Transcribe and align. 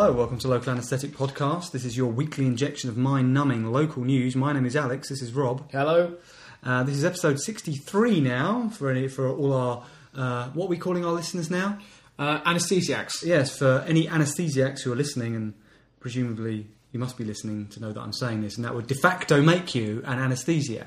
Hello, 0.00 0.12
welcome 0.12 0.38
to 0.38 0.46
Local 0.46 0.70
Anesthetic 0.70 1.10
Podcast. 1.10 1.72
This 1.72 1.84
is 1.84 1.96
your 1.96 2.06
weekly 2.06 2.46
injection 2.46 2.88
of 2.88 2.96
mind 2.96 3.34
numbing 3.34 3.72
local 3.72 4.04
news. 4.04 4.36
My 4.36 4.52
name 4.52 4.64
is 4.64 4.76
Alex, 4.76 5.08
this 5.08 5.20
is 5.20 5.32
Rob. 5.32 5.68
Hello. 5.72 6.16
Uh, 6.62 6.84
this 6.84 6.94
is 6.94 7.04
episode 7.04 7.40
63 7.40 8.20
now 8.20 8.68
for, 8.68 8.92
any, 8.92 9.08
for 9.08 9.28
all 9.28 9.52
our, 9.52 9.84
uh, 10.14 10.50
what 10.50 10.66
are 10.66 10.68
we 10.68 10.76
calling 10.76 11.04
our 11.04 11.10
listeners 11.10 11.50
now? 11.50 11.78
Uh, 12.16 12.40
anesthesiacs. 12.42 13.24
Yes, 13.24 13.58
for 13.58 13.84
any 13.88 14.06
anesthesiacs 14.06 14.82
who 14.82 14.92
are 14.92 14.96
listening, 14.96 15.34
and 15.34 15.54
presumably 15.98 16.68
you 16.92 17.00
must 17.00 17.18
be 17.18 17.24
listening 17.24 17.66
to 17.70 17.80
know 17.80 17.92
that 17.92 18.00
I'm 18.00 18.12
saying 18.12 18.42
this, 18.42 18.54
and 18.54 18.64
that 18.64 18.76
would 18.76 18.86
de 18.86 18.94
facto 18.94 19.42
make 19.42 19.74
you 19.74 20.04
an 20.06 20.20
anesthesiac. 20.20 20.86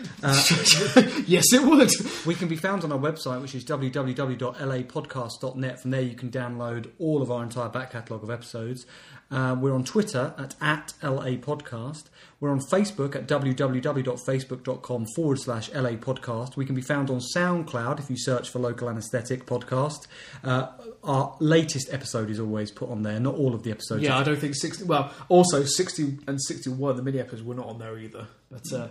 yes, 1.26 1.52
it 1.52 1.62
would. 1.62 1.90
We 2.26 2.34
can 2.34 2.48
be 2.48 2.56
found 2.56 2.82
on 2.84 2.92
our 2.92 2.98
website, 2.98 3.40
which 3.40 3.54
is 3.54 3.64
www.lapodcast.net. 3.64 5.80
From 5.80 5.90
there, 5.90 6.02
you 6.02 6.14
can 6.14 6.30
download 6.30 6.90
all 6.98 7.22
of 7.22 7.30
our 7.30 7.42
entire 7.42 7.68
back 7.68 7.92
catalogue 7.92 8.22
of 8.22 8.30
episodes. 8.30 8.86
Uh, 9.28 9.56
we're 9.58 9.74
on 9.74 9.84
Twitter 9.84 10.34
at, 10.38 10.54
at 10.60 10.92
LA 11.02 11.34
Podcast. 11.36 12.04
We're 12.38 12.50
on 12.50 12.60
Facebook 12.60 13.16
at 13.16 13.26
www.facebook.com 13.26 15.06
forward 15.16 15.40
slash 15.40 15.72
LA 15.72 15.92
Podcast. 15.92 16.56
We 16.56 16.64
can 16.64 16.76
be 16.76 16.82
found 16.82 17.10
on 17.10 17.20
SoundCloud 17.34 17.98
if 17.98 18.08
you 18.08 18.16
search 18.16 18.50
for 18.50 18.60
Local 18.60 18.88
Anesthetic 18.88 19.46
Podcast. 19.46 20.06
Uh, 20.44 20.68
our 21.02 21.36
latest 21.40 21.92
episode 21.92 22.30
is 22.30 22.38
always 22.38 22.70
put 22.70 22.88
on 22.88 23.02
there, 23.02 23.18
not 23.18 23.34
all 23.34 23.54
of 23.54 23.64
the 23.64 23.72
episodes. 23.72 24.02
Yeah, 24.02 24.18
I 24.18 24.22
don't 24.22 24.38
think 24.38 24.54
60. 24.54 24.84
Well, 24.84 25.12
also 25.28 25.64
60 25.64 26.18
and 26.28 26.40
61, 26.40 26.96
the 26.96 27.02
mini 27.02 27.18
episodes, 27.18 27.42
were 27.42 27.54
not 27.54 27.66
on 27.66 27.78
there 27.78 27.98
either. 27.98 28.28
But 28.50 28.72
uh, 28.72 28.88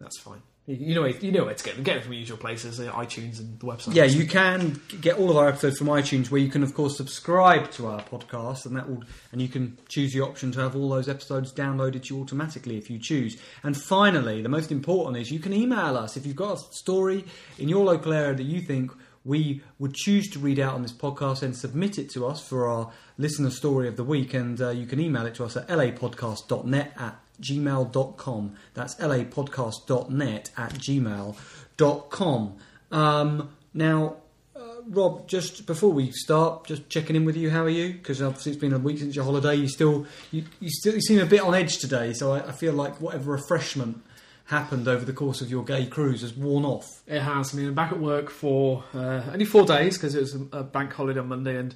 that's 0.00 0.18
fine. 0.18 0.42
You, 0.66 0.94
know, 0.94 1.04
you 1.06 1.32
know 1.32 1.46
where 1.46 1.54
to 1.54 1.64
get 1.64 1.74
them. 1.74 1.82
Get 1.82 1.94
them 1.94 2.02
from 2.04 2.12
usual 2.12 2.36
places, 2.36 2.78
uh, 2.78 2.92
iTunes 2.92 3.40
and 3.40 3.58
the 3.58 3.66
website. 3.66 3.94
Yeah, 3.94 4.04
you 4.04 4.24
can 4.24 4.80
get 5.00 5.18
all 5.18 5.30
of 5.30 5.36
our 5.36 5.48
episodes 5.48 5.78
from 5.78 5.88
iTunes, 5.88 6.30
where 6.30 6.40
you 6.40 6.48
can, 6.48 6.62
of 6.62 6.74
course, 6.74 6.96
subscribe 6.96 7.70
to 7.72 7.88
our 7.88 8.00
podcast, 8.02 8.66
and 8.66 8.76
that 8.76 8.88
will, 8.88 9.02
and 9.32 9.42
you 9.42 9.48
can 9.48 9.78
choose 9.88 10.12
the 10.12 10.20
option 10.20 10.52
to 10.52 10.60
have 10.60 10.76
all 10.76 10.88
those 10.88 11.08
episodes 11.08 11.52
downloaded 11.52 12.04
to 12.04 12.14
you 12.14 12.22
automatically 12.22 12.76
if 12.76 12.88
you 12.88 12.98
choose. 12.98 13.36
And 13.64 13.76
finally, 13.76 14.42
the 14.42 14.48
most 14.48 14.70
important 14.70 15.16
is 15.16 15.32
you 15.32 15.40
can 15.40 15.52
email 15.52 15.96
us 15.96 16.16
if 16.16 16.24
you've 16.24 16.36
got 16.36 16.58
a 16.58 16.72
story 16.72 17.24
in 17.58 17.68
your 17.68 17.84
local 17.84 18.12
area 18.12 18.34
that 18.36 18.44
you 18.44 18.60
think 18.60 18.92
we 19.24 19.62
would 19.78 19.94
choose 19.94 20.30
to 20.30 20.38
read 20.38 20.58
out 20.58 20.74
on 20.74 20.82
this 20.82 20.92
podcast 20.92 21.42
and 21.42 21.56
submit 21.56 21.98
it 21.98 22.10
to 22.10 22.26
us 22.26 22.46
for 22.46 22.68
our 22.68 22.90
listener 23.18 23.50
story 23.50 23.88
of 23.88 23.96
the 23.96 24.04
week. 24.04 24.34
And 24.34 24.60
uh, 24.60 24.70
you 24.70 24.86
can 24.86 25.00
email 25.00 25.26
it 25.26 25.34
to 25.36 25.44
us 25.44 25.56
at 25.56 25.68
lapodcast.net 25.68 26.92
at 26.96 27.18
gmail.com. 27.40 28.54
That's 28.74 28.94
lapodcast.net 28.96 30.50
at 30.56 30.74
gmail.com. 30.74 32.56
Um, 32.92 33.50
now, 33.72 34.16
uh, 34.56 34.60
Rob, 34.88 35.28
just 35.28 35.66
before 35.66 35.92
we 35.92 36.10
start, 36.10 36.66
just 36.66 36.88
checking 36.88 37.16
in 37.16 37.24
with 37.24 37.36
you. 37.36 37.50
How 37.50 37.64
are 37.64 37.68
you? 37.68 37.92
Because 37.92 38.20
obviously 38.20 38.52
it's 38.52 38.60
been 38.60 38.72
a 38.72 38.78
week 38.78 38.98
since 38.98 39.14
your 39.14 39.24
holiday. 39.24 39.54
You 39.54 39.68
still, 39.68 40.06
you, 40.30 40.44
you 40.58 40.70
still, 40.70 40.94
you 40.94 41.00
seem 41.00 41.20
a 41.20 41.26
bit 41.26 41.40
on 41.40 41.54
edge 41.54 41.78
today. 41.78 42.12
So 42.12 42.32
I, 42.32 42.48
I 42.48 42.52
feel 42.52 42.72
like 42.72 43.00
whatever 43.00 43.32
refreshment 43.32 44.02
happened 44.50 44.88
over 44.88 45.04
the 45.04 45.12
course 45.12 45.40
of 45.40 45.48
your 45.48 45.64
gay 45.64 45.86
cruise 45.86 46.22
has 46.22 46.34
worn 46.34 46.64
off. 46.64 47.02
It 47.06 47.20
has. 47.20 47.54
I 47.54 47.56
mean, 47.56 47.68
I'm 47.68 47.74
back 47.74 47.92
at 47.92 48.00
work 48.00 48.30
for 48.30 48.84
uh, 48.92 49.22
only 49.32 49.44
four 49.44 49.64
days 49.64 49.96
because 49.96 50.14
it 50.14 50.20
was 50.20 50.34
a, 50.34 50.58
a 50.58 50.62
bank 50.64 50.92
holiday 50.92 51.20
on 51.20 51.28
Monday, 51.28 51.56
and 51.56 51.74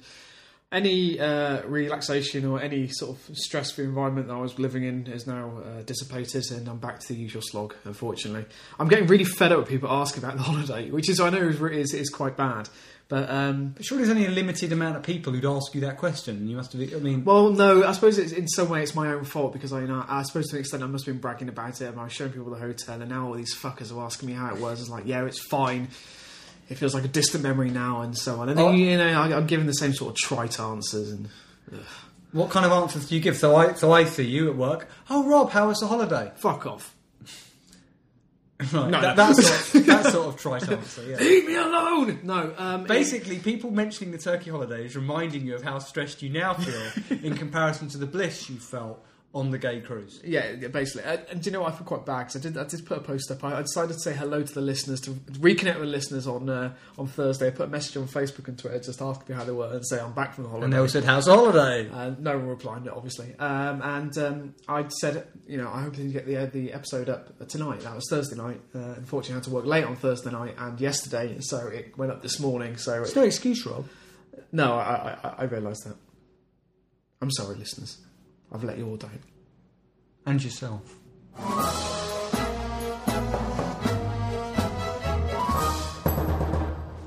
any 0.71 1.19
uh, 1.19 1.61
relaxation 1.63 2.45
or 2.45 2.59
any 2.59 2.87
sort 2.87 3.17
of 3.17 3.37
stress-free 3.37 3.85
environment 3.85 4.27
that 4.27 4.33
I 4.33 4.41
was 4.41 4.57
living 4.59 4.83
in 4.83 5.07
is 5.07 5.27
now 5.27 5.59
uh, 5.63 5.81
dissipated, 5.83 6.43
and 6.51 6.67
I'm 6.67 6.79
back 6.79 6.99
to 6.99 7.07
the 7.07 7.15
usual 7.15 7.41
slog. 7.43 7.75
Unfortunately, 7.85 8.45
I'm 8.79 8.87
getting 8.87 9.07
really 9.07 9.23
fed 9.23 9.51
up 9.51 9.59
with 9.59 9.69
people 9.69 9.89
asking 9.89 10.23
about 10.23 10.37
the 10.37 10.43
holiday, 10.43 10.89
which 10.91 11.09
is 11.09 11.19
I 11.19 11.29
know 11.29 11.47
is 11.47 11.61
is, 11.61 11.93
is 11.93 12.09
quite 12.09 12.35
bad. 12.35 12.69
But 13.07 13.29
um, 13.29 13.73
But 13.75 13.85
surely 13.85 14.03
there's 14.03 14.15
only 14.15 14.27
a 14.27 14.31
limited 14.31 14.71
amount 14.71 14.97
of 14.97 15.03
people 15.03 15.31
who'd 15.31 15.45
ask 15.45 15.75
you 15.75 15.81
that 15.81 15.97
question. 15.97 16.47
You 16.47 16.55
must 16.55 16.73
have. 16.73 16.81
I 16.93 16.97
mean, 16.97 17.23
Well, 17.23 17.51
no, 17.51 17.83
I 17.83 17.91
suppose 17.91 18.17
it's, 18.17 18.31
in 18.31 18.47
some 18.47 18.67
way 18.67 18.81
it's 18.81 18.95
my 18.95 19.13
own 19.13 19.23
fault 19.25 19.53
because 19.53 19.71
I, 19.71 19.81
you 19.81 19.87
know, 19.87 20.03
I 20.07 20.23
suppose 20.23 20.47
to 20.47 20.55
an 20.55 20.61
extent 20.61 20.81
I 20.81 20.87
must 20.87 21.05
have 21.05 21.13
been 21.13 21.21
bragging 21.21 21.49
about 21.49 21.79
it 21.81 21.85
and 21.85 21.99
I 21.99 22.05
was 22.05 22.13
showing 22.13 22.31
people 22.31 22.49
the 22.49 22.57
hotel 22.57 22.99
and 22.99 23.09
now 23.09 23.27
all 23.27 23.33
these 23.33 23.55
fuckers 23.55 23.95
are 23.95 24.03
asking 24.03 24.29
me 24.29 24.33
how 24.33 24.53
it 24.53 24.59
was. 24.59 24.81
It's 24.81 24.89
like, 24.89 25.05
yeah, 25.05 25.23
it's 25.25 25.39
fine. 25.39 25.89
It 26.69 26.75
feels 26.75 26.93
like 26.95 27.05
a 27.05 27.07
distant 27.09 27.43
memory 27.43 27.69
now 27.69 28.01
and 28.01 28.17
so 28.17 28.39
on. 28.39 28.49
And 28.49 28.57
then, 28.57 28.65
Oh. 28.65 28.71
you 28.71 28.97
know, 28.97 29.07
I, 29.21 29.35
I'm 29.35 29.45
giving 29.47 29.67
the 29.67 29.73
same 29.73 29.93
sort 29.93 30.11
of 30.11 30.17
trite 30.17 30.59
answers 30.59 31.11
and 31.11 31.29
what 32.31 32.49
kind 32.49 32.65
of 32.65 32.71
answers 32.71 33.07
do 33.07 33.15
you 33.15 33.21
give? 33.21 33.37
So 33.37 33.55
I, 33.55 33.73
so 33.73 33.91
I 33.91 34.03
see 34.05 34.23
you 34.23 34.49
at 34.49 34.55
work. 34.57 34.87
Oh, 35.09 35.23
Rob, 35.27 35.51
how 35.51 35.67
was 35.67 35.79
the 35.79 35.87
holiday? 35.87 36.31
fuck 36.35 36.65
off. 36.65 36.95
Right, 38.57 38.89
No, 38.89 39.01
that, 39.01 39.15
no. 39.17 39.33
that 39.33 39.35
sort 39.35 39.75
of, 39.81 39.85
that 39.87 40.11
sort 40.13 40.27
of 40.27 40.37
trite 40.39 40.69
answer. 40.69 41.03
Yeah. 41.03 41.17
Leave 41.17 41.45
me 41.45 41.55
alone! 41.55 42.19
No, 42.23 42.53
um, 42.57 42.83
Basically, 42.85 43.37
people 43.39 43.69
mentioning 43.69 44.11
the 44.13 44.17
Turkey 44.17 44.49
holiday 44.49 44.85
is 44.85 44.95
reminding 44.95 45.45
you 45.45 45.55
of 45.55 45.61
how 45.61 45.77
stressed 45.79 46.21
you 46.23 46.29
now 46.29 46.53
feel 46.53 47.17
in 47.21 47.35
comparison 47.35 47.89
to 47.89 47.97
the 47.97 48.05
bliss 48.05 48.49
you 48.49 48.57
felt 48.57 49.05
on 49.35 49.51
the 49.51 49.57
gay 49.59 49.81
cruise. 49.81 50.21
Yeah, 50.23 50.53
yeah, 50.57 50.69
basically. 50.69 51.03
And, 51.03 51.21
and 51.29 51.41
do 51.41 51.49
you 51.49 51.51
know 51.53 51.61
what? 51.63 51.73
I 51.73 51.75
feel 51.75 51.85
quite 51.85 52.05
bad 52.05 52.19
because 52.19 52.37
I 52.37 52.39
did, 52.39 52.57
I 52.57 52.63
did 52.63 52.85
put 52.85 52.97
a 52.97 53.01
post 53.01 53.29
up. 53.29 53.43
I, 53.43 53.57
I 53.57 53.61
decided 53.63 53.91
to 53.93 53.99
say 53.99 54.13
hello 54.13 54.41
to 54.41 54.53
the 54.53 54.61
listeners, 54.61 55.01
to 55.01 55.11
reconnect 55.11 55.77
with 55.77 55.89
listeners 55.89 56.25
on 56.25 56.49
uh, 56.49 56.73
on 56.97 57.07
Thursday. 57.07 57.47
I 57.47 57.49
put 57.49 57.67
a 57.67 57.69
message 57.69 57.97
on 57.97 58.07
Facebook 58.07 58.47
and 58.47 58.57
Twitter 58.57 58.79
just 58.79 59.01
asking 59.01 59.25
me 59.27 59.37
how 59.37 59.43
they 59.45 59.51
were 59.51 59.73
and 59.73 59.85
say 59.85 59.99
I'm 59.99 60.13
back 60.13 60.33
from 60.33 60.45
the 60.45 60.49
holiday. 60.49 60.63
And 60.63 60.73
they 60.73 60.77
all 60.77 60.87
said, 60.87 61.03
"How's 61.03 61.25
the 61.25 61.35
holiday?" 61.35 61.89
Uh, 61.91 62.15
no 62.17 62.37
one 62.37 62.47
replied, 62.47 62.87
obviously. 62.87 63.35
Um, 63.37 63.81
and 63.81 64.17
um, 64.17 64.55
I 64.69 64.87
said, 64.87 65.27
you 65.45 65.57
know, 65.57 65.69
I 65.69 65.81
hope 65.81 65.97
to 65.97 66.07
get 66.07 66.25
the 66.25 66.37
uh, 66.37 66.45
the 66.45 66.71
episode 66.71 67.09
up 67.09 67.45
tonight. 67.49 67.81
That 67.81 67.93
was 67.93 68.07
Thursday 68.09 68.37
night. 68.37 68.61
Uh, 68.73 68.93
unfortunately, 68.95 69.33
I 69.33 69.37
had 69.39 69.43
to 69.43 69.49
work 69.51 69.65
late 69.65 69.83
on 69.83 69.97
Thursday 69.97 70.31
night 70.31 70.55
and 70.57 70.79
yesterday, 70.79 71.35
so 71.41 71.67
it 71.67 71.97
went 71.97 72.13
up 72.13 72.21
this 72.21 72.39
morning. 72.39 72.77
So 72.77 73.01
It's 73.01 73.11
it, 73.11 73.15
no 73.17 73.23
excuse, 73.23 73.65
Rob. 73.65 73.85
no, 74.53 74.75
I, 74.75 75.17
I, 75.23 75.33
I 75.39 75.43
realised 75.43 75.85
that. 75.85 75.97
I'm 77.21 77.31
sorry, 77.31 77.57
listeners. 77.57 77.97
I've 78.51 78.63
let 78.63 78.77
you 78.77 78.87
all 78.87 78.97
down. 78.97 79.19
And 80.25 80.43
yourself. 80.43 80.95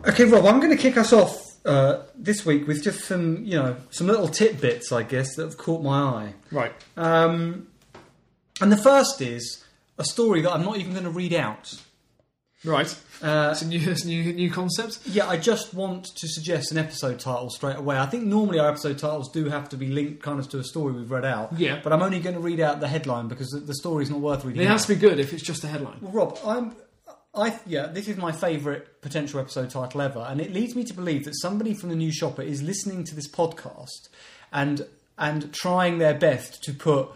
Okay, 0.07 0.25
Rob, 0.25 0.47
I'm 0.47 0.59
going 0.59 0.71
to 0.71 0.77
kick 0.77 0.97
us 0.97 1.13
off 1.13 1.57
uh, 1.65 2.03
this 2.15 2.47
week 2.47 2.67
with 2.67 2.83
just 2.83 3.05
some, 3.05 3.45
you 3.45 3.57
know, 3.57 3.77
some 3.91 4.07
little 4.07 4.29
tidbits, 4.29 4.91
I 4.91 5.03
guess, 5.03 5.37
that 5.37 5.45
have 5.45 5.59
caught 5.59 5.83
my 5.83 6.01
eye. 6.01 6.35
Right. 6.51 6.73
Um, 6.97 7.69
and 8.61 8.73
the 8.73 8.77
first 8.77 9.21
is 9.21 9.65
a 9.99 10.05
story 10.05 10.41
that 10.43 10.53
I'm 10.53 10.65
not 10.65 10.79
even 10.79 10.93
going 10.93 11.05
to 11.05 11.11
read 11.11 11.33
out. 11.35 11.81
Right. 12.65 12.93
Uh, 13.23 13.51
It's 13.53 13.63
a 13.63 13.67
new, 13.67 13.79
it's 13.91 14.05
a 14.05 14.09
new, 14.09 14.33
new 14.33 14.51
concept. 14.51 15.01
yeah, 15.07 15.29
I 15.29 15.37
just 15.37 15.75
want 15.75 16.07
to 16.17 16.27
suggest 16.29 16.73
an 16.73 16.79
episode 16.79 17.21
title 17.21 17.51
straight 17.51 17.77
away. 17.77 17.97
I 17.99 18.07
think 18.07 18.25
normally 18.25 18.59
our 18.59 18.69
episode 18.69 18.99
titles 18.99 19.31
do 19.31 19.45
have 19.49 19.69
to 19.71 19.77
be 19.77 19.89
linked 19.89 20.23
kind 20.23 20.41
of 20.41 20.49
to 20.51 20.59
a 20.59 20.65
story 20.65 20.93
we've 20.93 21.11
read 21.11 21.25
out. 21.25 21.53
Yeah. 21.57 21.81
But 21.83 21.93
I'm 21.93 22.03
only 22.03 22.19
going 22.21 22.35
to 22.35 22.41
read 22.41 22.59
out 22.61 22.81
the 22.81 22.89
headline 22.89 23.29
because 23.29 23.51
the, 23.51 23.61
the 23.61 23.75
story's 23.75 24.11
not 24.11 24.21
worth 24.21 24.45
reading 24.45 24.63
It 24.63 24.67
out. 24.67 24.73
has 24.73 24.87
to 24.87 24.95
be 24.95 25.01
good 25.01 25.21
if 25.21 25.33
it's 25.33 25.43
just 25.43 25.63
a 25.65 25.69
headline. 25.69 25.99
Well, 26.01 26.13
Rob, 26.13 26.39
I'm. 26.45 26.75
I 27.35 27.61
yeah, 27.67 27.87
this 27.87 28.09
is 28.09 28.17
my 28.17 28.33
favourite 28.33 29.03
potential 29.03 29.39
episode 29.39 29.71
title 29.71 30.01
ever, 30.01 30.27
and 30.29 30.41
it 30.41 30.53
leads 30.53 30.75
me 30.75 30.83
to 30.85 30.95
believe 30.95 31.25
that 31.27 31.35
somebody 31.41 31.75
from 31.75 31.91
the 31.91 31.95
News 31.95 32.15
Shopper 32.15 32.43
is 32.43 32.63
listening 32.63 33.05
to 33.05 33.15
this 33.15 33.31
podcast 33.31 34.09
and 34.51 34.87
and 35.19 35.53
trying 35.53 35.99
their 35.99 36.15
best 36.15 36.63
to 36.65 36.73
put 36.73 37.11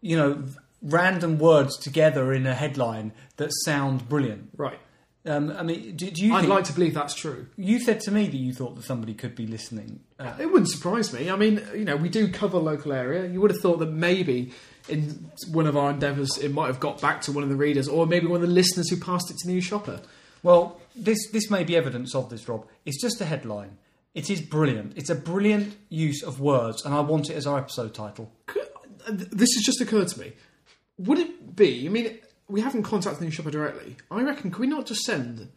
you 0.00 0.16
know 0.16 0.44
random 0.82 1.38
words 1.38 1.76
together 1.78 2.32
in 2.32 2.46
a 2.46 2.54
headline 2.54 3.12
that 3.36 3.50
sound 3.64 4.08
brilliant. 4.08 4.50
Right. 4.56 4.78
Um, 5.26 5.50
I 5.50 5.62
mean, 5.62 5.96
do, 5.96 6.10
do 6.10 6.24
you? 6.24 6.34
I'd 6.34 6.40
think, 6.40 6.50
like 6.50 6.64
to 6.64 6.72
believe 6.72 6.94
that's 6.94 7.14
true. 7.14 7.46
You 7.56 7.78
said 7.78 8.00
to 8.00 8.10
me 8.10 8.26
that 8.26 8.36
you 8.36 8.54
thought 8.54 8.74
that 8.76 8.84
somebody 8.84 9.12
could 9.12 9.34
be 9.34 9.46
listening. 9.46 10.00
Uh, 10.18 10.32
It 10.40 10.46
wouldn't 10.46 10.70
surprise 10.70 11.12
me. 11.12 11.28
I 11.30 11.36
mean, 11.36 11.62
you 11.74 11.84
know, 11.84 11.96
we 11.96 12.08
do 12.08 12.28
cover 12.28 12.56
local 12.58 12.92
area. 12.92 13.26
You 13.26 13.40
would 13.42 13.50
have 13.50 13.60
thought 13.60 13.80
that 13.80 13.92
maybe 13.92 14.52
in 14.88 15.30
one 15.52 15.66
of 15.66 15.76
our 15.76 15.90
endeavours 15.90 16.38
it 16.38 16.54
might 16.54 16.68
have 16.68 16.80
got 16.80 17.02
back 17.02 17.20
to 17.22 17.32
one 17.32 17.44
of 17.44 17.50
the 17.50 17.56
readers, 17.56 17.86
or 17.86 18.06
maybe 18.06 18.26
one 18.26 18.40
of 18.40 18.48
the 18.48 18.54
listeners 18.54 18.88
who 18.88 18.96
passed 18.96 19.30
it 19.30 19.36
to 19.38 19.46
the 19.46 19.52
News 19.52 19.64
Shopper. 19.64 20.00
Well, 20.42 20.80
this 20.96 21.30
this 21.32 21.50
may 21.50 21.64
be 21.64 21.76
evidence 21.76 22.14
of 22.14 22.30
this, 22.30 22.48
Rob. 22.48 22.66
It's 22.86 23.00
just 23.00 23.20
a 23.20 23.26
headline. 23.26 23.76
It 24.14 24.30
is 24.30 24.40
brilliant. 24.40 24.94
It's 24.96 25.10
a 25.10 25.14
brilliant 25.14 25.76
use 25.90 26.22
of 26.22 26.40
words, 26.40 26.82
and 26.84 26.94
I 26.94 27.00
want 27.00 27.28
it 27.28 27.34
as 27.34 27.46
our 27.46 27.58
episode 27.58 27.92
title. 27.92 28.32
This 29.06 29.50
has 29.54 29.62
just 29.64 29.82
occurred 29.82 30.08
to 30.08 30.20
me. 30.20 30.32
Would 31.06 31.18
it 31.18 31.56
be? 31.56 31.86
I 31.86 31.88
mean, 31.90 32.18
we 32.48 32.60
haven't 32.60 32.82
contacted 32.84 33.20
the 33.20 33.24
News 33.26 33.34
Shopper 33.34 33.50
directly. 33.50 33.96
I 34.10 34.22
reckon. 34.22 34.50
could 34.50 34.60
we 34.60 34.66
not 34.66 34.86
just 34.86 35.02
send 35.02 35.50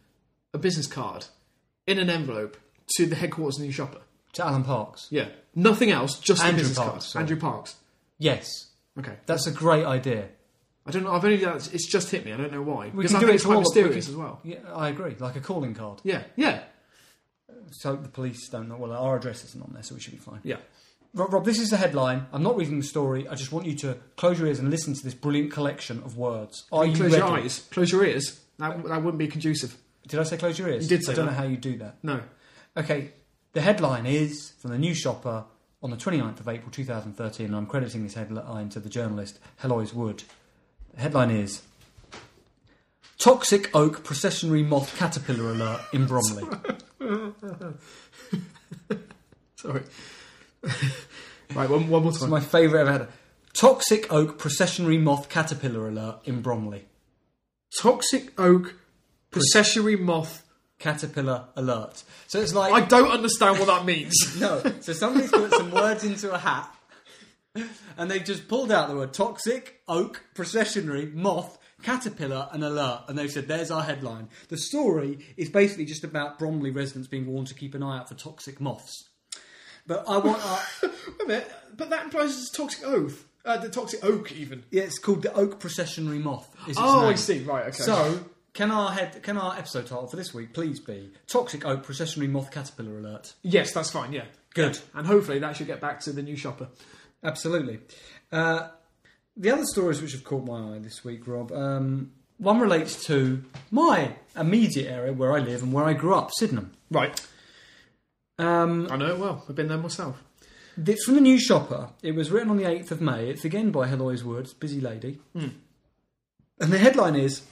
a 0.52 0.58
business 0.58 0.86
card 0.86 1.26
in 1.86 1.98
an 1.98 2.08
envelope 2.10 2.56
to 2.96 3.06
the 3.06 3.14
headquarters 3.16 3.56
of 3.56 3.60
the 3.60 3.66
News 3.66 3.74
Shopper? 3.74 4.00
To 4.34 4.44
Alan 4.44 4.64
Parks. 4.64 5.06
Yeah, 5.10 5.28
nothing 5.54 5.90
else. 5.90 6.18
Just 6.18 6.42
Andrew 6.42 6.56
the 6.56 6.68
business 6.68 6.78
Parks, 6.78 6.90
card. 6.92 7.02
sorry. 7.04 7.22
Andrew 7.22 7.36
Parks. 7.38 7.76
Yes, 8.18 8.68
Okay. 8.98 9.16
that's 9.26 9.46
a 9.46 9.52
great 9.52 9.84
idea. 9.84 10.28
I 10.86 10.90
don't 10.90 11.02
know. 11.04 11.12
I've 11.12 11.24
only 11.24 11.36
it's 11.42 11.86
just 11.86 12.10
hit 12.10 12.24
me. 12.24 12.32
I 12.32 12.36
don't 12.36 12.52
know 12.52 12.62
why. 12.62 12.86
We 12.86 13.02
because 13.04 13.12
can 13.12 13.16
I 13.16 13.20
do 13.20 13.26
think 13.26 13.30
it 13.30 13.34
it's 13.36 13.42
to 13.44 13.48
quite 13.48 13.54
all- 13.54 13.60
we 13.60 13.64
mysterious 13.82 14.04
can- 14.06 14.14
as 14.14 14.18
well. 14.18 14.40
Yeah, 14.44 14.58
I 14.74 14.88
agree. 14.88 15.14
Like 15.18 15.36
a 15.36 15.40
calling 15.40 15.74
card. 15.74 16.00
Yeah. 16.04 16.24
Yeah. 16.36 16.62
So 17.70 17.96
the 17.96 18.08
police 18.08 18.48
don't 18.48 18.68
know. 18.68 18.76
Well, 18.76 18.92
our 18.92 19.16
address 19.16 19.44
isn't 19.44 19.62
on 19.62 19.70
there, 19.72 19.82
so 19.82 19.94
we 19.94 20.00
should 20.00 20.12
be 20.12 20.18
fine. 20.18 20.40
Yeah. 20.42 20.56
Rob, 21.14 21.44
this 21.44 21.60
is 21.60 21.70
the 21.70 21.76
headline. 21.76 22.26
I'm 22.32 22.42
not 22.42 22.56
reading 22.56 22.80
the 22.80 22.84
story. 22.86 23.28
I 23.28 23.36
just 23.36 23.52
want 23.52 23.66
you 23.66 23.74
to 23.76 23.96
close 24.16 24.38
your 24.38 24.48
ears 24.48 24.58
and 24.58 24.68
listen 24.68 24.94
to 24.94 25.04
this 25.04 25.14
brilliant 25.14 25.52
collection 25.52 25.98
of 26.04 26.16
words. 26.16 26.64
Are 26.72 26.84
you 26.84 26.96
close 26.96 27.12
ready? 27.12 27.24
your 27.24 27.38
eyes. 27.38 27.66
Close 27.70 27.92
your 27.92 28.04
ears. 28.04 28.40
That, 28.58 28.82
that 28.84 29.02
wouldn't 29.02 29.18
be 29.18 29.28
conducive. 29.28 29.76
Did 30.08 30.18
I 30.18 30.24
say 30.24 30.36
close 30.36 30.58
your 30.58 30.68
ears? 30.68 30.84
You 30.90 30.96
did 30.96 31.04
say 31.04 31.12
I 31.12 31.14
don't 31.14 31.26
that. 31.26 31.32
know 31.32 31.38
how 31.38 31.44
you 31.44 31.56
do 31.56 31.78
that. 31.78 31.98
No. 32.02 32.20
Okay, 32.76 33.12
the 33.52 33.60
headline 33.60 34.06
is 34.06 34.52
from 34.58 34.72
the 34.72 34.78
News 34.78 34.98
Shopper 34.98 35.44
on 35.82 35.90
the 35.90 35.96
29th 35.96 36.40
of 36.40 36.48
April 36.48 36.70
2013, 36.72 37.46
and 37.46 37.54
I'm 37.54 37.66
crediting 37.66 38.02
this 38.02 38.14
headline 38.14 38.68
to 38.70 38.80
the 38.80 38.88
journalist 38.88 39.38
Heloise 39.58 39.94
Wood. 39.94 40.24
The 40.94 41.00
headline 41.02 41.30
is 41.30 41.62
Toxic 43.18 43.74
Oak 43.74 44.02
Processionary 44.02 44.66
Moth 44.66 44.96
Caterpillar 44.98 45.52
Alert 45.52 45.80
in 45.92 46.06
Bromley. 46.06 46.44
Sorry. 49.56 49.82
right, 51.54 51.68
one, 51.68 51.88
one 51.88 52.02
more 52.02 52.10
It's 52.10 52.20
time. 52.20 52.30
my 52.30 52.40
favourite 52.40 52.82
ever 52.82 52.92
header. 52.92 53.08
Toxic 53.54 54.12
Oak 54.12 54.38
Processionary 54.38 55.00
Moth 55.00 55.28
Caterpillar 55.28 55.88
Alert 55.88 56.20
in 56.24 56.42
Bromley. 56.42 56.84
Toxic 57.80 58.38
oak 58.38 58.74
processionary 59.30 59.98
moth. 59.98 60.42
Caterpillar 60.78 61.46
Alert. 61.56 62.02
So 62.26 62.40
it's 62.40 62.52
like. 62.52 62.72
I 62.72 62.80
don't 62.84 63.10
understand 63.10 63.58
what 63.58 63.66
that 63.68 63.84
means. 63.84 64.14
No. 64.40 64.60
So 64.80 64.92
somebody's 64.92 65.30
put 65.30 65.52
some 65.52 65.70
words 65.70 66.04
into 66.04 66.32
a 66.32 66.38
hat 66.38 66.74
and 67.96 68.10
they've 68.10 68.24
just 68.24 68.48
pulled 68.48 68.72
out 68.72 68.88
the 68.88 68.96
word 68.96 69.12
toxic, 69.12 69.80
oak, 69.86 70.24
processionary, 70.34 71.12
moth, 71.14 71.58
caterpillar, 71.82 72.48
and 72.52 72.64
alert. 72.64 73.02
And 73.08 73.16
they've 73.16 73.30
said, 73.30 73.46
there's 73.46 73.70
our 73.70 73.82
headline. 73.82 74.28
The 74.48 74.56
story 74.58 75.20
is 75.36 75.48
basically 75.48 75.84
just 75.84 76.02
about 76.04 76.38
Bromley 76.38 76.70
residents 76.70 77.08
being 77.08 77.26
warned 77.26 77.48
to 77.48 77.54
keep 77.54 77.74
an 77.74 77.82
eye 77.82 77.98
out 77.98 78.08
for 78.08 78.14
toxic 78.16 78.60
moths. 78.60 79.08
But 79.86 80.04
I 80.08 80.18
want 80.18 80.44
our. 80.44 80.60
Wait 80.82 80.92
a 81.22 81.26
minute, 81.26 81.52
but 81.76 81.90
that 81.90 82.04
implies 82.04 82.36
it's 82.38 82.52
a 82.52 82.56
toxic 82.56 82.84
oath. 82.86 83.24
Uh, 83.44 83.58
the 83.58 83.68
toxic 83.68 84.02
oak, 84.04 84.32
even. 84.32 84.62
Yeah, 84.70 84.82
it's 84.84 84.98
called 84.98 85.22
the 85.22 85.32
oak 85.34 85.60
processionary 85.60 86.22
moth. 86.22 86.48
Is 86.64 86.70
its 86.70 86.78
Oh, 86.80 87.04
I 87.04 87.08
name. 87.08 87.16
see. 87.18 87.40
Right, 87.44 87.64
okay. 87.66 87.72
So, 87.82 88.20
can 88.54 88.70
our 88.70 88.90
head, 88.92 89.22
can 89.22 89.36
our 89.36 89.54
episode 89.58 89.86
title 89.86 90.06
for 90.06 90.16
this 90.16 90.32
week 90.32 90.54
please 90.54 90.80
be 90.80 91.10
Toxic 91.26 91.66
Oak 91.66 91.84
Processionary 91.86 92.30
Moth 92.30 92.50
Caterpillar 92.50 92.98
Alert? 92.98 93.34
yes, 93.42 93.72
that's 93.72 93.90
fine. 93.90 94.12
Yeah, 94.14 94.24
Good. 94.54 94.78
and 94.94 95.06
hopefully 95.06 95.40
that 95.40 95.56
should 95.56 95.66
get 95.66 95.80
back 95.80 96.00
to 96.00 96.12
the 96.12 96.22
News 96.22 96.38
Shopper. 96.40 96.68
Absolutely. 97.22 97.80
Uh, 98.32 98.68
the 99.36 99.50
other 99.50 99.64
stories 99.64 100.00
which 100.00 100.12
have 100.12 100.24
caught 100.24 100.44
my 100.46 100.76
eye 100.76 100.78
this 100.78 101.04
week, 101.04 101.26
Rob, 101.26 101.52
um, 101.52 102.12
one 102.38 102.60
relates 102.60 103.04
to 103.06 103.44
my 103.70 104.12
immediate 104.36 104.90
area 104.90 105.12
where 105.12 105.32
I 105.32 105.40
live 105.40 105.62
and 105.62 105.72
where 105.72 105.84
I 105.84 105.92
grew 105.92 106.14
up, 106.14 106.30
Sydenham. 106.32 106.72
Right, 106.90 107.20
Um, 108.38 108.88
I 108.90 108.96
know 108.96 109.14
it 109.14 109.18
well. 109.18 109.44
I've 109.48 109.54
been 109.54 109.68
there 109.68 109.78
myself. 109.78 110.22
it's 110.76 111.04
from 111.04 111.14
the 111.14 111.20
News 111.20 111.42
Shopper. 111.42 111.90
It 112.02 112.12
was 112.14 112.30
written 112.30 112.50
on 112.50 112.56
the 112.56 112.64
8th 112.64 112.90
of 112.90 113.00
May. 113.00 113.28
It's 113.28 113.44
again 113.44 113.70
by 113.70 113.86
Heloise 113.86 114.24
Woods, 114.24 114.52
busy 114.52 114.80
lady. 114.80 115.20
And 115.34 115.52
the 116.58 116.78
headline 116.78 117.14
is 117.16 117.42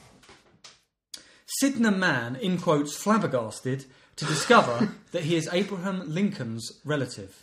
Sydenham 1.46 1.98
man, 2.00 2.36
in 2.36 2.58
quotes, 2.58 2.96
flabbergasted 2.96 3.84
to 4.16 4.24
discover 4.24 4.92
that 5.12 5.22
he 5.24 5.36
is 5.36 5.48
Abraham 5.52 6.02
Lincoln's 6.06 6.80
relative. 6.84 7.42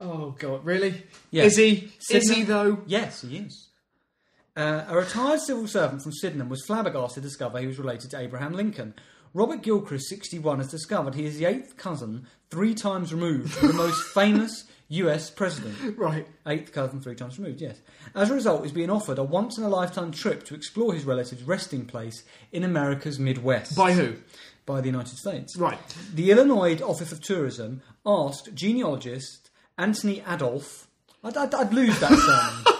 Oh 0.00 0.34
God, 0.38 0.64
really? 0.64 1.02
Yeah. 1.30 1.44
Is 1.44 1.56
he? 1.58 1.90
Is 2.10 2.28
Sydenham- 2.28 2.36
he 2.36 2.42
though? 2.44 2.78
Yes, 2.86 3.20
he 3.22 3.36
is. 3.36 3.68
Uh, 4.56 4.84
a 4.88 4.96
retired 4.96 5.40
civil 5.40 5.66
servant 5.66 6.02
from 6.02 6.12
Sydenham 6.12 6.48
was 6.48 6.64
flabbergasted 6.66 7.22
to 7.22 7.28
discover 7.28 7.58
he 7.58 7.66
was 7.66 7.78
related 7.78 8.10
to 8.12 8.18
Abraham 8.18 8.52
Lincoln. 8.54 8.94
Robert 9.32 9.62
Gilchrist, 9.62 10.08
61, 10.08 10.58
has 10.58 10.70
discovered 10.70 11.14
he 11.14 11.24
is 11.26 11.38
the 11.38 11.44
eighth 11.44 11.76
cousin, 11.76 12.26
three 12.50 12.74
times 12.74 13.12
removed, 13.14 13.56
of 13.62 13.68
the 13.68 13.74
most 13.74 14.02
famous 14.14 14.64
US 14.88 15.30
president. 15.30 15.96
Right. 15.96 16.26
Eighth 16.48 16.72
cousin, 16.72 17.00
three 17.00 17.14
times 17.14 17.38
removed, 17.38 17.60
yes. 17.60 17.78
As 18.14 18.30
a 18.30 18.34
result, 18.34 18.62
he's 18.64 18.72
being 18.72 18.90
offered 18.90 19.18
a 19.18 19.22
once 19.22 19.56
in 19.56 19.62
a 19.62 19.68
lifetime 19.68 20.10
trip 20.10 20.44
to 20.46 20.54
explore 20.54 20.92
his 20.92 21.04
relative's 21.04 21.44
resting 21.44 21.84
place 21.86 22.24
in 22.50 22.64
America's 22.64 23.20
Midwest 23.20 23.76
By 23.76 23.92
who? 23.92 24.16
by 24.66 24.80
the 24.80 24.88
United 24.88 25.16
States. 25.16 25.56
Right. 25.56 25.78
The 26.12 26.30
Illinois 26.32 26.80
Office 26.82 27.12
of 27.12 27.20
Tourism 27.22 27.82
asked 28.04 28.52
genealogist 28.54 29.50
Anthony 29.78 30.22
Adolph. 30.28 30.88
I'd, 31.22 31.36
I'd, 31.36 31.54
I'd 31.54 31.72
lose 31.72 31.98
that 32.00 32.12
surname. 32.12 32.76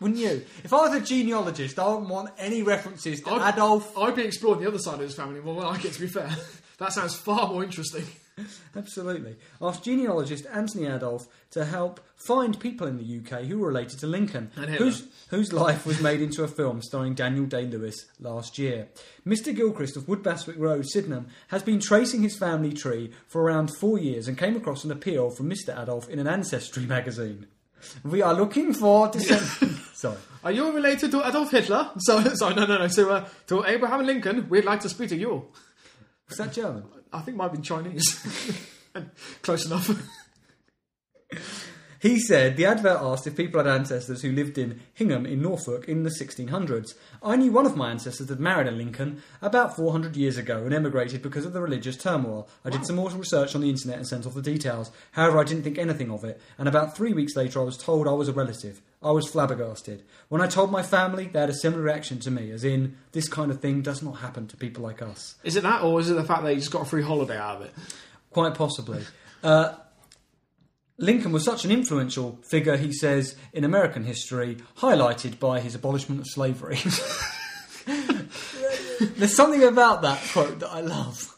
Wouldn't 0.00 0.20
you? 0.20 0.44
If 0.64 0.72
I 0.72 0.88
was 0.88 0.94
a 0.94 1.00
genealogist, 1.04 1.78
I 1.78 1.88
wouldn't 1.88 2.08
want 2.08 2.30
any 2.38 2.62
references 2.62 3.20
to 3.22 3.30
I'd- 3.30 3.54
Adolf. 3.56 3.96
I'd 3.98 4.14
be 4.14 4.22
exploring 4.22 4.60
the 4.62 4.68
other 4.68 4.78
side 4.78 4.94
of 4.94 5.00
his 5.00 5.14
family 5.14 5.40
more 5.40 5.56
than 5.60 5.64
I 5.64 5.78
get. 5.78 5.92
To 5.94 6.00
be 6.00 6.06
fair, 6.06 6.30
that 6.78 6.92
sounds 6.92 7.14
far 7.16 7.48
more 7.48 7.64
interesting. 7.64 8.04
Absolutely. 8.76 9.34
Asked 9.60 9.82
genealogist 9.84 10.46
Anthony 10.52 10.86
Adolph 10.86 11.26
to 11.50 11.64
help 11.64 11.98
find 12.14 12.58
people 12.60 12.86
in 12.86 12.96
the 12.96 13.18
UK 13.18 13.42
who 13.46 13.58
were 13.58 13.66
related 13.68 13.98
to 13.98 14.06
Lincoln, 14.06 14.52
whose, 14.54 15.08
whose 15.30 15.52
life 15.52 15.84
was 15.84 16.00
made 16.00 16.20
into 16.20 16.44
a 16.44 16.48
film 16.48 16.80
starring 16.80 17.14
Daniel 17.14 17.46
Day 17.46 17.66
Lewis 17.66 18.06
last 18.20 18.56
year. 18.56 18.86
Mr. 19.26 19.52
Gilchrist 19.54 19.96
of 19.96 20.04
Woodbastwick 20.06 20.56
Road, 20.58 20.86
Sydenham, 20.88 21.26
has 21.48 21.64
been 21.64 21.80
tracing 21.80 22.22
his 22.22 22.38
family 22.38 22.72
tree 22.72 23.10
for 23.26 23.42
around 23.42 23.74
four 23.76 23.98
years 23.98 24.28
and 24.28 24.38
came 24.38 24.54
across 24.56 24.84
an 24.84 24.92
appeal 24.92 25.30
from 25.30 25.50
Mr. 25.50 25.76
Adolph 25.76 26.08
in 26.08 26.20
an 26.20 26.28
ancestry 26.28 26.84
magazine. 26.86 27.48
We 28.04 28.22
are 28.22 28.34
looking 28.34 28.72
for 28.74 29.08
descendants. 29.08 29.80
Sorry. 29.94 30.16
Are 30.44 30.52
you 30.52 30.72
related 30.72 31.10
to 31.10 31.26
Adolf 31.26 31.50
Hitler? 31.50 31.90
So, 31.98 32.22
sorry, 32.34 32.54
no, 32.54 32.66
no, 32.66 32.78
no. 32.78 32.88
So, 32.88 33.10
uh, 33.10 33.28
to 33.48 33.64
Abraham 33.64 34.06
Lincoln, 34.06 34.48
we'd 34.48 34.64
like 34.64 34.80
to 34.80 34.88
speak 34.88 35.08
to 35.08 35.16
you. 35.16 35.48
Is 36.30 36.36
that 36.36 36.52
German? 36.52 36.84
I 37.12 37.20
think 37.20 37.34
it 37.34 37.38
might 37.38 37.52
been 37.52 37.62
Chinese. 37.62 38.24
Close 39.42 39.66
enough. 39.66 39.90
He 42.00 42.20
said 42.20 42.56
the 42.56 42.66
advert 42.66 43.00
asked 43.00 43.26
if 43.26 43.36
people 43.36 43.62
had 43.62 43.72
ancestors 43.72 44.22
who 44.22 44.30
lived 44.30 44.56
in 44.56 44.80
Hingham 44.94 45.26
in 45.26 45.42
Norfolk 45.42 45.88
in 45.88 46.04
the 46.04 46.10
1600s. 46.10 46.94
I 47.22 47.34
knew 47.34 47.50
one 47.50 47.66
of 47.66 47.76
my 47.76 47.90
ancestors 47.90 48.28
had 48.28 48.38
married 48.38 48.68
a 48.68 48.70
Lincoln 48.70 49.20
about 49.42 49.74
400 49.74 50.16
years 50.16 50.36
ago 50.36 50.64
and 50.64 50.72
emigrated 50.72 51.22
because 51.22 51.44
of 51.44 51.52
the 51.52 51.60
religious 51.60 51.96
turmoil. 51.96 52.48
I 52.64 52.70
did 52.70 52.86
some 52.86 52.96
more 52.96 53.10
research 53.10 53.56
on 53.56 53.62
the 53.62 53.70
internet 53.70 53.98
and 53.98 54.06
sent 54.06 54.26
off 54.26 54.34
the 54.34 54.42
details. 54.42 54.92
However, 55.12 55.40
I 55.40 55.44
didn't 55.44 55.64
think 55.64 55.76
anything 55.76 56.10
of 56.10 56.22
it, 56.22 56.40
and 56.56 56.68
about 56.68 56.96
three 56.96 57.12
weeks 57.12 57.34
later, 57.34 57.60
I 57.60 57.64
was 57.64 57.76
told 57.76 58.06
I 58.06 58.12
was 58.12 58.28
a 58.28 58.32
relative. 58.32 58.80
I 59.02 59.10
was 59.10 59.28
flabbergasted. 59.28 60.04
When 60.28 60.40
I 60.40 60.46
told 60.46 60.70
my 60.70 60.82
family, 60.82 61.26
they 61.26 61.40
had 61.40 61.50
a 61.50 61.54
similar 61.54 61.82
reaction 61.82 62.20
to 62.20 62.30
me, 62.30 62.50
as 62.52 62.64
in, 62.64 62.96
this 63.12 63.28
kind 63.28 63.50
of 63.50 63.60
thing 63.60 63.82
does 63.82 64.02
not 64.02 64.18
happen 64.18 64.46
to 64.48 64.56
people 64.56 64.84
like 64.84 65.02
us. 65.02 65.34
Is 65.42 65.56
it 65.56 65.62
that, 65.64 65.82
or 65.82 65.98
is 66.00 66.10
it 66.10 66.14
the 66.14 66.24
fact 66.24 66.44
that 66.44 66.50
he 66.52 66.58
just 66.58 66.70
got 66.70 66.82
a 66.82 66.84
free 66.84 67.02
holiday 67.02 67.38
out 67.38 67.56
of 67.56 67.62
it? 67.62 67.74
Quite 68.30 68.54
possibly. 68.54 69.02
Uh, 69.42 69.74
Lincoln 70.98 71.30
was 71.32 71.44
such 71.44 71.64
an 71.64 71.70
influential 71.70 72.40
figure, 72.48 72.76
he 72.76 72.92
says, 72.92 73.36
in 73.52 73.62
American 73.64 74.04
history, 74.04 74.56
highlighted 74.78 75.38
by 75.38 75.60
his 75.60 75.74
abolishment 75.76 76.20
of 76.20 76.26
slavery. 76.26 76.78
There's 79.16 79.34
something 79.36 79.62
about 79.62 80.02
that 80.02 80.20
quote 80.32 80.58
that 80.60 80.70
I 80.70 80.80
love. 80.80 81.36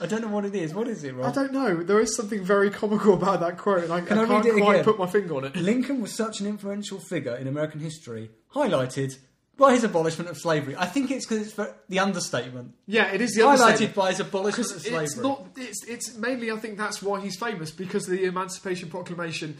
I 0.00 0.06
don't 0.06 0.20
know 0.22 0.28
what 0.28 0.44
it 0.44 0.54
is. 0.54 0.74
What 0.74 0.86
is 0.88 1.02
it, 1.04 1.14
Rob? 1.14 1.26
I 1.26 1.32
don't 1.32 1.52
know. 1.52 1.82
There 1.82 1.98
is 2.00 2.14
something 2.14 2.44
very 2.44 2.70
comical 2.70 3.14
about 3.14 3.40
that 3.40 3.56
quote, 3.58 3.82
and 3.84 3.92
I, 3.92 4.00
Can 4.02 4.18
I 4.18 4.22
I 4.22 4.26
can't 4.26 4.46
it 4.46 4.52
quite 4.62 4.74
again? 4.74 4.84
put 4.84 4.98
my 4.98 5.06
finger 5.06 5.36
on 5.36 5.44
it. 5.44 5.56
Lincoln 5.56 6.00
was 6.00 6.14
such 6.14 6.40
an 6.40 6.46
influential 6.46 6.98
figure 6.98 7.34
in 7.34 7.48
American 7.48 7.80
history, 7.80 8.30
highlighted 8.54 9.16
by 9.58 9.72
his 9.74 9.84
abolishment 9.84 10.30
of 10.30 10.38
slavery. 10.38 10.76
I 10.76 10.86
think 10.86 11.10
it's 11.10 11.26
because 11.26 11.46
it's 11.48 11.52
for 11.52 11.74
the 11.88 11.98
understatement. 11.98 12.74
Yeah, 12.86 13.12
it 13.12 13.20
is 13.20 13.34
the 13.34 13.42
Highlighted 13.42 13.92
by 13.92 14.10
his 14.10 14.20
abolishment 14.20 14.70
of 14.70 14.80
slavery. 14.80 15.04
it's 15.04 15.16
not. 15.16 15.46
It's, 15.56 15.84
it's 15.86 16.16
mainly. 16.16 16.50
I 16.50 16.56
think 16.56 16.78
that's 16.78 17.02
why 17.02 17.20
he's 17.20 17.36
famous 17.36 17.70
because 17.70 18.04
of 18.04 18.12
the 18.12 18.24
Emancipation 18.24 18.88
Proclamation, 18.88 19.58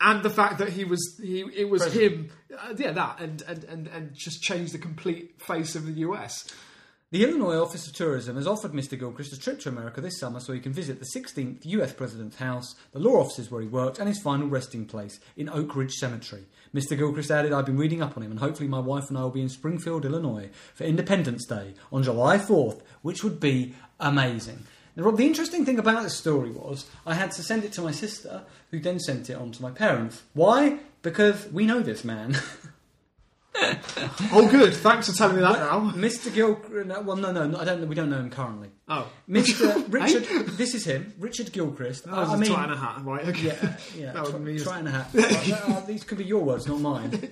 and 0.00 0.22
the 0.22 0.30
fact 0.30 0.58
that 0.58 0.68
he 0.68 0.84
was. 0.84 1.18
He 1.20 1.40
it 1.40 1.68
was 1.68 1.92
him. 1.92 2.30
Uh, 2.56 2.74
yeah, 2.76 2.92
that 2.92 3.20
and, 3.20 3.42
and 3.42 3.64
and 3.64 3.86
and 3.88 4.14
just 4.14 4.42
changed 4.42 4.74
the 4.74 4.78
complete 4.78 5.40
face 5.40 5.74
of 5.74 5.86
the 5.86 6.00
US. 6.00 6.46
The 7.10 7.24
Illinois 7.24 7.56
Office 7.56 7.86
of 7.86 7.94
Tourism 7.94 8.36
has 8.36 8.46
offered 8.46 8.72
Mr. 8.72 8.98
Gilchrist 8.98 9.32
a 9.32 9.40
trip 9.40 9.60
to 9.60 9.70
America 9.70 10.02
this 10.02 10.20
summer 10.20 10.40
so 10.40 10.52
he 10.52 10.60
can 10.60 10.74
visit 10.74 10.98
the 10.98 11.18
16th 11.18 11.64
US 11.64 11.94
President's 11.94 12.36
house, 12.36 12.74
the 12.92 12.98
law 12.98 13.22
offices 13.22 13.50
where 13.50 13.62
he 13.62 13.66
worked, 13.66 13.98
and 13.98 14.06
his 14.06 14.20
final 14.20 14.46
resting 14.46 14.84
place 14.84 15.18
in 15.34 15.48
Oak 15.48 15.74
Ridge 15.74 15.94
Cemetery. 15.94 16.44
Mr. 16.74 16.98
Gilchrist 16.98 17.30
added, 17.30 17.50
I've 17.50 17.64
been 17.64 17.78
reading 17.78 18.02
up 18.02 18.18
on 18.18 18.22
him, 18.22 18.30
and 18.30 18.40
hopefully 18.40 18.68
my 18.68 18.78
wife 18.78 19.08
and 19.08 19.16
I 19.16 19.22
will 19.22 19.30
be 19.30 19.40
in 19.40 19.48
Springfield, 19.48 20.04
Illinois 20.04 20.50
for 20.74 20.84
Independence 20.84 21.46
Day 21.46 21.72
on 21.90 22.02
July 22.02 22.36
4th, 22.36 22.82
which 23.00 23.24
would 23.24 23.40
be 23.40 23.74
amazing. 23.98 24.66
Now, 24.94 25.04
Rob, 25.04 25.16
the 25.16 25.26
interesting 25.26 25.64
thing 25.64 25.78
about 25.78 26.02
this 26.02 26.18
story 26.18 26.50
was 26.50 26.84
I 27.06 27.14
had 27.14 27.30
to 27.30 27.42
send 27.42 27.64
it 27.64 27.72
to 27.72 27.80
my 27.80 27.90
sister, 27.90 28.42
who 28.70 28.80
then 28.80 29.00
sent 29.00 29.30
it 29.30 29.36
on 29.36 29.50
to 29.52 29.62
my 29.62 29.70
parents. 29.70 30.24
Why? 30.34 30.80
Because 31.00 31.50
we 31.52 31.64
know 31.64 31.80
this 31.80 32.04
man. 32.04 32.36
Oh, 34.32 34.48
good. 34.50 34.74
Thanks 34.74 35.08
for 35.08 35.16
telling 35.16 35.36
me 35.36 35.42
that 35.42 35.58
now. 35.58 35.92
Mr. 35.92 36.32
Gilchrist. 36.32 36.88
Well, 37.04 37.16
no, 37.16 37.32
no, 37.32 37.46
no, 37.46 37.58
I 37.58 37.64
don't. 37.64 37.86
We 37.88 37.94
don't 37.94 38.10
know 38.10 38.18
him 38.18 38.30
currently. 38.30 38.68
Oh, 38.88 39.10
Mr. 39.28 39.84
Richard, 39.92 40.24
this 40.56 40.74
is 40.74 40.84
him, 40.84 41.14
Richard 41.18 41.52
Gilchrist. 41.52 42.04
that 42.04 42.12
was 42.12 42.30
I 42.30 42.34
a 42.34 42.38
mean, 42.38 42.52
tie 42.52 42.64
and 42.64 42.72
a 42.72 42.76
hat, 42.76 43.00
right? 43.04 43.26
Okay. 43.28 43.46
yeah, 43.46 43.76
yeah, 43.96 44.12
That 44.12 44.24
would 44.24 44.32
try, 44.32 44.40
be- 44.40 44.58
try 44.58 44.78
and 44.80 44.88
a 44.88 44.90
hat. 44.90 45.08
Uh, 45.14 45.72
uh, 45.74 45.80
these 45.86 46.04
could 46.04 46.18
be 46.18 46.24
your 46.24 46.42
words, 46.42 46.66
not 46.66 46.80
mine. 46.80 47.30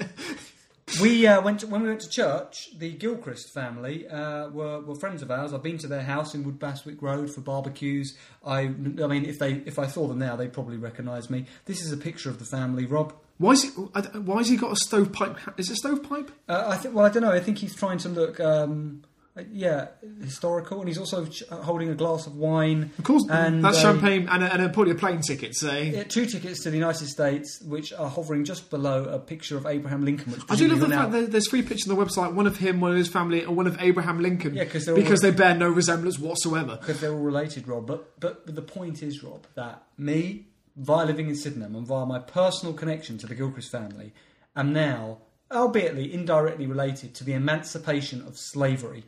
We 1.00 1.26
uh, 1.26 1.42
went 1.42 1.60
to, 1.60 1.66
when 1.66 1.82
we 1.82 1.88
went 1.88 2.00
to 2.02 2.08
church. 2.08 2.68
The 2.78 2.92
Gilchrist 2.92 3.52
family 3.52 4.06
uh, 4.08 4.48
were, 4.48 4.80
were 4.80 4.94
friends 4.94 5.20
of 5.22 5.30
ours. 5.30 5.52
I've 5.52 5.62
been 5.62 5.78
to 5.78 5.88
their 5.88 6.02
house 6.02 6.34
in 6.34 6.44
Woodbastwick 6.44 7.02
Road 7.02 7.30
for 7.30 7.40
barbecues. 7.40 8.16
I, 8.44 8.60
I 8.60 8.66
mean, 8.68 9.24
if 9.26 9.38
they 9.38 9.54
if 9.66 9.78
I 9.78 9.86
saw 9.88 10.06
them 10.06 10.18
now, 10.20 10.36
they'd 10.36 10.52
probably 10.52 10.76
recognise 10.78 11.28
me. 11.28 11.46
This 11.66 11.82
is 11.82 11.92
a 11.92 11.96
picture 11.96 12.30
of 12.30 12.38
the 12.38 12.44
family. 12.46 12.86
Rob, 12.86 13.12
Why 13.38 13.52
is 13.52 13.62
he? 13.64 13.68
Why 13.70 14.38
has 14.38 14.48
he 14.48 14.56
got 14.56 14.72
a 14.72 14.76
stovepipe? 14.76 15.38
Is 15.58 15.70
it 15.70 15.76
stovepipe? 15.76 16.30
uh, 16.48 16.64
I 16.68 16.76
think. 16.76 16.94
Well, 16.94 17.04
I 17.04 17.10
don't 17.10 17.22
know. 17.22 17.32
I 17.32 17.40
think 17.40 17.58
he's 17.58 17.74
trying 17.74 17.98
to 17.98 18.08
look 18.08 18.40
um, 18.40 19.02
Uh, 19.38 19.42
yeah, 19.52 19.88
historical, 20.22 20.78
and 20.80 20.88
he's 20.88 20.96
also 20.96 21.26
ch- 21.26 21.42
uh, 21.50 21.56
holding 21.56 21.90
a 21.90 21.94
glass 21.94 22.26
of 22.26 22.34
wine. 22.36 22.90
Of 22.98 23.04
course, 23.04 23.22
And, 23.28 23.62
that's 23.62 23.84
um, 23.84 24.00
champagne 24.00 24.26
and 24.30 24.42
a, 24.42 24.50
and 24.50 24.62
a, 24.62 24.68
probably 24.70 24.92
a 24.92 24.94
plane 24.94 25.20
ticket. 25.20 25.54
Say, 25.54 25.90
Yeah, 25.90 26.04
two 26.04 26.24
tickets 26.24 26.62
to 26.62 26.70
the 26.70 26.76
United 26.78 27.06
States, 27.08 27.60
which 27.60 27.92
are 27.92 28.08
hovering 28.08 28.44
just 28.46 28.70
below 28.70 29.04
a 29.04 29.18
picture 29.18 29.58
of 29.58 29.66
Abraham 29.66 30.06
Lincoln. 30.06 30.32
Which 30.32 30.40
I 30.48 30.56
do 30.56 30.66
love 30.68 30.80
the 30.80 30.88
fact 30.88 31.12
that 31.12 31.32
there's 31.32 31.50
three 31.50 31.60
pictures 31.60 31.86
on 31.90 31.98
the 31.98 32.02
website: 32.02 32.32
one 32.32 32.46
of 32.46 32.56
him, 32.56 32.80
one 32.80 32.92
of 32.92 32.96
his 32.96 33.08
family, 33.08 33.42
and 33.42 33.54
one 33.54 33.66
of 33.66 33.76
Abraham 33.78 34.20
Lincoln. 34.22 34.54
Yeah, 34.54 34.64
'cause 34.64 34.86
they're 34.86 34.94
all- 34.94 35.02
because 35.02 35.20
they 35.20 35.32
bear 35.32 35.54
no 35.54 35.68
resemblance 35.68 36.18
whatsoever. 36.18 36.78
because 36.80 37.00
they're 37.00 37.12
all 37.12 37.18
related, 37.32 37.68
Rob. 37.68 37.86
But 37.86 38.18
but 38.18 38.46
the 38.46 38.62
point 38.62 39.02
is, 39.02 39.22
Rob, 39.22 39.46
that 39.54 39.82
me, 39.98 40.46
via 40.76 41.06
living 41.06 41.28
in 41.28 41.34
Sydenham 41.36 41.74
and 41.74 41.86
via 41.86 42.04
my 42.06 42.18
personal 42.18 42.74
connection 42.74 43.18
to 43.18 43.26
the 43.26 43.34
Gilchrist 43.34 43.70
family, 43.70 44.12
am 44.54 44.72
now, 44.72 45.18
albeit 45.52 45.96
indirectly 45.98 46.66
related 46.66 47.14
to 47.14 47.24
the 47.24 47.32
emancipation 47.32 48.20
of 48.26 48.36
slavery, 48.36 49.04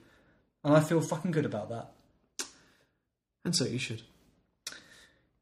and 0.64 0.74
I 0.74 0.80
feel 0.80 1.00
fucking 1.00 1.30
good 1.30 1.44
about 1.46 1.68
that. 1.70 1.92
And 3.44 3.54
so 3.54 3.64
you 3.64 3.78
should. 3.78 4.02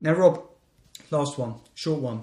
Now, 0.00 0.12
Rob, 0.12 0.42
last 1.10 1.38
one, 1.38 1.54
short 1.74 2.00
one, 2.00 2.22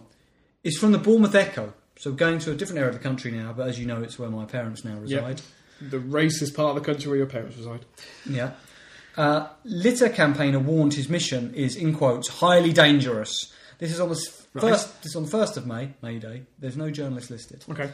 is 0.63 0.77
from 0.77 0.91
the 0.91 0.97
Bournemouth 0.97 1.35
Echo. 1.35 1.73
So 1.97 2.11
going 2.11 2.39
to 2.39 2.51
a 2.51 2.55
different 2.55 2.79
area 2.79 2.89
of 2.91 2.97
the 2.97 3.03
country 3.03 3.31
now, 3.31 3.53
but 3.53 3.67
as 3.67 3.79
you 3.79 3.85
know, 3.85 4.01
it's 4.01 4.17
where 4.17 4.29
my 4.29 4.45
parents 4.45 4.83
now 4.83 4.93
Yep. 4.95 5.01
reside. 5.01 5.41
The 5.81 5.99
racist 5.99 6.55
part 6.55 6.75
of 6.75 6.83
the 6.83 6.85
country 6.93 7.07
where 7.09 7.17
your 7.17 7.27
parents 7.27 7.57
reside. 7.57 7.85
Yeah. 8.29 8.51
Uh, 9.15 9.47
litter 9.63 10.09
campaigner 10.09 10.59
warned 10.59 10.93
his 10.95 11.07
mission 11.09 11.53
is, 11.53 11.75
in 11.75 11.93
quotes, 11.93 12.27
highly 12.29 12.73
dangerous. 12.73 13.51
This 13.83 13.91
is 13.91 13.99
on 13.99 14.07
the 14.07 14.15
s- 14.15 14.47
Right. 14.53 14.61
first. 14.61 15.01
This 15.03 15.09
is 15.11 15.15
on 15.17 15.23
the 15.23 15.29
first 15.29 15.57
of 15.57 15.67
May, 15.67 15.89
May 16.01 16.17
Day. 16.17 16.43
There's 16.57 16.77
no 16.77 16.89
journalist 16.89 17.29
listed. 17.29 17.65
Okay, 17.69 17.91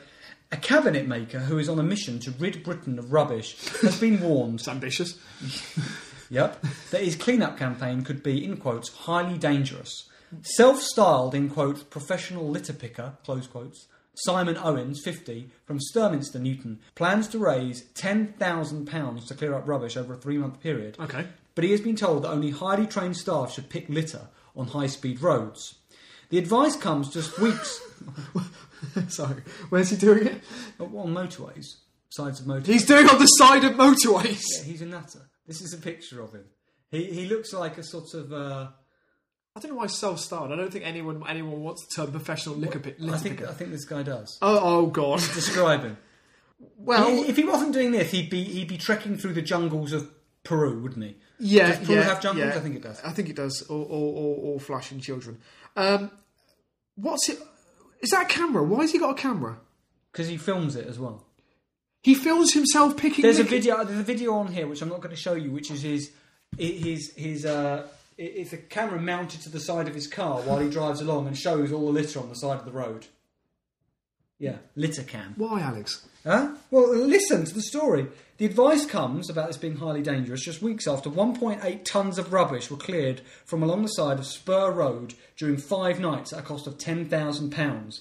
A 0.52 0.58
cabinet 0.58 1.08
maker 1.08 1.40
who 1.40 1.58
is 1.58 1.68
on 1.68 1.80
a 1.80 1.84
mission 1.84 2.20
to 2.20 2.32
rid 2.38 2.64
Britain 2.64 3.00
of 3.00 3.12
rubbish 3.12 3.58
has 3.82 4.00
been 4.00 4.20
warned. 4.22 4.60
it's 4.60 4.68
ambitious. 4.68 5.16
Yep. 6.32 6.64
That 6.92 7.02
his 7.02 7.16
clean-up 7.16 7.58
campaign 7.58 8.04
could 8.04 8.22
be, 8.22 8.46
in 8.46 8.58
quotes, 8.58 8.90
highly 8.90 9.40
dangerous. 9.40 10.08
Self-styled, 10.44 11.34
in 11.34 11.50
quotes, 11.50 11.82
professional 11.82 12.48
litter 12.48 12.74
picker, 12.74 13.14
close 13.26 13.48
quotes, 13.48 13.88
Simon 14.14 14.56
Owens, 14.58 15.02
50, 15.04 15.50
from 15.66 15.80
Sturminster, 15.80 16.40
Newton, 16.40 16.82
plans 16.94 17.28
to 17.30 17.40
raise 17.40 17.86
£10,000 17.96 19.26
to 19.28 19.34
clear 19.34 19.56
up 19.56 19.68
rubbish 19.68 19.98
over 19.98 20.14
a 20.14 20.18
three-month 20.18 20.60
period. 20.62 20.98
Okay, 21.00 21.26
But 21.56 21.64
he 21.64 21.72
has 21.72 21.82
been 21.82 21.96
told 21.96 22.22
that 22.24 22.30
only 22.30 22.52
highly 22.52 22.86
trained 22.86 23.18
staff 23.18 23.52
should 23.52 23.70
pick 23.70 23.90
litter 23.90 24.28
on 24.56 24.68
high-speed 24.68 25.22
roads. 25.24 25.79
The 26.30 26.38
advice 26.38 26.76
comes 26.76 27.10
just 27.10 27.40
weeks 27.40 27.82
sorry. 29.08 29.42
Where's 29.70 29.90
he 29.90 29.98
doing 29.98 30.28
it? 30.28 30.42
on 30.80 31.14
motorways, 31.14 31.66
sides 32.10 32.40
of 32.40 32.48
motorways. 32.48 32.68
He's 32.68 32.86
doing 32.86 33.06
it 33.06 33.12
on 33.12 33.20
the 33.20 33.26
side 33.26 33.64
of 33.64 33.74
motorways. 33.74 34.42
Yeah, 34.58 34.64
he's 34.64 34.82
a 34.82 34.86
nutter. 34.86 35.30
This 35.48 35.62
is 35.62 35.74
a 35.74 35.78
picture 35.78 36.22
of 36.22 36.34
him. 36.34 36.46
He 36.92 37.06
he 37.06 37.26
looks 37.28 37.54
like 37.54 37.78
a 37.78 37.84
sort 37.84 38.14
of. 38.14 38.32
Uh, 38.34 38.68
I 39.56 39.60
don't 39.60 39.72
know 39.72 39.78
why 39.78 39.88
self-styled. 39.88 40.52
I 40.52 40.56
don't 40.56 40.72
think 40.72 40.86
anyone 40.86 41.24
anyone 41.28 41.62
wants 41.62 41.86
the 41.88 42.02
term 42.02 42.12
professional 42.12 42.56
liquor 42.56 42.80
pit. 42.80 42.98
I 43.02 43.18
think 43.18 43.44
I 43.44 43.54
think 43.54 43.72
this 43.72 43.86
guy 43.86 44.04
does. 44.04 44.38
Oh, 44.42 44.60
oh 44.62 44.86
God. 44.88 45.20
Describe 45.20 45.84
him. 45.84 45.98
Well, 46.78 47.24
if 47.24 47.38
he 47.38 47.46
wasn't 47.46 47.72
doing 47.72 47.92
this, 47.92 48.12
he'd 48.12 48.30
be 48.30 48.44
he'd 48.44 48.68
be 48.68 48.78
trekking 48.78 49.18
through 49.18 49.32
the 49.32 49.42
jungles 49.42 49.94
of 49.94 50.12
Peru, 50.44 50.82
wouldn't 50.82 51.06
he? 51.06 51.16
Yeah, 51.40 51.80
Does 51.80 51.90
yeah, 51.90 52.02
have 52.02 52.38
yeah. 52.38 52.54
I 52.56 52.60
think 52.60 52.76
it 52.76 52.84
does. 52.84 53.02
I 53.02 53.12
think 53.12 53.30
it 53.30 53.36
does. 53.36 53.62
Or, 53.70 53.86
all, 53.86 54.42
all 54.44 54.60
flashing 54.60 55.00
children. 55.00 55.40
Um, 55.76 56.12
what's 56.96 57.30
it? 57.30 57.40
Is 58.02 58.12
that 58.12 58.24
a 58.24 58.34
camera? 58.34 58.64
Why 58.64 58.82
has 58.82 58.92
he 58.92 59.00
got 59.00 59.12
a 59.12 59.22
camera? 59.22 59.58
Because 60.12 60.28
he 60.28 60.38
films 60.38 60.76
it 60.76 60.88
as 60.88 61.00
well. 61.00 61.26
He 62.02 62.16
films 62.16 62.54
himself 62.54 62.98
picking. 62.98 63.24
There's 63.24 63.40
a 63.40 63.44
video. 63.44 63.84
There's 63.84 64.00
a 64.00 64.04
video 64.04 64.34
on 64.36 64.52
here 64.52 64.68
which 64.68 64.82
I'm 64.82 64.90
not 64.90 65.02
going 65.02 65.16
to 65.16 65.22
show 65.22 65.34
you, 65.34 65.52
which 65.52 65.72
is 65.72 65.82
his 65.82 66.12
his 66.58 67.14
his. 67.16 67.46
Uh, 67.46 67.88
it's 68.18 68.52
a 68.52 68.58
camera 68.58 69.00
mounted 69.00 69.42
to 69.42 69.50
the 69.50 69.62
side 69.62 69.88
of 69.88 69.96
his 69.96 70.08
car 70.08 70.42
while 70.42 70.60
he 70.60 70.70
drives 70.70 71.00
along 71.00 71.28
and 71.28 71.38
shows 71.38 71.72
all 71.72 71.86
the 71.86 71.92
litter 71.94 72.20
on 72.20 72.28
the 72.28 72.36
side 72.36 72.60
of 72.60 72.66
the 72.66 72.72
road. 72.72 73.08
Yeah, 74.40 74.58
litter 74.76 75.04
cam. 75.04 75.36
Why, 75.38 75.62
Alex? 75.62 76.06
Huh? 76.26 76.56
Well, 76.72 76.96
listen 76.96 77.46
to 77.46 77.54
the 77.54 77.62
story. 77.62 78.08
The 78.40 78.46
advice 78.46 78.86
comes 78.86 79.30
about 79.30 79.48
this 79.48 79.58
being 79.58 79.76
highly 79.78 80.02
dangerous 80.02 80.44
just 80.46 80.62
weeks 80.62 80.88
after 80.88 81.10
1.8 81.10 81.84
tonnes 81.84 82.18
of 82.18 82.32
rubbish 82.32 82.72
were 82.72 82.78
cleared 82.78 83.20
from 83.46 83.62
along 83.62 83.82
the 83.82 83.90
side 83.90 84.18
of 84.18 84.26
Spur 84.26 84.72
Road 84.72 85.14
during 85.38 85.58
five 85.58 86.00
nights 86.00 86.32
at 86.32 86.40
a 86.40 86.42
cost 86.42 86.66
of 86.66 86.78
£10,000. 86.78 88.00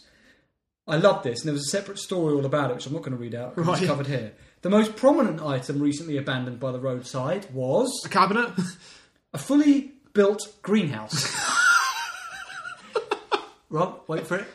I 0.87 0.97
love 0.97 1.25
this, 1.25 1.41
and 1.41 1.49
there 1.49 1.53
was 1.55 1.67
a 1.67 1.71
separate 1.71 1.99
story 1.99 2.35
all 2.35 2.47
about 2.47 2.71
it, 2.71 2.75
which 2.77 2.87
I'm 2.87 2.93
not 2.93 3.03
going 3.03 3.17
to 3.17 3.19
read 3.19 3.35
out 3.35 3.57
because 3.57 3.67
Right. 3.69 3.79
it's 3.83 3.87
covered 3.91 4.07
here. 4.07 4.33
The 4.63 4.71
most 4.71 4.95
prominent 4.95 5.43
item 5.43 5.81
recently 5.81 6.17
abandoned 6.17 6.61
by 6.61 6.71
the 6.71 6.79
roadside 6.81 7.51
was 7.53 7.91
A 8.07 8.09
cabinet? 8.09 8.51
a 9.35 9.39
fully 9.39 9.91
built 10.15 10.41
greenhouse. 10.63 11.35
Rob, 13.71 14.03
wait 14.07 14.25
for 14.27 14.37
it. 14.37 14.47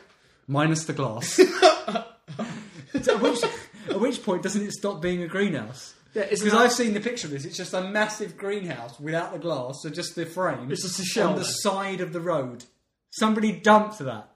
Minus 0.48 0.86
the 0.86 0.92
glass. 0.94 1.38
which, 2.92 3.40
at 3.88 4.00
which 4.00 4.22
point 4.22 4.42
doesn't 4.42 4.62
it 4.62 4.72
stop 4.72 5.00
being 5.00 5.22
a 5.22 5.26
greenhouse? 5.28 5.94
yeah, 6.14 6.26
Because 6.28 6.54
I've 6.54 6.72
seen 6.72 6.94
the 6.94 7.00
picture 7.00 7.26
of 7.26 7.32
this. 7.32 7.44
It's 7.44 7.56
just 7.56 7.74
a 7.74 7.82
massive 7.82 8.36
greenhouse 8.36 8.98
without 9.00 9.32
the 9.32 9.38
glass, 9.38 9.82
so 9.82 9.90
just 9.90 10.14
the 10.14 10.26
frame. 10.26 10.70
It's 10.70 10.82
just 10.82 11.00
a 11.00 11.04
shell 11.04 11.30
on 11.30 11.36
the 11.38 11.44
side 11.44 12.00
of 12.00 12.12
the 12.12 12.20
road. 12.20 12.64
Somebody 13.10 13.52
dumped 13.52 13.98
that 13.98 14.30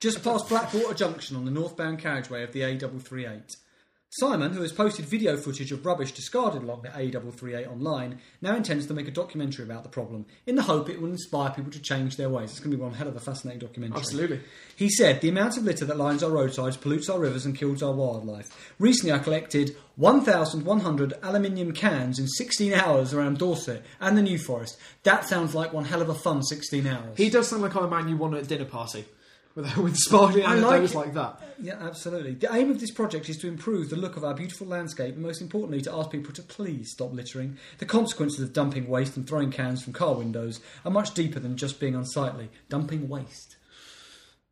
just 0.00 0.22
past 0.22 0.48
Blackwater 0.48 0.94
Junction 0.94 1.36
on 1.36 1.44
the 1.44 1.50
northbound 1.50 1.98
carriageway 1.98 2.42
of 2.42 2.52
the 2.52 2.60
A338. 2.60 3.56
Simon, 4.18 4.52
who 4.52 4.62
has 4.62 4.70
posted 4.70 5.04
video 5.04 5.36
footage 5.36 5.72
of 5.72 5.84
rubbish 5.84 6.12
discarded 6.12 6.62
along 6.62 6.82
the 6.82 6.88
A338 6.90 7.68
online, 7.68 8.20
now 8.40 8.54
intends 8.54 8.86
to 8.86 8.94
make 8.94 9.08
a 9.08 9.10
documentary 9.10 9.64
about 9.64 9.82
the 9.82 9.88
problem 9.88 10.24
in 10.46 10.54
the 10.54 10.62
hope 10.62 10.88
it 10.88 11.00
will 11.00 11.10
inspire 11.10 11.50
people 11.50 11.72
to 11.72 11.80
change 11.80 12.16
their 12.16 12.28
ways. 12.28 12.50
It's 12.50 12.60
going 12.60 12.70
to 12.70 12.76
be 12.76 12.82
one 12.82 12.94
hell 12.94 13.08
of 13.08 13.16
a 13.16 13.20
fascinating 13.20 13.58
documentary. 13.58 13.98
Absolutely. 13.98 14.40
He 14.76 14.88
said, 14.88 15.20
The 15.20 15.30
amount 15.30 15.56
of 15.56 15.64
litter 15.64 15.84
that 15.86 15.96
lines 15.96 16.22
our 16.22 16.30
roadsides 16.30 16.76
pollutes 16.76 17.10
our 17.10 17.18
rivers 17.18 17.44
and 17.44 17.58
kills 17.58 17.82
our 17.82 17.92
wildlife. 17.92 18.72
Recently, 18.78 19.10
I 19.12 19.18
collected 19.18 19.76
1,100 19.96 21.14
aluminium 21.20 21.72
cans 21.72 22.20
in 22.20 22.28
16 22.28 22.72
hours 22.72 23.12
around 23.12 23.38
Dorset 23.38 23.82
and 24.00 24.16
the 24.16 24.22
New 24.22 24.38
Forest. 24.38 24.78
That 25.02 25.28
sounds 25.28 25.56
like 25.56 25.72
one 25.72 25.86
hell 25.86 26.02
of 26.02 26.08
a 26.08 26.14
fun 26.14 26.44
16 26.44 26.86
hours. 26.86 27.16
He 27.16 27.30
does 27.30 27.48
sound 27.48 27.62
like 27.62 27.74
a 27.74 27.88
man 27.88 28.08
you 28.08 28.16
want 28.16 28.34
at 28.34 28.44
a 28.44 28.46
dinner 28.46 28.64
party. 28.64 29.06
With, 29.54 29.76
with 29.78 29.96
sparkling 29.96 30.44
I 30.44 30.54
like 30.54 30.82
it. 30.82 30.94
like 30.94 31.14
that. 31.14 31.40
Yeah, 31.60 31.76
absolutely. 31.80 32.34
The 32.34 32.52
aim 32.52 32.70
of 32.70 32.80
this 32.80 32.90
project 32.90 33.28
is 33.28 33.36
to 33.38 33.48
improve 33.48 33.88
the 33.90 33.96
look 33.96 34.16
of 34.16 34.24
our 34.24 34.34
beautiful 34.34 34.66
landscape 34.66 35.14
and, 35.14 35.22
most 35.22 35.40
importantly, 35.40 35.80
to 35.82 35.94
ask 35.94 36.10
people 36.10 36.32
to 36.34 36.42
please 36.42 36.90
stop 36.90 37.12
littering. 37.12 37.56
The 37.78 37.86
consequences 37.86 38.40
of 38.40 38.52
dumping 38.52 38.88
waste 38.88 39.16
and 39.16 39.28
throwing 39.28 39.50
cans 39.52 39.82
from 39.82 39.92
car 39.92 40.14
windows 40.14 40.60
are 40.84 40.90
much 40.90 41.14
deeper 41.14 41.38
than 41.38 41.56
just 41.56 41.78
being 41.78 41.94
unsightly. 41.94 42.50
Dumping 42.68 43.08
waste. 43.08 43.56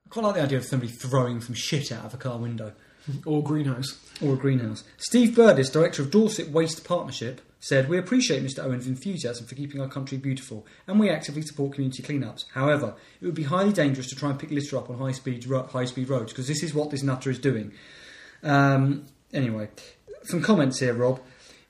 I 0.06 0.08
quite 0.08 0.24
like 0.24 0.34
the 0.36 0.42
idea 0.42 0.58
of 0.58 0.64
somebody 0.64 0.92
throwing 0.92 1.40
some 1.40 1.54
shit 1.54 1.90
out 1.90 2.04
of 2.04 2.14
a 2.14 2.18
car 2.18 2.38
window. 2.38 2.72
Or 3.26 3.40
a 3.40 3.42
greenhouse. 3.42 3.98
or 4.24 4.34
a 4.34 4.36
greenhouse. 4.36 4.84
Steve 4.96 5.30
Burdis, 5.30 5.72
director 5.72 6.02
of 6.02 6.12
Dorset 6.12 6.50
Waste 6.50 6.84
Partnership, 6.84 7.40
said, 7.62 7.88
We 7.88 7.96
appreciate 7.96 8.42
Mr. 8.42 8.64
Owen's 8.64 8.88
enthusiasm 8.88 9.46
for 9.46 9.54
keeping 9.54 9.80
our 9.80 9.88
country 9.88 10.18
beautiful, 10.18 10.66
and 10.86 10.98
we 10.98 11.08
actively 11.08 11.42
support 11.42 11.74
community 11.74 12.02
cleanups. 12.02 12.44
However, 12.52 12.96
it 13.20 13.24
would 13.24 13.36
be 13.36 13.44
highly 13.44 13.72
dangerous 13.72 14.08
to 14.08 14.16
try 14.16 14.30
and 14.30 14.38
pick 14.38 14.50
litter 14.50 14.76
up 14.76 14.90
on 14.90 14.98
high 14.98 15.12
speed 15.12 15.44
high 15.44 15.84
speed 15.84 16.08
roads 16.08 16.32
because 16.32 16.48
this 16.48 16.62
is 16.62 16.74
what 16.74 16.90
this 16.90 17.04
nutter 17.04 17.30
is 17.30 17.38
doing. 17.38 17.72
Um, 18.42 19.06
anyway, 19.32 19.68
some 20.24 20.42
comments 20.42 20.80
here, 20.80 20.92
Rob. 20.92 21.20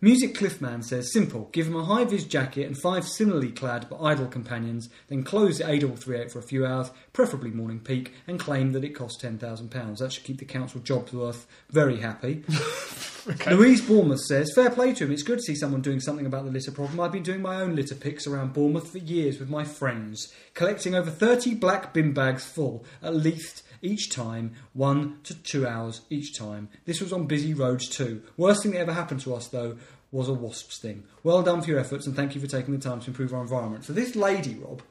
Music 0.05 0.35
Cliffman 0.35 0.83
says, 0.83 1.13
simple, 1.13 1.49
give 1.53 1.69
him 1.69 1.77
a 1.77 1.85
high 1.85 2.03
vis 2.03 2.25
jacket 2.25 2.67
and 2.67 2.77
five 2.77 3.07
similarly 3.07 3.53
clad 3.53 3.87
but 3.89 4.03
idle 4.03 4.27
companions, 4.27 4.89
then 5.07 5.23
close 5.23 5.59
the 5.59 5.65
A338 5.65 6.29
for 6.29 6.41
a 6.41 6.43
few 6.43 6.67
hours, 6.67 6.91
preferably 7.13 7.53
morning 7.53 7.79
peak, 7.79 8.13
and 8.27 8.41
claim 8.41 8.73
that 8.73 8.83
it 8.83 8.97
cost 8.97 9.23
£10,000. 9.23 9.99
That 9.99 10.13
should 10.13 10.25
keep 10.25 10.39
the 10.39 10.45
council 10.45 10.81
jobs 10.81 11.13
worth 11.13 11.47
very 11.71 11.99
happy. 11.99 12.43
Louise 13.49 13.81
Bournemouth 13.81 14.23
says, 14.23 14.53
Fair 14.53 14.71
play 14.71 14.93
to 14.93 15.05
him. 15.05 15.13
It's 15.13 15.23
good 15.23 15.39
to 15.39 15.45
see 15.45 15.55
someone 15.55 15.83
doing 15.83 16.01
something 16.01 16.27
about 16.27 16.47
the 16.47 16.51
litter 16.51 16.73
problem. 16.73 16.99
I've 16.99 17.13
been 17.13 17.23
doing 17.23 17.41
my 17.41 17.61
own 17.61 17.77
litter 17.77 17.95
picks 17.95 18.27
around 18.27 18.55
Bournemouth 18.55 18.91
for 18.91 18.99
years 18.99 19.39
with 19.39 19.49
my 19.49 19.63
friends, 19.63 20.35
collecting 20.55 20.97
over 20.97 21.13
30 21.13 21.55
black 21.55 21.95
bin 21.95 22.13
bags 22.13 22.45
full 22.45 22.85
at 23.05 23.15
least 23.15 23.62
each 23.83 24.11
time, 24.11 24.55
one 24.73 25.19
to 25.25 25.35
two 25.35 25.67
hours 25.67 26.03
each 26.09 26.39
time. 26.39 26.69
This 26.87 27.01
was 27.01 27.13
on 27.13 27.27
busy 27.27 27.53
roads 27.53 27.89
too. 27.89 28.23
Worst 28.37 28.63
thing 28.63 28.73
that 28.73 28.81
ever 28.81 28.93
happened 28.93 29.21
to 29.23 29.35
us, 29.35 29.49
though, 29.49 29.77
was 30.11 30.29
a 30.29 30.33
wasp 30.33 30.71
sting. 30.71 31.05
Well 31.23 31.43
done 31.43 31.63
for 31.63 31.71
your 31.71 31.81
efforts 31.81 32.07
and 32.07 32.15
thank 32.15 32.35
you 32.35 32.41
for 32.41 32.47
taking 32.47 32.75
the 32.75 32.81
time 32.81 33.01
to 33.01 33.09
improve 33.09 33.35
our 33.35 33.43
environment. 33.43 33.85
So 33.85 33.93
this 33.93 34.15
lady, 34.15 34.55
Rob, 34.55 34.83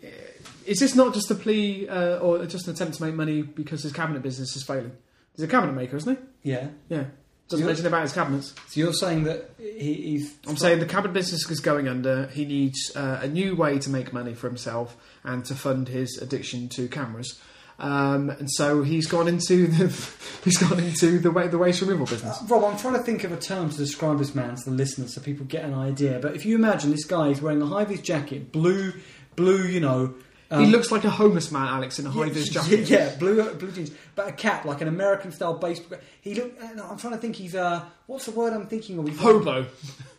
is 0.64 0.78
this 0.78 0.94
not 0.94 1.12
just 1.12 1.30
a 1.30 1.34
plea 1.34 1.88
uh, 1.88 2.18
or 2.20 2.44
just 2.46 2.66
an 2.68 2.74
attempt 2.74 2.94
to 2.96 3.02
make 3.04 3.14
money 3.14 3.42
because 3.42 3.82
his 3.82 3.92
cabinet 3.92 4.22
business 4.22 4.56
is 4.56 4.62
failing? 4.62 4.92
He's 5.34 5.44
a 5.44 5.48
cabinet 5.48 5.74
maker, 5.74 5.96
isn't 5.98 6.16
he? 6.42 6.50
Yeah. 6.52 6.68
Yeah. 6.88 7.04
Doesn't 7.48 7.64
Yeah. 7.64 7.66
mention 7.66 7.86
about 7.86 8.02
his 8.02 8.12
cabinets. 8.14 8.54
So 8.68 8.80
you're 8.80 8.94
saying 8.94 9.24
that 9.24 9.50
he, 9.58 9.92
he's. 9.94 10.34
I'm 10.48 10.56
saying 10.56 10.80
the 10.80 10.86
cabinet 10.86 11.12
business 11.12 11.48
is 11.50 11.60
going 11.60 11.86
under. 11.86 12.28
He 12.28 12.46
needs 12.46 12.78
uh, 12.96 13.20
a 13.22 13.28
new 13.28 13.54
way 13.54 13.78
to 13.78 13.90
make 13.90 14.12
money 14.12 14.32
for 14.34 14.48
himself 14.48 14.96
and 15.22 15.44
to 15.44 15.54
fund 15.54 15.88
his 15.88 16.16
addiction 16.22 16.68
to 16.70 16.88
cameras. 16.88 17.38
Um, 17.78 18.30
and 18.30 18.50
so 18.50 18.82
he's 18.82 19.06
gone 19.06 19.28
into 19.28 19.66
the 19.66 19.88
he's 20.44 20.56
gone 20.56 20.80
into 20.80 21.18
the 21.18 21.30
way 21.30 21.48
the 21.48 21.58
waste 21.58 21.82
removal 21.82 22.06
business. 22.06 22.38
Rob, 22.48 22.64
I'm 22.64 22.78
trying 22.78 22.94
to 22.94 23.02
think 23.02 23.24
of 23.24 23.32
a 23.32 23.36
term 23.36 23.70
to 23.70 23.76
describe 23.76 24.18
this 24.18 24.34
man 24.34 24.56
to 24.56 24.64
the 24.64 24.70
listeners 24.70 25.14
so 25.14 25.20
people 25.20 25.44
get 25.46 25.64
an 25.64 25.74
idea. 25.74 26.18
But 26.20 26.34
if 26.34 26.46
you 26.46 26.56
imagine 26.56 26.90
this 26.90 27.04
guy 27.04 27.28
is 27.28 27.42
wearing 27.42 27.60
a 27.60 27.66
high 27.66 27.84
vis 27.84 28.00
jacket, 28.00 28.52
blue, 28.52 28.94
blue, 29.34 29.62
you 29.64 29.80
know. 29.80 30.14
Um, 30.50 30.64
he 30.64 30.70
looks 30.70 30.90
like 30.92 31.04
a 31.04 31.10
homeless 31.10 31.50
man, 31.50 31.66
Alex, 31.66 31.98
in 31.98 32.06
a 32.06 32.10
high 32.10 32.28
vis 32.28 32.48
jacket. 32.50 32.88
Yeah, 32.88 33.14
blue, 33.18 33.52
blue 33.54 33.72
jeans, 33.72 33.90
but 34.14 34.28
a 34.28 34.32
cap 34.32 34.64
like 34.64 34.80
an 34.80 34.88
American 34.88 35.32
style 35.32 35.54
baseball. 35.58 35.98
He 36.20 36.34
look. 36.34 36.52
uh, 36.62 36.82
I'm 36.88 36.98
trying 36.98 37.14
to 37.14 37.18
think. 37.18 37.36
He's 37.36 37.54
uh, 37.54 37.84
what's 38.06 38.26
the 38.26 38.30
word 38.32 38.52
I'm 38.52 38.66
thinking 38.66 38.98
of? 38.98 39.08
He's 39.08 39.16
like- 39.16 39.24
Hobo. 39.34 39.66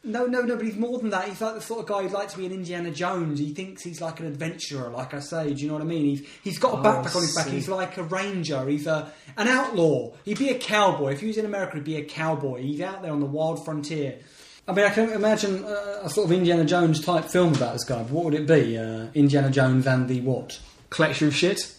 No, 0.03 0.25
no, 0.25 0.39
no, 0.41 0.55
but 0.55 0.65
he's 0.65 0.77
more 0.77 0.99
than 0.99 1.09
that. 1.09 1.27
He's 1.27 1.41
like 1.41 1.55
the 1.55 1.61
sort 1.61 1.81
of 1.81 1.85
guy 1.85 2.01
who'd 2.03 2.13
like 2.13 2.29
to 2.29 2.37
be 2.37 2.45
an 2.45 2.53
Indiana 2.53 2.91
Jones. 2.91 3.39
He 3.39 3.53
thinks 3.53 3.83
he's 3.83 3.99
like 3.99 4.21
an 4.21 4.25
adventurer, 4.27 4.87
like 4.89 5.13
I 5.13 5.19
say. 5.19 5.53
Do 5.53 5.61
you 5.61 5.67
know 5.67 5.73
what 5.73 5.81
I 5.81 5.85
mean? 5.85 6.05
He's 6.05 6.27
he's 6.43 6.59
got 6.59 6.75
a 6.75 6.77
Oh, 6.77 6.81
backpack 6.83 7.15
on 7.15 7.21
his 7.23 7.35
back. 7.35 7.47
He's 7.47 7.67
like 7.67 7.97
a 7.97 8.03
ranger. 8.03 8.65
He's 8.69 8.87
a 8.87 9.11
an 9.35 9.47
outlaw. 9.49 10.13
He'd 10.23 10.39
be 10.39 10.49
a 10.49 10.57
cowboy 10.57 11.11
if 11.13 11.19
he 11.19 11.27
was 11.27 11.37
in 11.37 11.45
America. 11.45 11.75
He'd 11.75 11.83
be 11.83 11.97
a 11.97 12.05
cowboy. 12.05 12.61
He's 12.61 12.79
out 12.79 13.01
there 13.01 13.11
on 13.11 13.19
the 13.19 13.25
wild 13.25 13.65
frontier. 13.65 14.19
I 14.67 14.73
mean, 14.73 14.85
I 14.85 14.89
can 14.89 15.09
imagine 15.11 15.63
a 15.63 16.09
sort 16.09 16.25
of 16.25 16.31
Indiana 16.31 16.65
Jones 16.65 16.99
type 17.03 17.25
film 17.25 17.53
about 17.53 17.73
this 17.73 17.85
guy. 17.85 18.03
But 18.03 18.11
what 18.11 18.25
would 18.25 18.33
it 18.33 18.45
be? 18.47 18.77
Uh, 18.77 19.07
Indiana 19.13 19.49
Jones 19.49 19.87
and 19.87 20.09
the 20.09 20.19
what? 20.21 20.59
Collection 20.89 21.27
of 21.29 21.35
shit. 21.35 21.73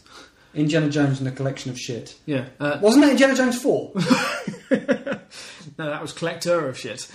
Indiana 0.54 0.88
Jones 0.88 1.18
and 1.18 1.26
the 1.26 1.30
collection 1.32 1.70
of 1.70 1.78
shit. 1.78 2.16
Yeah. 2.24 2.46
Uh, 2.58 2.78
Wasn't 2.80 3.04
that 3.04 3.10
Indiana 3.10 3.34
Jones 3.34 3.60
four? 3.60 3.92
no, 4.70 5.20
that 5.76 6.00
was 6.00 6.12
collector 6.12 6.66
of 6.68 6.78
shit. 6.78 7.10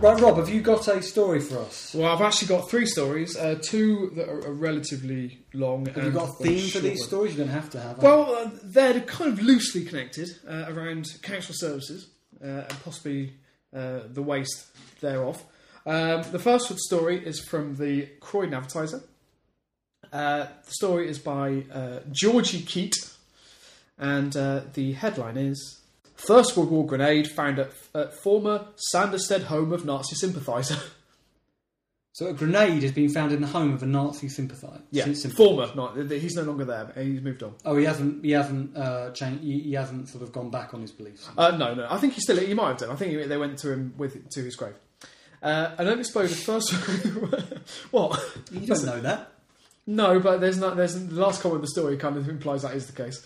Right, 0.00 0.20
Rob, 0.20 0.36
have 0.36 0.48
you 0.48 0.60
got 0.60 0.86
a 0.88 1.02
story 1.02 1.40
for 1.40 1.58
us? 1.58 1.94
Well, 1.94 2.12
I've 2.12 2.20
actually 2.20 2.48
got 2.48 2.68
three 2.70 2.86
stories. 2.86 3.36
Uh, 3.36 3.58
two 3.60 4.12
that 4.16 4.28
are, 4.28 4.46
are 4.46 4.52
relatively 4.52 5.40
long. 5.52 5.86
Have 5.86 6.04
you 6.04 6.10
got 6.10 6.28
a 6.28 6.32
theme 6.32 6.68
for 6.68 6.78
these 6.80 7.04
stories? 7.04 7.36
You're 7.36 7.46
going 7.46 7.54
to 7.54 7.60
have 7.60 7.70
to 7.70 7.80
have. 7.80 7.98
Well, 8.02 8.34
uh, 8.34 8.50
they're 8.62 9.00
kind 9.00 9.32
of 9.32 9.42
loosely 9.42 9.84
connected 9.84 10.28
uh, 10.48 10.66
around 10.68 11.06
council 11.22 11.54
services 11.56 12.08
uh, 12.42 12.46
and 12.46 12.84
possibly 12.84 13.34
uh, 13.74 14.00
the 14.08 14.22
waste 14.22 14.66
thereof. 15.00 15.42
Um, 15.86 16.24
the 16.32 16.38
first 16.38 16.76
story 16.78 17.24
is 17.24 17.40
from 17.40 17.76
the 17.76 18.08
Croydon 18.20 18.54
Advertiser. 18.54 19.02
Uh, 20.12 20.46
the 20.64 20.72
story 20.72 21.08
is 21.08 21.18
by 21.18 21.64
uh, 21.72 22.00
Georgie 22.10 22.62
Keat, 22.62 22.94
and 23.98 24.36
uh, 24.36 24.62
the 24.74 24.92
headline 24.92 25.36
is 25.36 25.80
First 26.26 26.56
World 26.56 26.70
War 26.70 26.86
grenade 26.86 27.28
found 27.28 27.58
at, 27.58 27.70
at 27.94 28.14
former 28.22 28.66
Sanderstead 28.76 29.42
home 29.44 29.72
of 29.72 29.84
Nazi 29.84 30.14
sympathiser. 30.16 30.76
So 32.12 32.28
a 32.28 32.32
grenade 32.32 32.82
has 32.82 32.92
been 32.92 33.10
found 33.10 33.32
in 33.32 33.42
the 33.42 33.46
home 33.46 33.74
of 33.74 33.82
a 33.82 33.86
Nazi 33.86 34.30
sympathiser. 34.30 34.80
yeah, 34.90 35.12
Sym- 35.12 35.32
former. 35.32 35.68
Not, 35.74 35.98
he's 36.10 36.34
no 36.34 36.44
longer 36.44 36.64
there. 36.64 36.90
He's 36.96 37.20
moved 37.20 37.42
on. 37.42 37.52
Oh, 37.62 37.76
he 37.76 37.84
hasn't. 37.84 38.24
He 38.24 38.30
hasn't 38.30 38.74
uh, 38.74 39.10
changed. 39.10 39.44
He, 39.44 39.60
he 39.60 39.72
hasn't 39.74 40.08
sort 40.08 40.22
of 40.24 40.32
gone 40.32 40.48
back 40.48 40.72
on 40.72 40.80
his 40.80 40.92
beliefs. 40.92 41.28
Uh, 41.36 41.50
no, 41.58 41.74
no. 41.74 41.86
I 41.90 41.98
think 41.98 42.14
he 42.14 42.22
still. 42.22 42.38
He 42.38 42.54
might 42.54 42.68
have 42.68 42.78
done. 42.78 42.88
I 42.90 42.94
think 42.96 43.12
he- 43.12 43.26
they 43.26 43.36
went 43.36 43.58
to 43.58 43.70
him 43.70 43.92
with 43.98 44.30
to 44.30 44.42
his 44.42 44.56
grave. 44.56 44.76
Uh, 45.42 45.72
an 45.76 45.88
unexploded 45.88 46.34
first. 46.34 46.72
what? 47.90 48.18
You 48.50 48.66
don't 48.66 48.86
know 48.86 49.00
that. 49.02 49.32
No, 49.86 50.18
but 50.18 50.40
there's 50.40 50.56
not. 50.56 50.78
There's 50.78 50.94
the 50.94 51.20
last 51.20 51.42
comment 51.42 51.56
of 51.56 51.62
the 51.64 51.68
story 51.68 51.98
kind 51.98 52.16
of 52.16 52.30
implies 52.30 52.62
that 52.62 52.74
is 52.74 52.86
the 52.86 52.94
case. 52.94 53.20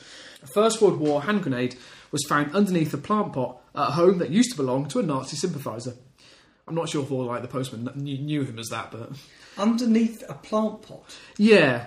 First 0.53 0.83
World 0.83 0.99
War 0.99 1.23
hand 1.23 1.43
grenade 1.45 1.77
was 2.13 2.25
found 2.29 2.55
underneath 2.55 2.93
a 2.95 2.99
plant 2.99 3.33
pot 3.33 3.61
at 3.75 3.89
a 3.89 3.93
home 3.93 4.19
that 4.19 4.31
used 4.31 4.51
to 4.51 4.57
belong 4.57 4.87
to 4.89 4.99
a 4.99 5.03
Nazi 5.03 5.37
sympathiser. 5.37 5.95
I'm 6.69 6.75
not 6.75 6.89
sure 6.89 7.03
if 7.03 7.11
all 7.11 7.25
like 7.25 7.43
the 7.43 7.49
postman 7.49 7.91
knew, 7.97 8.19
knew 8.19 8.43
him 8.45 8.59
as 8.59 8.69
that, 8.69 8.91
but 8.91 9.11
Underneath 9.59 10.23
a 10.29 10.35
plant 10.35 10.83
pot. 10.83 11.03
yeah, 11.37 11.87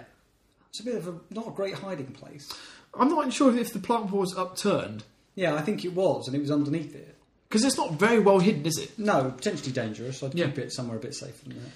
It's 0.70 0.80
a 0.82 0.84
bit 0.84 0.96
of 0.96 1.08
a 1.08 1.16
not 1.30 1.48
a 1.48 1.52
great 1.52 1.76
hiding 1.76 2.08
place. 2.08 2.52
I'm 2.94 3.10
not 3.10 3.32
sure 3.34 3.56
if 3.58 3.74
the 3.74 3.80
plant 3.80 4.10
pot 4.10 4.18
was 4.20 4.38
upturned 4.38 5.04
Yeah, 5.36 5.56
I 5.56 5.62
think 5.62 5.84
it 5.86 5.94
was, 5.94 6.28
and 6.28 6.36
it 6.36 6.40
was 6.42 6.52
underneath 6.52 6.94
it. 6.96 7.16
because 7.50 7.64
it's 7.64 7.78
not 7.78 7.94
very 7.94 8.20
well 8.20 8.40
hidden, 8.40 8.66
is 8.66 8.78
it? 8.78 8.98
No, 9.00 9.32
potentially 9.36 9.72
dangerous. 9.72 10.22
I'd 10.24 10.36
Yeah. 10.36 10.48
keep 10.48 10.60
it 10.60 10.74
somewhere 10.74 10.98
a 10.98 11.00
bit 11.02 11.14
safer 11.16 11.46
than 11.50 11.56
that. 11.64 11.72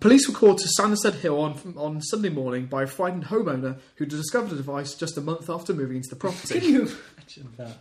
Police 0.00 0.28
were 0.28 0.34
called 0.34 0.58
to 0.58 0.68
Sanderstead 0.76 1.14
Hill 1.14 1.40
on, 1.40 1.74
on 1.76 2.00
Sunday 2.00 2.30
morning 2.30 2.66
by 2.66 2.84
a 2.84 2.86
frightened 2.86 3.24
homeowner 3.24 3.78
who 3.96 4.06
discovered 4.06 4.50
the 4.50 4.56
device 4.56 4.94
just 4.94 5.16
a 5.18 5.20
month 5.20 5.50
after 5.50 5.74
moving 5.74 5.96
into 5.96 6.08
the 6.08 6.16
property. 6.16 6.58
Can 6.60 6.68
you 6.68 6.80
imagine 6.82 7.52
that? 7.58 7.76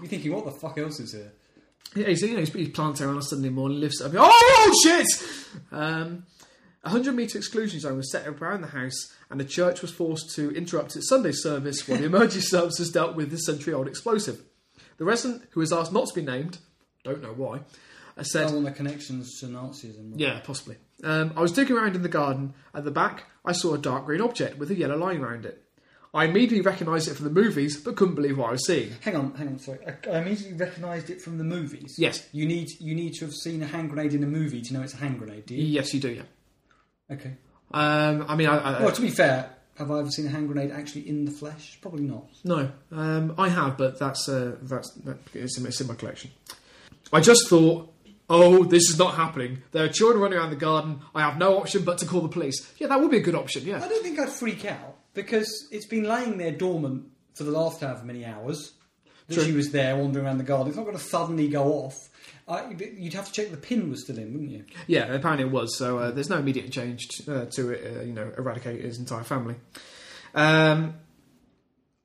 You're 0.00 0.08
thinking, 0.08 0.32
what 0.32 0.44
the 0.44 0.52
fuck 0.52 0.78
else 0.78 1.00
is 1.00 1.12
here? 1.12 1.32
yeah, 1.94 2.08
he's, 2.08 2.22
you 2.22 2.32
know, 2.32 2.40
he's, 2.40 2.52
he's 2.52 2.70
planting 2.70 3.06
on 3.06 3.18
a 3.18 3.22
Sunday 3.22 3.50
morning, 3.50 3.80
lifts 3.80 4.00
up. 4.00 4.12
Oh, 4.16 4.80
shit! 4.82 5.06
Um, 5.70 6.26
a 6.82 6.90
100 6.90 7.14
metre 7.14 7.38
exclusion 7.38 7.80
zone 7.80 7.96
was 7.96 8.10
set 8.10 8.26
up 8.26 8.40
around 8.42 8.62
the 8.62 8.68
house, 8.68 9.12
and 9.30 9.40
the 9.40 9.44
church 9.44 9.80
was 9.80 9.90
forced 9.90 10.34
to 10.34 10.50
interrupt 10.50 10.96
its 10.96 11.08
Sunday 11.08 11.32
service 11.32 11.86
while 11.88 11.98
the 11.98 12.04
emergency 12.06 12.40
services 12.40 12.90
dealt 12.90 13.14
with 13.14 13.30
the 13.30 13.38
century 13.38 13.72
old 13.72 13.88
explosive. 13.88 14.42
The 14.96 15.04
resident, 15.04 15.44
who 15.50 15.60
was 15.60 15.72
asked 15.72 15.92
not 15.92 16.08
to 16.08 16.14
be 16.14 16.22
named, 16.22 16.58
don't 17.04 17.22
know 17.22 17.32
why, 17.32 17.60
said. 18.22 18.48
On 18.48 18.64
the 18.64 18.70
connections 18.70 19.38
to 19.40 19.46
Nazism. 19.46 20.14
Yeah, 20.16 20.40
possibly. 20.40 20.76
Um, 21.04 21.32
I 21.36 21.40
was 21.40 21.52
digging 21.52 21.76
around 21.76 21.94
in 21.96 22.02
the 22.02 22.08
garden. 22.08 22.54
At 22.74 22.84
the 22.84 22.90
back, 22.90 23.24
I 23.44 23.52
saw 23.52 23.74
a 23.74 23.78
dark 23.78 24.06
green 24.06 24.20
object 24.20 24.58
with 24.58 24.70
a 24.70 24.74
yellow 24.74 24.96
line 24.96 25.20
around 25.20 25.44
it. 25.44 25.60
I 26.14 26.26
immediately 26.26 26.60
recognised 26.60 27.08
it 27.08 27.14
from 27.14 27.24
the 27.24 27.30
movies, 27.42 27.76
but 27.76 27.96
couldn't 27.96 28.14
believe 28.14 28.38
what 28.38 28.48
I 28.48 28.52
was 28.52 28.66
seeing. 28.66 28.92
Hang 29.00 29.16
on, 29.16 29.34
hang 29.34 29.48
on. 29.48 29.58
Sorry, 29.58 29.80
I, 29.84 30.10
I 30.10 30.18
immediately 30.20 30.56
recognised 30.56 31.10
it 31.10 31.20
from 31.20 31.38
the 31.38 31.44
movies. 31.44 31.96
Yes. 31.98 32.28
You 32.32 32.46
need 32.46 32.68
you 32.80 32.94
need 32.94 33.14
to 33.14 33.24
have 33.24 33.34
seen 33.34 33.62
a 33.62 33.66
hand 33.66 33.90
grenade 33.90 34.14
in 34.14 34.22
a 34.22 34.26
movie 34.26 34.62
to 34.62 34.74
know 34.74 34.82
it's 34.82 34.94
a 34.94 34.98
hand 34.98 35.18
grenade. 35.18 35.46
Do 35.46 35.54
you? 35.56 35.64
Yes, 35.64 35.92
you 35.92 36.00
do, 36.00 36.10
yeah. 36.10 36.22
Okay. 37.10 37.32
Um, 37.72 38.24
I 38.28 38.36
mean, 38.36 38.46
I, 38.48 38.58
I, 38.58 38.82
Well, 38.82 38.92
to 38.92 39.02
be 39.02 39.10
fair, 39.10 39.50
have 39.76 39.90
I 39.90 39.98
ever 39.98 40.10
seen 40.10 40.26
a 40.26 40.30
hand 40.30 40.46
grenade 40.46 40.70
actually 40.70 41.08
in 41.08 41.24
the 41.24 41.32
flesh? 41.32 41.78
Probably 41.82 42.04
not. 42.04 42.26
no, 42.44 42.70
um, 42.92 43.34
I 43.36 43.48
have, 43.48 43.76
but 43.76 43.98
that's 43.98 44.28
uh, 44.28 44.56
that's 44.62 44.90
that, 45.04 45.18
it's, 45.34 45.58
in, 45.58 45.66
it's 45.66 45.80
in 45.80 45.88
my 45.88 45.94
collection. 45.94 46.30
I 47.12 47.20
just 47.20 47.48
thought, 47.48 47.92
oh, 48.30 48.64
this 48.64 48.88
is 48.90 48.98
not 48.98 49.14
happening. 49.14 49.62
There 49.72 49.84
are 49.84 49.88
children 49.88 50.22
running 50.22 50.38
around 50.38 50.50
the 50.50 50.56
garden. 50.56 51.00
I 51.14 51.20
have 51.22 51.38
no 51.38 51.58
option 51.58 51.84
but 51.84 51.98
to 51.98 52.06
call 52.06 52.20
the 52.20 52.28
police. 52.28 52.72
Yeah, 52.78 52.88
that 52.88 53.00
would 53.00 53.10
be 53.10 53.18
a 53.18 53.22
good 53.22 53.34
option. 53.34 53.64
yeah. 53.64 53.82
I 53.82 53.88
don't 53.88 54.02
think 54.02 54.18
I'd 54.18 54.28
freak 54.30 54.64
out 54.64 54.96
because 55.14 55.68
it's 55.70 55.86
been 55.86 56.04
laying 56.04 56.38
there 56.38 56.52
dormant 56.52 57.06
for 57.34 57.44
the 57.44 57.50
last 57.50 57.80
however 57.80 58.04
many 58.04 58.24
hours 58.24 58.72
that 59.26 59.34
True. 59.34 59.44
she 59.44 59.52
was 59.52 59.70
there 59.70 59.96
wandering 59.96 60.26
around 60.26 60.38
the 60.38 60.44
garden. 60.44 60.68
It's 60.68 60.76
not 60.76 60.84
going 60.84 60.96
to 60.96 61.02
suddenly 61.02 61.48
go 61.48 61.64
off. 61.64 61.96
I, 62.46 62.70
you'd 62.96 63.14
have 63.14 63.26
to 63.26 63.32
check 63.32 63.50
the 63.50 63.56
pin 63.56 63.90
was 63.90 64.02
still 64.02 64.18
in, 64.18 64.32
wouldn't 64.32 64.50
you? 64.50 64.64
yeah. 64.86 65.04
Apparently 65.12 65.46
it 65.46 65.50
was. 65.50 65.76
So 65.78 65.98
uh, 65.98 66.10
there's 66.10 66.28
no 66.28 66.38
immediate 66.38 66.70
change 66.70 67.08
to, 67.08 67.42
uh, 67.42 67.44
to 67.52 67.70
it. 67.70 67.96
Uh, 67.96 68.00
you 68.02 68.12
know, 68.12 68.32
eradicate 68.36 68.82
his 68.82 68.98
entire 68.98 69.24
family. 69.24 69.54
Um, 70.34 70.94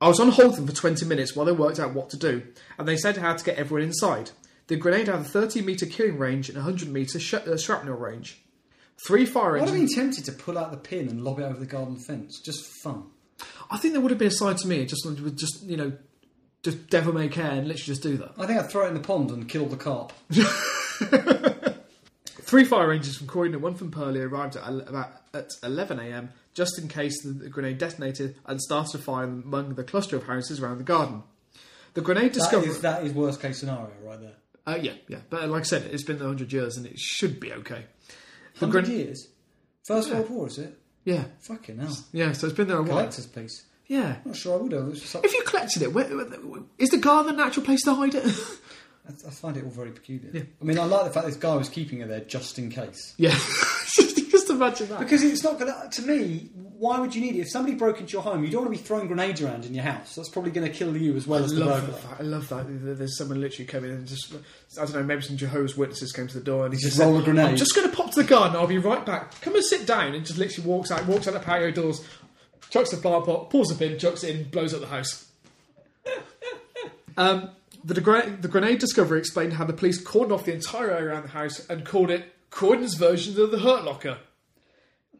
I 0.02 0.08
was 0.08 0.20
on 0.22 0.30
hold 0.30 0.56
for 0.56 0.74
20 0.74 1.06
minutes 1.06 1.36
while 1.36 1.46
they 1.46 1.52
worked 1.52 1.78
out 1.80 1.94
what 1.94 2.10
to 2.12 2.18
do, 2.18 2.44
and 2.78 2.88
they 2.88 2.96
said 2.96 3.18
how 3.18 3.34
to 3.34 3.44
get 3.44 3.58
everyone 3.58 3.86
inside. 3.86 4.32
The 4.70 4.78
grenade 4.78 5.08
had 5.08 5.20
a 5.20 5.24
30 5.24 5.62
metre 5.64 5.86
killing 5.86 6.18
range 6.18 6.48
and 6.48 6.56
100 6.58 6.90
metre 6.90 7.20
sh- 7.20 7.34
uh, 7.34 7.58
shrapnel 7.58 7.96
range. 7.96 8.40
Three 9.06 9.26
fire 9.26 9.58
I'd 9.58 9.62
have 9.62 9.70
engines. 9.70 9.96
been 9.96 10.04
tempted 10.06 10.26
to 10.26 10.32
pull 10.32 10.58
out 10.58 10.72
the 10.72 10.78
pin 10.78 11.08
and 11.10 11.24
lob 11.24 11.40
it 11.40 11.44
over 11.44 11.60
the 11.60 11.66
garden 11.66 11.98
fence, 11.98 12.40
just 12.40 12.66
for 12.66 12.90
fun. 12.92 13.04
I 13.72 13.78
think 13.78 13.94
there 13.94 14.02
would 14.02 14.12
have 14.12 14.18
been 14.20 14.28
a 14.30 14.32
side 14.32 14.58
to 14.60 14.68
me, 14.68 14.86
just 14.86 15.08
just 15.36 15.64
you 15.64 15.76
know, 15.78 15.94
just 16.64 16.90
devil 16.90 17.14
may 17.14 17.28
care 17.30 17.52
and 17.52 17.68
literally 17.68 17.86
just 17.86 18.04
do 18.04 18.18
that. 18.18 18.32
I 18.38 18.46
think 18.46 18.60
I'd 18.60 18.70
throw 18.70 18.86
it 18.86 18.90
in 18.90 18.94
the 18.94 19.00
pond 19.00 19.32
and 19.32 19.48
kill 19.50 19.66
the 19.68 19.78
carp. 19.78 20.12
Three 22.42 22.66
fire 22.66 22.88
rangers 22.90 23.16
from 23.18 23.28
Croydon 23.28 23.54
and 23.56 23.64
one 23.64 23.76
from 23.76 23.92
Purley 23.92 24.22
arrived 24.22 24.56
at 24.56 24.68
about 24.68 25.12
at 25.34 25.50
11 25.64 26.00
a.m. 26.00 26.30
just 26.56 26.80
in 26.80 26.88
case 26.88 27.22
the, 27.24 27.30
the 27.30 27.50
grenade 27.50 27.78
detonated 27.78 28.36
and 28.46 28.60
started 28.60 28.96
a 29.00 29.04
fire 29.04 29.26
among 29.26 29.76
the 29.76 29.84
cluster 29.84 30.16
of 30.16 30.24
houses 30.24 30.60
around 30.60 30.80
the 30.80 30.84
garden. 30.84 31.22
The 31.94 32.02
grenade 32.02 32.34
That 32.34 32.40
discovery. 32.40 32.70
is, 32.70 32.82
that 32.82 33.04
is 33.04 33.14
worst 33.14 33.40
case 33.42 33.60
scenario 33.60 33.92
right 34.04 34.20
there. 34.20 34.34
Uh, 34.70 34.76
yeah, 34.82 34.94
yeah. 35.08 35.20
But 35.30 35.50
like 35.50 35.62
I 35.62 35.66
said, 35.66 35.84
it's 35.92 36.04
been 36.04 36.18
100 36.20 36.52
years 36.54 36.78
and 36.78 36.86
it 36.86 37.00
should 37.00 37.40
be 37.40 37.52
okay. 37.54 37.86
The 38.60 38.66
100 38.68 38.86
gren- 38.86 38.98
years? 38.98 39.28
First 39.88 40.10
Yeah. 40.10 40.16
World 40.16 40.30
War, 40.30 40.48
is 40.48 40.58
it? 40.60 40.78
Yeah, 41.06 41.24
Fucking 41.42 41.78
hell. 41.80 41.98
yeah. 42.12 42.34
So 42.34 42.48
it's 42.48 42.56
been 42.56 42.68
there 42.68 42.78
a 42.78 42.82
while. 42.82 42.90
Collector's 42.92 43.26
piece. 43.26 43.66
Yeah. 43.88 44.18
Not 44.26 44.36
sure 44.36 44.60
I 44.60 44.62
would 44.62 44.72
have. 44.74 44.94
Just 44.94 45.16
like- 45.16 45.26
If 45.26 45.34
you 45.34 45.44
collected 45.44 45.82
it, 45.82 45.94
where, 45.94 46.06
where- 46.06 46.64
is 46.78 46.90
the 46.90 46.98
garden 46.98 47.34
a 47.34 47.38
natural 47.38 47.66
place 47.66 47.82
to 47.86 47.94
hide 47.96 48.14
it? 48.16 48.26
I, 49.08 49.12
I 49.28 49.32
find 49.32 49.58
it 49.58 49.64
all 49.64 49.72
very 49.72 49.92
peculiar. 49.92 50.30
Yeah. 50.32 50.42
I 50.62 50.66
mean, 50.66 50.78
I 50.78 50.84
like 50.84 51.06
the 51.06 51.12
fact 51.12 51.26
this 51.26 51.38
guy 51.38 51.56
was 51.56 51.70
keeping 51.70 52.02
it 52.02 52.08
there 52.10 52.20
just 52.20 52.60
in 52.60 52.70
case. 52.70 53.16
yeah. 53.18 53.36
Just 54.60 54.82
imagine 54.82 54.90
that. 54.90 55.00
Because 55.00 55.24
it's 55.24 55.44
not 55.44 55.60
going 55.60 55.72
to. 55.74 55.90
To 55.90 56.02
me, 56.08 56.50
why 56.78 57.00
would 57.00 57.14
you 57.16 57.22
need 57.22 57.36
it? 57.36 57.40
If 57.40 57.52
somebody 57.52 57.76
broke 57.76 58.00
into 58.00 58.14
your 58.14 58.22
home, 58.22 58.44
you 58.44 58.50
don't 58.50 58.64
want 58.66 58.74
to 58.76 58.82
be 58.82 58.88
throwing 58.88 59.08
grenades 59.08 59.42
around 59.42 59.66
in 59.66 59.74
your 59.74 59.84
house. 59.84 60.16
That's 60.16 60.30
probably 60.30 60.52
going 60.52 60.66
to 60.66 60.74
kill 60.74 60.96
you 60.96 61.16
as 61.16 61.28
well 61.28 61.42
I 61.42 61.46
as 61.46 61.52
the 61.52 61.66
love 61.66 61.82
burglar. 61.86 62.00
that. 62.02 62.20
I 62.20 62.24
love 62.24 62.48
that. 62.50 62.98
There's 62.98 63.18
someone 63.18 63.42
literally 63.42 63.66
coming 63.66 63.92
in 63.92 63.98
and 63.98 64.08
just, 64.08 64.34
I 64.34 64.86
don't 64.86 64.94
know, 64.94 65.04
maybe 65.04 65.22
some 65.22 65.36
Jehovah's 65.36 65.76
Witnesses 65.76 66.12
came 66.14 66.28
to 66.28 66.34
the 66.38 66.44
door 66.44 66.66
and 66.66 66.74
he 66.74 66.80
Just 66.80 66.96
just, 66.96 67.00
roll 67.02 67.16
said, 67.16 67.22
a 67.22 67.26
grenade. 67.26 67.46
I'm 67.48 67.56
just 67.58 67.76
going 67.76 67.90
to 67.90 67.96
pop 67.96 68.12
to 68.12 68.22
the 68.22 68.28
garden. 68.28 68.56
I'll 68.56 68.66
be 68.68 68.78
right 68.78 69.06
back. 69.06 69.40
Come 69.42 69.56
and 69.56 69.64
sit 69.66 69.86
down. 69.86 70.14
And 70.14 70.26
just 70.26 70.40
literally 70.40 70.68
walks 70.70 70.90
out, 70.92 71.06
walks 71.06 71.28
out 71.28 71.34
the 71.34 71.40
patio 71.42 71.72
doors, 71.72 72.06
chucks 72.70 72.92
the 72.92 72.98
flower 72.98 73.26
pot, 73.26 73.50
pulls 73.50 73.68
the 73.68 73.76
pin, 73.76 74.00
chucks 74.00 74.24
it 74.24 74.36
in, 74.36 74.50
blows 74.50 74.74
up 74.74 74.80
the 74.80 74.88
house. 74.88 75.26
um, 77.18 77.50
the, 77.84 78.00
gra- 78.00 78.38
the 78.40 78.48
grenade 78.48 78.80
discovery 78.80 79.20
explained 79.20 79.54
how 79.54 79.66
the 79.66 79.74
police 79.74 80.02
cordoned 80.02 80.32
off 80.32 80.46
the 80.46 80.54
entire 80.54 80.92
area 80.92 81.10
around 81.10 81.24
the 81.24 81.30
house 81.30 81.66
and 81.70 81.86
called 81.86 82.10
it 82.10 82.26
Croydon's 82.52 82.96
version 82.96 83.40
of 83.42 83.52
the 83.52 83.60
Hurt 83.60 83.84
Locker. 83.84 84.18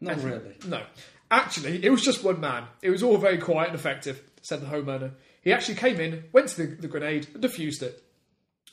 Not 0.00 0.22
really. 0.22 0.56
No. 0.66 0.82
Actually, 1.30 1.84
it 1.84 1.90
was 1.90 2.02
just 2.02 2.24
one 2.24 2.40
man. 2.40 2.64
It 2.82 2.90
was 2.90 3.02
all 3.02 3.16
very 3.16 3.38
quiet 3.38 3.68
and 3.70 3.78
effective, 3.78 4.20
said 4.42 4.60
the 4.60 4.66
homeowner. 4.66 5.12
He 5.42 5.52
actually 5.52 5.76
came 5.76 6.00
in, 6.00 6.24
went 6.32 6.48
to 6.48 6.66
the, 6.66 6.74
the 6.76 6.88
grenade, 6.88 7.28
and 7.34 7.42
defused 7.42 7.82
it. 7.82 8.02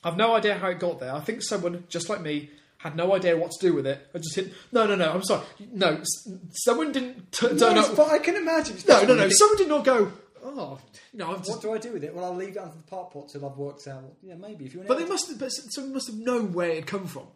I've 0.04 0.18
no 0.18 0.36
idea 0.36 0.56
how 0.56 0.70
it 0.70 0.80
got 0.80 1.00
there. 1.00 1.14
I 1.14 1.20
think 1.20 1.44
someone, 1.44 1.84
just 1.90 2.10
like 2.10 2.22
me, 2.22 2.50
had 2.80 2.96
no 2.96 3.14
idea 3.16 3.36
what 3.38 3.52
to 3.52 3.68
do 3.68 3.74
with 3.74 3.86
it. 3.88 4.08
I 4.14 4.18
just 4.20 4.36
hit. 4.36 4.54
No, 4.72 4.86
no, 4.86 4.96
no. 4.96 5.12
I'm 5.12 5.24
sorry. 5.24 5.44
No, 5.72 5.98
s- 5.98 6.30
someone 6.52 6.92
didn't 6.92 7.32
t- 7.32 7.48
turn 7.58 7.78
up. 7.78 7.96
but 7.96 8.10
I 8.12 8.20
can 8.20 8.36
imagine. 8.36 8.78
No, 8.88 9.04
no, 9.04 9.16
no. 9.16 9.30
Someone 9.30 9.58
did 9.58 9.68
not 9.68 9.84
go. 9.84 10.12
Oh, 10.44 10.80
you 11.12 11.20
know. 11.20 11.32
I've 11.32 11.40
just, 11.40 11.50
What 11.50 11.62
do 11.62 11.74
I 11.74 11.78
do 11.80 11.92
with 11.94 12.04
it? 12.04 12.14
Well, 12.14 12.26
I'll 12.26 12.36
leave 12.36 12.56
it 12.56 12.60
under 12.60 12.76
the 12.76 12.84
park 12.84 13.12
pot 13.14 13.30
till 13.30 13.46
I've 13.46 13.58
worked 13.58 13.88
out. 13.88 14.04
Yeah, 14.22 14.36
maybe 14.36 14.66
if 14.66 14.74
you 14.74 14.80
want. 14.80 14.88
but 14.88 14.98
they 15.00 15.06
must. 15.06 15.28
Have, 15.30 15.40
but 15.40 15.50
someone 15.52 15.94
must 15.94 16.08
have 16.08 16.16
known 16.18 16.54
where 16.54 16.70
it 16.70 16.76
had 16.76 16.88
come 16.88 17.08
from. 17.08 17.28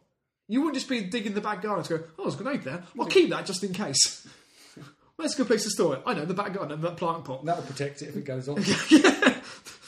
You 0.47 0.61
wouldn't 0.61 0.75
just 0.75 0.89
be 0.89 1.01
digging 1.01 1.33
the 1.33 1.41
back 1.41 1.61
garden 1.61 1.83
to 1.85 1.97
go. 1.97 2.03
Oh, 2.19 2.23
there's 2.23 2.39
a 2.39 2.43
grenade 2.43 2.63
there. 2.63 2.83
I'll 2.99 3.05
keep 3.05 3.29
that 3.29 3.45
just 3.45 3.63
in 3.63 3.73
case. 3.73 4.27
Where's 5.15 5.33
a 5.33 5.37
good 5.37 5.47
place 5.47 5.63
to 5.63 5.69
store 5.69 5.95
it? 5.95 6.01
I 6.05 6.13
know 6.13 6.25
the 6.25 6.33
back 6.33 6.53
garden 6.53 6.73
and 6.73 6.83
that 6.83 6.97
plant 6.97 7.25
pot. 7.25 7.45
That'll 7.45 7.63
protect 7.63 8.01
it 8.01 8.09
if 8.09 8.15
it 8.17 8.25
goes 8.25 8.49
on. 8.49 8.63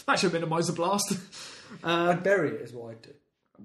That 0.05 0.19
should 0.19 0.33
minimise 0.33 0.67
the 0.67 0.73
blast. 0.73 1.17
I'd 1.83 2.23
bury 2.23 2.49
it, 2.49 2.61
is 2.61 2.73
what 2.73 2.91
I'd 2.91 3.01
do. 3.01 3.11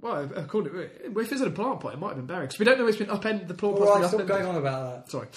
Well, 0.01 0.31
according 0.37 0.72
to 0.72 0.81
if 0.81 1.33
it's 1.33 1.40
in 1.40 1.48
a 1.48 1.51
plant 1.51 1.81
pot, 1.81 1.94
it 1.94 1.98
might 1.98 2.09
have 2.09 2.16
been 2.16 2.27
buried 2.27 2.51
because 2.51 2.59
we 2.59 2.64
don't 2.64 2.79
know 2.79 2.85
if 2.87 2.90
it's 2.90 2.98
been 2.98 3.11
upended. 3.11 3.48
The 3.48 3.55
plant 3.55 3.77
All 3.79 3.87
pot's 3.87 4.01
right, 4.01 4.11
stop 4.11 4.27
going 4.27 4.46
on 4.46 4.57
about 4.57 5.07
that. 5.07 5.11
Sorry. 5.11 5.29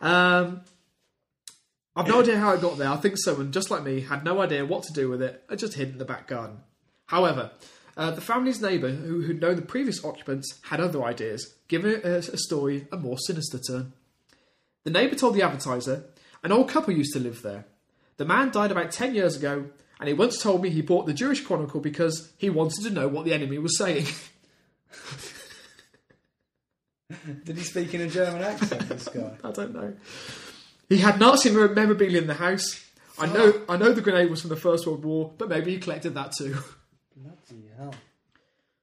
Um, 0.00 0.62
I've 1.94 2.06
no 2.06 2.20
idea 2.20 2.38
how 2.38 2.52
it 2.52 2.60
got 2.60 2.78
there. 2.78 2.88
I 2.88 2.96
think 2.96 3.16
someone, 3.18 3.52
just 3.52 3.70
like 3.70 3.82
me, 3.82 4.00
had 4.00 4.24
no 4.24 4.40
idea 4.40 4.64
what 4.64 4.84
to 4.84 4.92
do 4.92 5.08
with 5.08 5.22
it 5.22 5.42
and 5.48 5.58
just 5.58 5.74
hid 5.74 5.90
in 5.90 5.98
the 5.98 6.04
back 6.04 6.28
garden. 6.28 6.58
However, 7.06 7.50
uh, 7.96 8.10
the 8.10 8.20
family's 8.20 8.60
neighbour, 8.60 8.90
who 8.90 9.22
who'd 9.22 9.40
known 9.40 9.56
the 9.56 9.62
previous 9.62 10.04
occupants, 10.04 10.58
had 10.62 10.80
other 10.80 11.02
ideas, 11.02 11.54
giving 11.68 12.00
a, 12.04 12.16
a 12.16 12.36
story 12.36 12.86
a 12.92 12.96
more 12.96 13.18
sinister 13.18 13.58
turn. 13.58 13.92
The 14.84 14.90
neighbour 14.90 15.16
told 15.16 15.34
the 15.34 15.42
advertiser 15.42 16.04
an 16.44 16.52
old 16.52 16.68
couple 16.68 16.94
used 16.94 17.12
to 17.14 17.20
live 17.20 17.42
there. 17.42 17.64
The 18.18 18.24
man 18.24 18.50
died 18.50 18.70
about 18.70 18.92
10 18.92 19.14
years 19.14 19.36
ago, 19.36 19.66
and 19.98 20.08
he 20.08 20.14
once 20.14 20.40
told 20.40 20.62
me 20.62 20.70
he 20.70 20.82
bought 20.82 21.06
the 21.06 21.12
Jewish 21.12 21.40
Chronicle 21.40 21.80
because 21.80 22.32
he 22.38 22.50
wanted 22.50 22.84
to 22.84 22.90
know 22.90 23.08
what 23.08 23.24
the 23.24 23.34
enemy 23.34 23.58
was 23.58 23.76
saying. 23.78 24.06
Did 27.44 27.56
he 27.56 27.62
speak 27.62 27.94
in 27.94 28.00
a 28.00 28.08
German 28.08 28.42
accent? 28.42 28.88
This 28.88 29.08
guy. 29.08 29.32
I 29.44 29.50
don't 29.52 29.74
know. 29.74 29.94
He 30.88 30.98
had 30.98 31.18
Nazi 31.18 31.50
memorabilia 31.50 32.20
in 32.20 32.26
the 32.26 32.34
house. 32.34 32.82
I 33.18 33.26
know, 33.26 33.62
I 33.68 33.76
know 33.76 33.92
the 33.92 34.02
grenade 34.02 34.30
was 34.30 34.40
from 34.42 34.50
the 34.50 34.56
First 34.56 34.86
World 34.86 35.04
War, 35.04 35.32
but 35.38 35.48
maybe 35.48 35.72
he 35.72 35.78
collected 35.78 36.14
that 36.14 36.32
too. 36.36 36.56
Hell. 37.78 37.94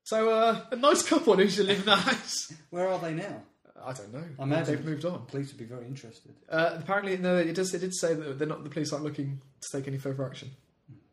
So, 0.04 0.30
uh, 0.30 0.60
a 0.72 0.76
nice 0.76 1.02
couple 1.02 1.36
who 1.36 1.44
used 1.44 1.58
to 1.58 1.64
live 1.64 1.80
in 1.80 1.86
that 1.86 2.00
house. 2.00 2.54
Where 2.70 2.88
are 2.90 3.00
they 3.00 3.14
now? 3.14 3.42
I 3.86 3.94
don't 3.94 4.14
know. 4.14 4.24
I 4.40 4.44
imagine 4.44 4.76
they've 4.76 4.86
moved 4.86 5.06
on. 5.06 5.26
Police 5.26 5.48
would 5.50 5.58
be 5.58 5.66
very 5.66 5.86
interested. 5.86 6.34
Uh, 6.50 6.76
apparently, 6.78 7.18
no. 7.18 7.38
It 7.38 7.54
does. 7.56 7.74
It 7.74 7.80
did 7.80 7.94
say 7.96 8.14
that 8.14 8.38
they're 8.40 8.48
not. 8.48 8.64
The 8.64 8.70
police 8.70 8.92
aren't 8.94 9.04
looking 9.06 9.42
to 9.62 9.78
take 9.78 9.88
any 9.88 9.98
further 9.98 10.26
action. 10.26 10.52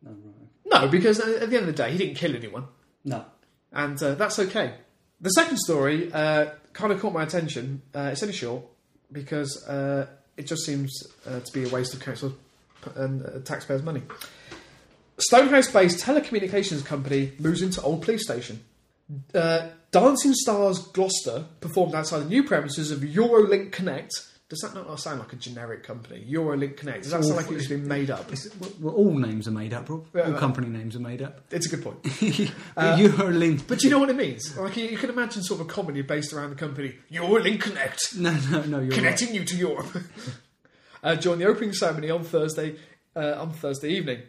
No, 0.03 0.11
right. 0.11 0.81
No, 0.83 0.87
because 0.87 1.19
at 1.19 1.49
the 1.49 1.57
end 1.57 1.67
of 1.67 1.75
the 1.75 1.83
day, 1.83 1.91
he 1.91 1.97
didn't 1.97 2.15
kill 2.15 2.33
anyone, 2.35 2.65
No. 3.03 3.25
and 3.73 4.01
uh, 4.01 4.15
that's 4.15 4.39
okay. 4.39 4.75
The 5.19 5.29
second 5.31 5.57
story 5.57 6.11
uh, 6.13 6.51
kind 6.73 6.91
of 6.93 7.01
caught 7.01 7.13
my 7.13 7.23
attention. 7.23 7.81
Uh, 7.93 8.09
it's 8.13 8.23
only 8.23 8.33
short 8.33 8.63
because 9.11 9.65
uh, 9.67 10.07
it 10.37 10.47
just 10.47 10.65
seems 10.65 10.91
uh, 11.27 11.41
to 11.41 11.51
be 11.53 11.65
a 11.65 11.69
waste 11.69 11.93
of 11.93 11.99
council 11.99 12.33
and 12.95 13.23
uh, 13.25 13.39
taxpayers' 13.43 13.83
money. 13.83 14.01
Stonehouse-based 15.21 15.99
telecommunications 15.99 16.85
company 16.85 17.33
moves 17.39 17.61
into 17.61 17.81
old 17.81 18.01
police 18.03 18.23
station. 18.23 18.63
Uh, 19.33 19.69
Dancing 19.91 20.33
Stars 20.33 20.79
Gloucester 20.79 21.45
performed 21.59 21.93
outside 21.95 22.19
the 22.19 22.25
new 22.29 22.43
premises 22.43 22.91
of 22.91 22.99
Eurolink 22.99 23.71
Connect. 23.71 24.11
Does 24.47 24.59
that 24.59 24.73
not 24.73 24.99
sound 24.99 25.19
like 25.19 25.31
a 25.31 25.37
generic 25.37 25.83
company? 25.83 26.25
Eurolink 26.29 26.75
Connect. 26.75 27.03
Does 27.03 27.11
that 27.13 27.23
sound 27.23 27.37
like 27.37 27.51
it's 27.51 27.67
been 27.67 27.87
made 27.87 28.09
up? 28.09 28.29
It's, 28.31 28.49
well, 28.81 28.93
all 28.93 29.13
names 29.17 29.47
are 29.47 29.51
made 29.51 29.73
up, 29.73 29.89
Rob. 29.89 30.05
Yeah, 30.13 30.23
all 30.27 30.33
company 30.33 30.67
names 30.67 30.95
are 30.95 30.99
made 30.99 31.21
up. 31.21 31.39
It's 31.51 31.67
a 31.67 31.69
good 31.75 31.83
point. 31.83 32.01
Eurolink. 32.03 33.67
But 33.67 33.83
you 33.83 33.89
know 33.89 33.99
what 33.99 34.09
it 34.09 34.15
means? 34.17 34.55
Like 34.57 34.75
you, 34.77 34.85
you 34.85 34.97
can 34.97 35.09
imagine 35.09 35.43
sort 35.43 35.61
of 35.61 35.67
a 35.67 35.69
comedy 35.69 36.01
based 36.01 36.33
around 36.33 36.49
the 36.49 36.55
company. 36.57 36.95
Eurolink 37.11 37.61
Connect, 37.61 38.15
No, 38.17 38.33
no, 38.49 38.63
no, 38.63 38.79
you're 38.79 38.89
right. 38.89 38.93
connecting 38.93 39.33
you 39.35 39.43
to 39.45 39.55
Europe. 39.55 39.87
uh, 41.03 41.15
during 41.15 41.39
the 41.39 41.45
opening 41.45 41.71
ceremony 41.73 42.09
on 42.09 42.23
Thursday, 42.23 42.75
uh, 43.15 43.35
on 43.41 43.51
Thursday 43.53 43.89
evening, 43.91 44.21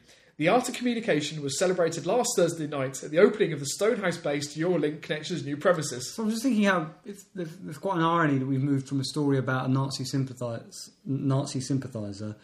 the 0.42 0.48
art 0.48 0.68
of 0.68 0.74
communication 0.74 1.40
was 1.40 1.56
celebrated 1.56 2.04
last 2.04 2.30
Thursday 2.36 2.66
night 2.66 3.02
at 3.04 3.12
the 3.12 3.18
opening 3.20 3.52
of 3.52 3.60
the 3.60 3.66
Stonehouse-based 3.66 4.58
Eurolink 4.58 5.00
Connection's 5.02 5.44
new 5.44 5.56
premises. 5.56 6.12
So 6.14 6.24
I'm 6.24 6.30
just 6.30 6.42
thinking 6.42 6.64
how 6.64 6.90
it's, 7.04 7.24
there's, 7.32 7.78
quite 7.78 7.98
an 7.98 8.02
irony 8.02 8.38
that 8.38 8.46
we've 8.46 8.60
moved 8.62 8.88
from 8.88 8.98
a 9.00 9.04
story 9.04 9.38
about 9.38 9.68
a 9.68 9.72
Nazi 9.72 10.04
sympathizer, 10.04 10.64
Nazi 11.06 11.60
sympathizer 11.60 12.34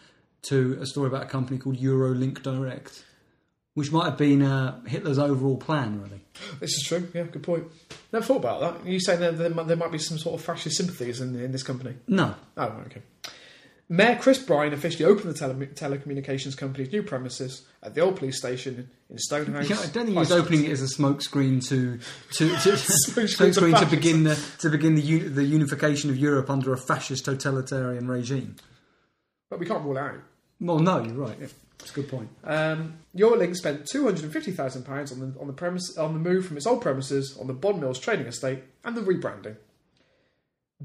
to 0.43 0.77
a 0.79 0.85
story 0.85 1.07
about 1.07 1.23
a 1.23 1.25
company 1.27 1.59
called 1.59 1.77
Eurolink 1.77 2.41
Direct, 2.41 3.03
which 3.73 3.91
might 3.91 4.05
have 4.05 4.17
been 4.17 4.41
uh, 4.41 4.81
Hitler's 4.85 5.19
overall 5.19 5.57
plan, 5.57 6.01
really. 6.01 6.21
This 6.61 6.71
is 6.75 6.83
true. 6.87 7.05
Yeah, 7.13 7.23
good 7.23 7.43
point. 7.43 7.65
Never 8.13 8.23
thought 8.25 8.37
about 8.37 8.61
that. 8.83 8.89
You 8.89 8.99
saying 9.01 9.19
that 9.19 9.37
there, 9.37 9.49
might- 9.49 9.67
there 9.67 9.75
might 9.75 9.91
be 9.91 9.97
some 9.97 10.17
sort 10.17 10.39
of 10.39 10.45
fascist 10.45 10.77
sympathies 10.77 11.19
in, 11.19 11.37
in 11.37 11.51
this 11.51 11.63
company? 11.63 11.95
No, 12.07 12.33
Oh, 12.55 12.63
okay. 12.85 13.01
Mayor 13.91 14.17
Chris 14.21 14.37
Bryan 14.37 14.71
officially 14.71 15.03
opened 15.05 15.33
the 15.33 15.37
tele- 15.37 15.65
telecommunications 15.65 16.55
company's 16.55 16.91
new 16.91 17.01
premises 17.01 17.63
at 17.81 17.95
the 17.95 18.01
old 18.01 18.17
police 18.17 18.37
station 18.37 18.87
in 19.09 19.17
Stonehouse. 19.17 19.67
Yeah, 19.67 19.77
I 19.77 19.87
don't 19.87 20.05
think 20.05 20.09
he 20.09 20.15
was 20.15 20.31
opening 20.31 20.65
it 20.65 20.71
as 20.71 20.83
a 20.83 20.95
smokescreen 20.95 21.67
to 21.69 21.97
to, 22.33 22.49
to 22.63 22.69
Smokescreen 22.69 23.79
to 23.79 23.85
begin 23.87 24.23
the 24.23 24.39
to 24.59 24.69
begin 24.69 24.93
the 24.93 25.01
u- 25.01 25.29
the 25.29 25.43
unification 25.43 26.11
of 26.11 26.17
Europe 26.17 26.51
under 26.51 26.71
a 26.71 26.77
fascist 26.77 27.25
totalitarian 27.25 28.07
regime. 28.07 28.55
But 29.49 29.59
we 29.59 29.65
can't 29.65 29.83
rule 29.83 29.97
out. 29.97 30.19
Well, 30.61 30.77
no, 30.77 31.03
you're 31.03 31.13
right. 31.15 31.37
It's 31.79 31.91
a 31.91 31.93
good 31.93 32.09
point. 32.09 32.29
Um, 32.43 32.99
Eurolink 33.15 33.55
spent 33.55 33.87
two 33.87 34.03
hundred 34.03 34.25
and 34.25 34.33
fifty 34.33 34.51
thousand 34.51 34.83
pounds 34.83 35.11
on 35.11 35.19
the 35.19 35.39
on 35.39 35.47
the 35.47 35.53
premise 35.53 35.97
on 35.97 36.13
the 36.13 36.19
move 36.19 36.45
from 36.45 36.57
its 36.57 36.67
old 36.67 36.81
premises 36.83 37.35
on 37.39 37.47
the 37.47 37.53
Bond 37.53 37.79
Mills 37.81 37.97
trading 37.99 38.27
estate 38.27 38.59
and 38.85 38.95
the 38.95 39.01
rebranding. 39.01 39.55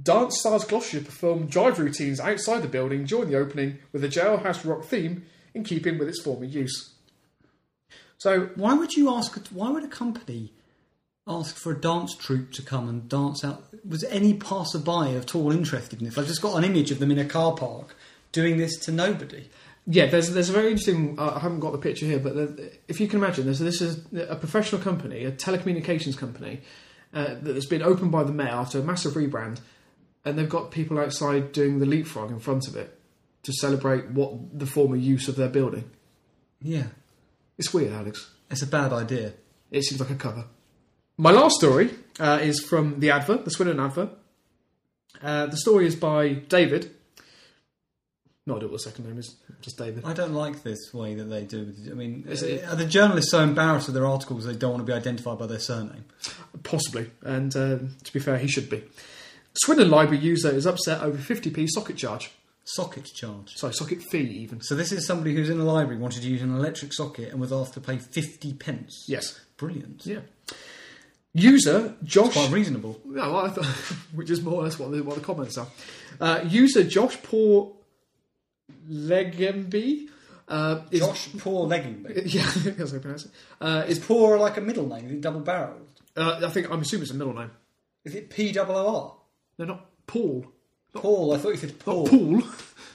Dance 0.00 0.40
Stars 0.40 0.64
Gloucestershire 0.64 1.04
performed 1.04 1.50
drive 1.50 1.78
routines 1.78 2.18
outside 2.18 2.62
the 2.62 2.68
building 2.68 3.04
during 3.04 3.30
the 3.30 3.38
opening 3.38 3.78
with 3.92 4.02
a 4.02 4.08
jailhouse 4.08 4.68
rock 4.68 4.84
theme 4.84 5.24
in 5.54 5.62
keeping 5.62 5.98
with 5.98 6.08
its 6.08 6.20
former 6.20 6.44
use. 6.44 6.94
So 8.18 8.50
Why 8.56 8.74
would 8.74 8.94
you 8.94 9.14
ask? 9.14 9.36
Why 9.48 9.70
would 9.70 9.84
a 9.84 9.88
company 9.88 10.52
ask 11.28 11.56
for 11.56 11.72
a 11.72 11.80
dance 11.80 12.16
troupe 12.16 12.52
to 12.52 12.62
come 12.62 12.88
and 12.88 13.08
dance 13.08 13.44
out? 13.44 13.64
Was 13.88 14.02
any 14.04 14.34
passerby 14.34 15.16
at 15.16 15.34
all 15.34 15.52
interested 15.52 16.00
in 16.00 16.06
this? 16.06 16.18
I've 16.18 16.26
just 16.26 16.42
got 16.42 16.56
an 16.56 16.64
image 16.64 16.90
of 16.90 16.98
them 16.98 17.12
in 17.12 17.18
a 17.18 17.24
car 17.24 17.54
park 17.54 17.94
doing 18.32 18.56
this 18.56 18.76
to 18.80 18.92
nobody. 18.92 19.48
Yeah, 19.86 20.06
there's 20.06 20.30
there's 20.30 20.48
a 20.48 20.52
very 20.52 20.68
interesting. 20.68 21.18
Uh, 21.18 21.34
I 21.36 21.38
haven't 21.38 21.60
got 21.60 21.72
the 21.72 21.78
picture 21.78 22.06
here, 22.06 22.18
but 22.18 22.34
there, 22.34 22.70
if 22.88 22.98
you 23.00 23.06
can 23.06 23.18
imagine, 23.18 23.44
there's, 23.44 23.58
this 23.58 23.80
is 23.80 24.02
a 24.16 24.34
professional 24.34 24.80
company, 24.80 25.24
a 25.24 25.30
telecommunications 25.30 26.16
company, 26.16 26.62
uh, 27.12 27.34
that 27.42 27.54
has 27.54 27.66
been 27.66 27.82
opened 27.82 28.10
by 28.10 28.24
the 28.24 28.32
mayor 28.32 28.48
after 28.48 28.80
a 28.80 28.82
massive 28.82 29.12
rebrand, 29.12 29.60
and 30.24 30.38
they've 30.38 30.48
got 30.48 30.70
people 30.70 30.98
outside 30.98 31.52
doing 31.52 31.78
the 31.78 31.86
leapfrog 31.86 32.30
in 32.30 32.40
front 32.40 32.66
of 32.68 32.76
it 32.76 32.98
to 33.42 33.52
celebrate 33.52 34.10
what 34.10 34.58
the 34.58 34.66
former 34.66 34.96
use 34.96 35.28
of 35.28 35.36
their 35.36 35.48
building. 35.48 35.90
Yeah, 36.62 36.86
It's 37.58 37.74
weird, 37.74 37.92
Alex. 37.92 38.30
it's 38.50 38.62
a 38.62 38.66
bad 38.66 38.92
idea. 38.92 39.34
It 39.70 39.82
seems 39.84 40.00
like 40.00 40.10
a 40.10 40.14
cover. 40.14 40.46
My 41.18 41.30
last 41.30 41.56
story 41.56 41.90
uh, 42.18 42.38
is 42.42 42.60
from 42.60 43.00
the 43.00 43.10
advert, 43.10 43.44
the 43.44 43.50
Swindon 43.50 43.78
advert. 43.80 44.10
Uh, 45.22 45.46
the 45.46 45.56
story 45.56 45.86
is 45.86 45.94
by 45.94 46.28
David. 46.32 46.90
No 48.46 48.56
idea 48.56 48.68
what 48.68 48.74
the 48.74 48.90
second 48.90 49.06
name 49.06 49.18
is, 49.18 49.36
just 49.62 49.78
David. 49.78 50.04
I 50.04 50.12
don't 50.12 50.34
like 50.34 50.62
this 50.62 50.92
way 50.92 51.14
that 51.14 51.24
they 51.24 51.44
do. 51.44 51.72
it. 51.84 51.90
I 51.90 51.94
mean, 51.94 52.24
Is 52.28 52.42
it- 52.42 52.64
are 52.64 52.76
the 52.76 52.84
journalists 52.84 53.30
so 53.30 53.40
embarrassed 53.40 53.86
with 53.86 53.94
their 53.94 54.06
articles 54.06 54.44
they 54.44 54.54
don't 54.54 54.72
want 54.72 54.82
to 54.86 54.90
be 54.90 54.92
identified 54.96 55.38
by 55.38 55.46
their 55.46 55.58
surname? 55.60 56.04
Possibly, 56.62 57.10
and 57.22 57.54
um, 57.56 57.96
to 58.04 58.12
be 58.12 58.18
fair, 58.20 58.36
he 58.38 58.48
should 58.48 58.68
be. 58.68 58.82
Swindon 59.56 59.90
Library 59.90 60.18
user 60.18 60.50
is 60.50 60.66
upset 60.66 61.02
over 61.02 61.16
50p 61.16 61.68
socket 61.70 61.96
charge. 61.96 62.30
Socket 62.64 63.04
charge. 63.14 63.54
Sorry, 63.56 63.72
socket 63.74 64.02
fee 64.02 64.18
even. 64.20 64.60
So 64.62 64.74
this 64.74 64.90
is 64.90 65.06
somebody 65.06 65.34
who's 65.34 65.50
in 65.50 65.58
the 65.58 65.64
library 65.64 66.00
wanted 66.00 66.22
to 66.22 66.28
use 66.28 66.40
an 66.40 66.54
electric 66.54 66.94
socket 66.94 67.30
and 67.30 67.38
was 67.38 67.52
asked 67.52 67.74
to 67.74 67.80
pay 67.80 67.98
fifty 67.98 68.54
pence. 68.54 69.04
Yes. 69.06 69.38
brilliant. 69.58 70.06
Yeah. 70.06 70.20
User 71.34 71.94
Josh. 72.04 72.32
Quite 72.32 72.50
reasonable. 72.52 72.98
No, 73.04 73.32
well, 73.32 73.46
I 73.46 73.50
thought, 73.50 73.64
which 74.14 74.30
is 74.30 74.40
more 74.40 74.54
or 74.54 74.62
less 74.62 74.78
what 74.78 74.92
the, 74.92 75.02
what 75.02 75.16
the 75.16 75.20
comments 75.20 75.58
are. 75.58 75.66
Uh, 76.18 76.40
user 76.46 76.84
Josh 76.84 77.20
Paul 77.22 77.76
Legemby. 78.90 80.08
Uh, 80.48 80.82
is, 80.90 81.00
Josh 81.00 81.28
Poor 81.38 81.66
Legging. 81.66 82.06
Yeah, 82.26 82.50
that's 82.56 82.92
how 82.92 82.96
I 82.96 83.00
pronounce 83.00 83.24
it. 83.26 83.30
Uh, 83.60 83.84
is, 83.88 83.98
poor 83.98 84.38
like 84.38 84.56
a 84.56 84.60
middle 84.60 84.86
name? 84.86 85.06
Is 85.06 85.12
it 85.12 85.20
double 85.20 85.40
barreled? 85.40 85.88
uh, 86.16 86.40
I 86.44 86.48
think 86.50 86.70
I'm 86.70 86.80
assuming 86.80 87.02
it's 87.02 87.12
a 87.12 87.14
middle 87.14 87.34
name. 87.34 87.50
Is 88.04 88.14
it 88.14 88.30
P 88.30 88.52
double 88.52 88.76
O 88.76 88.96
R? 88.96 89.14
No, 89.58 89.64
not 89.64 89.86
Paul. 90.06 90.46
Paul. 90.92 91.34
I 91.34 91.38
thought 91.38 91.50
you 91.50 91.56
said 91.56 91.70
Not 91.70 91.80
Paul. 91.80 92.08
Paul. 92.08 92.42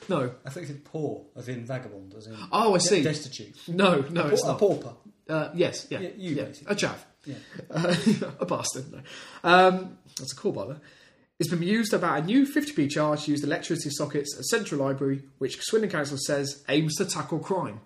No. 0.10 0.32
I 0.44 0.50
thought 0.50 0.62
you 0.62 0.66
said 0.68 0.84
poor, 0.86 1.26
as 1.36 1.48
in 1.50 1.66
vagabond, 1.66 2.16
as 2.18 2.26
in 2.26 2.36
Oh, 2.52 2.74
I 2.74 2.80
see. 2.80 3.04
destitute. 3.04 3.56
No, 3.68 4.02
no, 4.10 4.28
it's 4.30 4.44
a 4.44 4.48
not. 4.48 4.60
pauper. 4.60 4.94
Uh, 5.30 5.52
yes, 5.54 5.86
yeah, 5.92 6.00
Yeah, 6.00 6.10
you 6.18 6.36
yeah. 6.36 6.44
basically. 6.46 6.74
a 6.74 6.76
chav, 6.76 6.96
Yeah. 7.26 7.36
uh, 7.70 7.96
a 8.40 8.46
bastard. 8.48 8.92
No. 8.92 9.02
Um, 9.44 10.00
that's 10.18 10.34
a 10.34 10.36
cool 10.36 10.52
by 10.52 10.66
there. 10.66 10.82
It's 11.38 11.50
been 11.52 11.62
used 11.62 11.94
about 11.94 12.24
a 12.24 12.26
new 12.26 12.48
50p 12.48 12.90
charge 12.90 13.26
to 13.26 13.32
use 13.32 13.44
electricity 13.44 13.92
sockets 13.92 14.36
at 14.36 14.46
Central 14.46 14.82
Library, 14.84 15.22
which 15.38 15.62
Swindon 15.62 15.92
Council 15.92 16.18
says 16.26 16.64
aims 16.70 16.96
to 16.96 17.06
tackle 17.06 17.38
crime. 17.38 17.80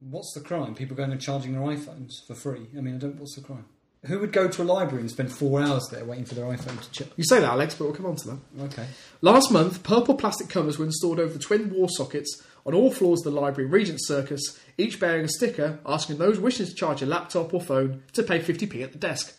What's 0.00 0.32
the 0.34 0.40
crime? 0.40 0.74
People 0.74 0.96
going 0.96 1.12
and 1.12 1.20
charging 1.20 1.52
their 1.52 1.62
iPhones 1.62 2.10
for 2.26 2.34
free. 2.34 2.66
I 2.76 2.80
mean, 2.80 2.96
I 2.96 2.98
don't. 2.98 3.16
What's 3.16 3.36
the 3.36 3.42
crime? 3.42 3.66
Who 4.06 4.18
would 4.18 4.32
go 4.32 4.48
to 4.48 4.62
a 4.62 4.64
library 4.64 5.02
and 5.02 5.10
spend 5.10 5.30
four 5.30 5.60
hours 5.60 5.86
there 5.90 6.04
waiting 6.06 6.24
for 6.24 6.34
their 6.34 6.46
iPhone 6.46 6.80
to 6.80 6.90
charge? 6.90 7.10
You 7.16 7.24
say 7.24 7.40
that, 7.40 7.50
Alex, 7.50 7.74
but 7.74 7.84
we'll 7.84 7.94
come 7.94 8.06
on 8.06 8.16
to 8.16 8.28
that. 8.28 8.38
Okay. 8.62 8.86
Last 9.20 9.50
month, 9.52 9.82
purple 9.82 10.14
plastic 10.14 10.48
covers 10.48 10.78
were 10.78 10.86
installed 10.86 11.20
over 11.20 11.34
the 11.34 11.38
twin 11.38 11.68
wall 11.70 11.88
sockets 11.90 12.42
on 12.64 12.74
all 12.74 12.90
floors 12.90 13.20
of 13.20 13.32
the 13.32 13.40
library 13.40 13.68
Regent 13.68 14.02
Circus, 14.02 14.58
each 14.78 14.98
bearing 14.98 15.26
a 15.26 15.28
sticker 15.28 15.80
asking 15.84 16.16
those 16.16 16.38
wishing 16.38 16.64
to 16.64 16.74
charge 16.74 17.02
a 17.02 17.06
laptop 17.06 17.52
or 17.52 17.60
phone 17.60 18.02
to 18.14 18.22
pay 18.22 18.38
50p 18.38 18.82
at 18.82 18.92
the 18.92 18.98
desk. 18.98 19.36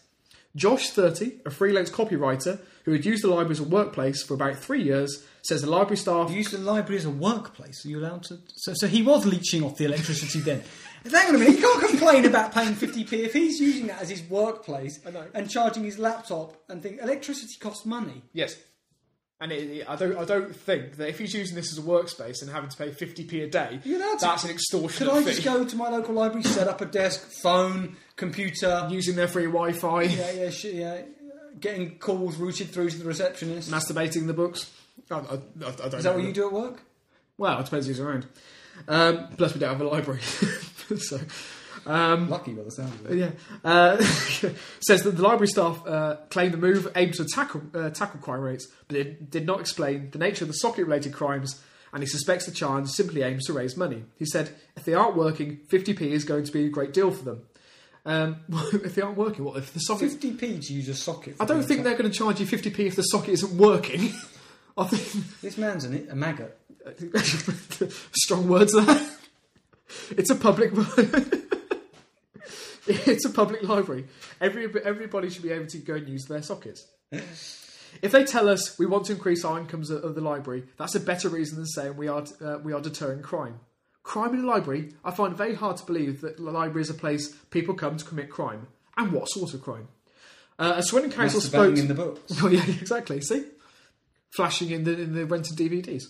Josh, 0.56 0.89
30, 0.89 1.39
a 1.45 1.50
freelance 1.50 1.89
copywriter 1.89 2.60
who 2.84 2.91
had 2.91 3.06
used 3.06 3.24
the 3.24 3.30
library 3.30 3.52
as 3.52 3.60
a 3.60 3.63
workplace 3.63 4.21
for 4.21 4.34
about 4.34 4.58
three 4.58 4.84
years, 4.84 5.26
says 5.43 5.62
the 5.62 5.69
library 5.69 5.97
staff. 5.97 6.30
You 6.30 6.38
use 6.38 6.52
the 6.52 6.58
library 6.58 6.97
as 6.97 7.06
a 7.06 7.10
workplace. 7.10 7.86
Are 7.86 7.89
you 7.89 8.00
allowed 8.00 8.24
to? 8.24 8.39
So, 8.47 8.74
so 8.76 8.88
he 8.88 9.02
was 9.02 9.26
leeching 9.26 9.63
off 9.63 9.78
the 9.78 9.86
electricity 9.86 10.39
then. 10.39 10.63
Hang 11.10 11.30
on 11.30 11.36
a 11.36 11.38
minute. 11.40 11.56
He 11.56 11.62
can't 11.62 11.88
complain 11.90 12.26
about 12.26 12.54
paying 12.54 12.74
50p 12.74 13.14
if 13.14 13.34
he's 13.34 13.60
using 13.60 13.88
that 13.88 14.02
as 14.02 14.10
his 14.10 14.22
workplace 14.30 15.00
I 15.06 15.12
know. 15.12 15.26
and 15.34 15.50
charging 15.50 15.84
his 15.84 15.98
laptop 15.98 16.54
and 16.70 16.82
think 16.82 17.02
electricity 17.02 17.56
costs 17.60 17.86
money. 17.86 18.22
Yes. 18.34 18.56
And 19.40 19.52
it, 19.52 19.70
it- 19.80 19.90
I 19.90 19.96
don't. 19.96 20.16
I 20.18 20.24
don't 20.26 20.56
think 20.56 20.98
that 20.98 21.10
if 21.10 21.18
he's 21.18 21.34
using 21.34 21.56
this 21.56 21.72
as 21.72 21.80
a 21.80 21.82
workspace 21.82 22.44
and 22.44 22.52
having 22.52 22.70
to 22.70 22.78
pay 22.78 22.90
50p 22.92 23.44
a 23.44 23.48
day, 23.50 23.80
You're 23.84 23.98
allowed 24.00 24.20
to- 24.20 24.26
that's 24.26 24.44
an 24.44 24.52
extortion. 24.52 25.08
Could 25.08 25.08
extortionate 25.08 25.28
I 25.28 25.30
fee. 25.30 25.42
just 25.42 25.44
go 25.44 25.66
to 25.66 25.76
my 25.76 25.90
local 25.90 26.14
library, 26.14 26.44
set 26.44 26.68
up 26.68 26.82
a 26.82 26.86
desk, 26.86 27.28
phone, 27.42 27.96
computer? 28.16 28.88
using 28.92 29.16
their 29.16 29.28
free 29.28 29.46
Wi-Fi, 29.46 30.04
Yeah, 30.04 30.32
yeah, 30.32 30.50
sh- 30.52 30.66
yeah. 30.66 31.02
Getting 31.60 31.98
calls 31.98 32.36
routed 32.38 32.70
through 32.70 32.92
to 32.92 32.98
the 33.00 33.06
receptionist. 33.06 33.72
masturbating 33.72 34.28
the 34.28 34.34
books. 34.34 34.70
I, 35.10 35.16
I, 35.16 35.20
I, 35.20 35.26
I 35.26 35.72
don't 35.90 35.94
Is 35.96 36.04
that 36.04 36.16
what 36.16 36.24
you 36.24 36.32
do 36.34 36.46
at 36.46 36.54
work? 36.54 36.84
Well, 37.40 37.60
it 37.60 37.66
depends 37.66 37.88
who's 37.88 38.00
around. 38.00 38.28
Um, 38.88 39.28
plus, 39.38 39.54
we 39.56 39.60
don't 39.60 39.70
have 39.70 39.82
a 39.82 39.88
library, 39.88 40.22
so 40.97 41.19
um, 41.86 42.30
Lucky 42.30 42.54
by 42.54 42.63
the 42.63 42.71
sound 42.71 42.93
of 42.93 43.12
it. 43.12 43.17
yeah. 43.17 43.32
Uh, 43.63 43.97
says 44.82 45.04
that 45.04 45.15
the 45.15 45.21
library 45.21 45.47
staff 45.47 45.86
uh, 45.88 46.17
claim 46.30 46.51
the 46.51 46.58
move 46.58 46.91
aimed 46.95 47.13
to 47.15 47.25
tackle 47.25 47.62
uh, 47.73 47.89
tackle 47.89 48.19
crime 48.19 48.41
rates, 48.41 48.67
but 48.88 48.97
it 48.97 49.32
did 49.32 49.45
not 49.45 49.60
explain 49.60 50.12
the 50.12 50.19
nature 50.19 50.43
of 50.43 50.47
the 50.49 50.54
socket-related 50.56 51.13
crimes. 51.13 51.62
And 51.93 52.01
he 52.01 52.08
suspects 52.08 52.45
the 52.45 52.54
charge 52.54 52.88
simply 52.88 53.21
aims 53.21 53.45
to 53.47 53.54
raise 53.54 53.75
money. 53.75 54.04
He 54.15 54.25
said, 54.25 54.56
if 54.77 54.86
they 54.86 54.93
aren't 54.93 55.17
working, 55.17 55.60
50p 55.67 56.01
is 56.04 56.23
going 56.23 56.45
to 56.45 56.51
be 56.51 56.65
a 56.65 56.69
great 56.69 56.93
deal 56.93 57.12
for 57.12 57.25
them. 57.25 57.41
Um, 58.06 58.38
if 58.73 58.95
they 58.95 59.01
aren't 59.01 59.17
working, 59.17 59.43
what 59.43 59.58
if 59.58 59.73
the 59.73 59.80
socket? 59.80 60.10
50p 60.12 60.65
to 60.67 60.73
use 60.73 60.88
a 60.88 60.95
socket. 60.95 61.36
I 61.39 61.45
don't 61.45 61.63
think 61.63 61.84
they're 61.84 61.97
going 61.97 62.10
to 62.10 62.17
charge 62.17 62.39
you 62.39 62.45
50p 62.45 62.80
if 62.86 62.95
the 62.95 63.01
socket 63.01 63.32
isn't 63.32 63.58
working. 63.58 64.13
I 64.77 64.86
think 64.86 65.41
This 65.41 65.58
man's 65.58 65.84
an, 65.84 66.08
a 66.10 66.15
maggot. 66.15 66.58
strong 68.13 68.47
words 68.47 68.71
there. 68.73 69.01
It's 70.17 70.30
a 70.30 70.36
public. 70.36 70.71
it's 72.88 73.26
a 73.26 73.30
public 73.30 73.63
library. 73.63 74.06
Every 74.39 74.67
everybody 74.84 75.30
should 75.30 75.43
be 75.43 75.52
able 75.52 75.67
to 75.67 75.78
go 75.80 75.95
and 75.95 76.08
use 76.08 76.26
their 76.26 76.41
sockets. 76.41 76.88
If 78.02 78.13
they 78.13 78.24
tell 78.24 78.47
us 78.47 78.80
we 78.80 78.86
want 78.86 79.06
to 79.08 79.12
increase 79.13 79.43
our 79.43 79.60
incomes 79.60 79.89
of, 79.89 80.15
the 80.15 80.21
library, 80.21 80.63
that's 80.78 80.95
a 80.95 81.00
better 81.00 81.28
reason 81.28 81.58
than 81.58 81.65
saying 81.65 81.97
we 81.97 82.08
are 82.08 82.26
uh, 82.41 82.58
we 82.63 82.74
are 82.74 82.80
deterring 82.80 83.21
crime. 83.21 83.60
Crime 84.04 84.34
in 84.34 84.45
a 84.45 84.47
library, 84.47 84.93
I 85.04 85.12
find 85.12 85.34
it 85.34 85.38
very 85.38 85.56
hard 85.56 85.78
to 85.78 85.86
believe 85.86 86.21
that 86.21 86.38
the 86.38 86.43
library 86.43 86.82
is 86.82 86.89
a 86.89 86.95
place 86.95 87.36
people 87.52 87.76
come 87.76 87.97
to 87.97 88.06
commit 88.06 88.30
crime. 88.30 88.67
And 88.97 89.12
what 89.12 89.30
sort 89.30 89.54
of 89.54 89.62
crime? 89.62 89.89
Uh, 90.58 90.76
a 90.78 90.84
Swindon 90.84 91.12
Council 91.12 91.41
spoke. 91.41 91.78
in 91.78 91.88
the 91.88 91.93
books. 91.93 92.21
Oh 92.41 92.47
yeah, 92.47 92.65
exactly. 92.65 93.21
See, 93.21 93.43
flashing 94.30 94.71
in 94.71 94.84
the 94.84 95.00
in 95.00 95.13
the 95.13 95.26
rented 95.26 95.58
DVDs. 95.58 96.04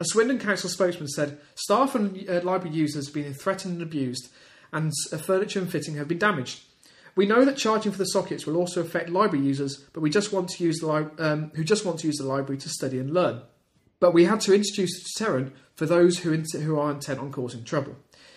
A 0.00 0.04
Swindon 0.04 0.38
Council 0.38 0.70
spokesman 0.70 1.08
said 1.08 1.38
staff 1.56 1.94
and 1.94 2.28
uh, 2.28 2.40
library 2.42 2.76
users 2.76 3.06
have 3.06 3.14
been 3.14 3.34
threatened 3.34 3.74
and 3.74 3.82
abused, 3.82 4.30
and 4.72 4.92
uh, 5.12 5.16
furniture 5.18 5.58
and 5.58 5.70
fitting 5.70 5.96
have 5.96 6.06
been 6.06 6.18
damaged. 6.18 6.60
We 7.16 7.26
know 7.26 7.44
that 7.44 7.56
charging 7.56 7.90
for 7.90 7.98
the 7.98 8.04
sockets 8.04 8.46
will 8.46 8.56
also 8.56 8.80
affect 8.80 9.10
library 9.10 9.44
users, 9.44 9.76
but 9.92 10.00
we 10.00 10.10
just 10.10 10.32
want 10.32 10.50
to 10.50 10.62
use 10.62 10.78
the 10.78 10.86
li- 10.86 11.10
um, 11.18 11.50
who 11.56 11.64
just 11.64 11.84
want 11.84 11.98
to 12.00 12.06
use 12.06 12.16
the 12.16 12.26
library 12.26 12.58
to 12.60 12.68
study 12.68 13.00
and 13.00 13.12
learn. 13.12 13.42
But 13.98 14.14
we 14.14 14.26
had 14.26 14.40
to 14.42 14.54
introduce 14.54 15.00
a 15.00 15.04
deterrent 15.04 15.52
for 15.74 15.84
those 15.84 16.20
who 16.20 16.32
who 16.36 16.78
are 16.78 16.92
intent 16.92 17.18
on 17.18 17.32
causing 17.32 17.64
trouble. 17.64 17.96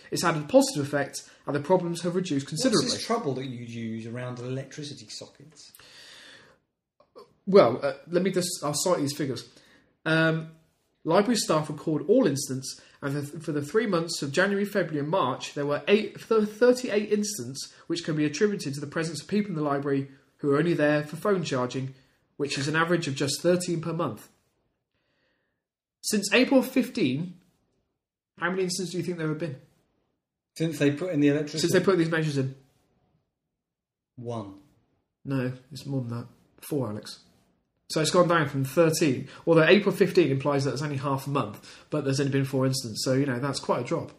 It's 0.09 0.23
had 0.23 0.35
a 0.35 0.41
positive 0.41 0.83
effect, 0.83 1.21
and 1.45 1.55
the 1.55 1.59
problems 1.59 2.01
have 2.01 2.15
reduced 2.15 2.47
considerably. 2.47 2.85
What's 2.85 2.95
this 2.95 3.05
trouble 3.05 3.35
that 3.35 3.45
you 3.45 3.65
use 3.65 4.07
around 4.07 4.39
electricity 4.39 5.07
sockets? 5.09 5.71
Well, 7.45 7.79
uh, 7.83 7.93
let 8.07 8.23
me 8.23 8.31
just, 8.31 8.49
I'll 8.63 8.73
cite 8.73 8.99
these 8.99 9.15
figures. 9.15 9.47
Um, 10.05 10.51
library 11.03 11.37
staff 11.37 11.69
record 11.69 12.03
all 12.07 12.27
incidents, 12.27 12.79
and 13.01 13.43
for 13.43 13.51
the 13.51 13.61
three 13.61 13.87
months 13.87 14.21
of 14.21 14.31
January, 14.31 14.65
February, 14.65 14.99
and 14.99 15.09
March, 15.09 15.53
there 15.53 15.65
were 15.65 15.81
eight, 15.87 16.19
38 16.19 17.11
incidents 17.11 17.73
which 17.87 18.03
can 18.03 18.15
be 18.15 18.25
attributed 18.25 18.73
to 18.73 18.79
the 18.79 18.87
presence 18.87 19.21
of 19.21 19.27
people 19.27 19.49
in 19.49 19.55
the 19.55 19.63
library 19.63 20.09
who 20.37 20.51
are 20.51 20.57
only 20.57 20.73
there 20.73 21.03
for 21.03 21.15
phone 21.15 21.43
charging, 21.43 21.93
which 22.37 22.57
is 22.57 22.67
an 22.67 22.75
average 22.75 23.07
of 23.07 23.15
just 23.15 23.41
13 23.41 23.81
per 23.81 23.93
month. 23.93 24.29
Since 26.01 26.33
April 26.33 26.63
15, 26.63 27.33
how 28.39 28.49
many 28.49 28.63
incidents 28.63 28.91
do 28.91 28.97
you 28.97 29.03
think 29.03 29.17
there 29.17 29.27
have 29.27 29.37
been? 29.37 29.57
Since 30.55 30.79
they 30.79 30.91
put 30.91 31.11
in 31.11 31.19
the 31.19 31.29
electricity? 31.29 31.59
Since 31.59 31.73
they 31.73 31.79
put 31.79 31.97
these 31.97 32.09
measures 32.09 32.37
in? 32.37 32.55
One. 34.15 34.55
No, 35.23 35.53
it's 35.71 35.85
more 35.85 36.01
than 36.01 36.09
that. 36.09 36.27
Four, 36.61 36.89
Alex. 36.89 37.19
So 37.91 38.01
it's 38.01 38.11
gone 38.11 38.27
down 38.27 38.47
from 38.47 38.63
13. 38.63 39.27
Although 39.45 39.65
April 39.65 39.93
15 39.93 40.31
implies 40.31 40.63
that 40.65 40.73
it's 40.73 40.81
only 40.81 40.97
half 40.97 41.27
a 41.27 41.29
month, 41.29 41.85
but 41.89 42.03
there's 42.05 42.19
only 42.19 42.31
been 42.31 42.45
four 42.45 42.65
incidents. 42.65 43.03
So, 43.03 43.13
you 43.13 43.25
know, 43.25 43.39
that's 43.39 43.59
quite 43.59 43.81
a 43.81 43.83
drop. 43.83 44.11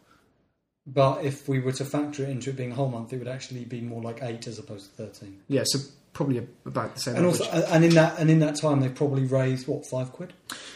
But 0.85 1.23
if 1.23 1.47
we 1.47 1.59
were 1.59 1.71
to 1.73 1.85
factor 1.85 2.23
it 2.23 2.29
into 2.29 2.49
it 2.49 2.57
being 2.57 2.71
a 2.71 2.75
whole 2.75 2.89
month, 2.89 3.13
it 3.13 3.17
would 3.17 3.27
actually 3.27 3.63
be 3.65 3.79
more 3.81 4.01
like 4.01 4.21
eight 4.21 4.47
as 4.47 4.59
opposed 4.59 4.89
to 4.89 5.03
thirteen. 5.05 5.39
Yeah, 5.47 5.63
so 5.65 5.79
probably 6.11 6.45
about 6.65 6.95
the 6.95 6.99
same. 7.01 7.15
And 7.15 7.25
average. 7.25 7.47
also, 7.47 7.65
and 7.67 7.85
in 7.85 7.93
that 7.95 8.19
and 8.19 8.29
in 8.29 8.39
that 8.39 8.57
time, 8.57 8.81
they've 8.81 8.93
probably 8.93 9.23
raised 9.23 9.65
what 9.65 9.85
five 9.85 10.11
quid. 10.11 10.33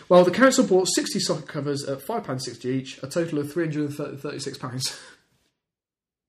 well, 0.08 0.24
the 0.24 0.32
council 0.32 0.66
bought 0.66 0.88
60 0.88 1.20
socket 1.20 1.48
covers 1.50 1.84
at 1.84 2.00
£5.60 2.00 2.66
each, 2.66 3.04
a 3.04 3.08
total 3.08 3.40
of 3.40 3.48
£336. 3.48 5.00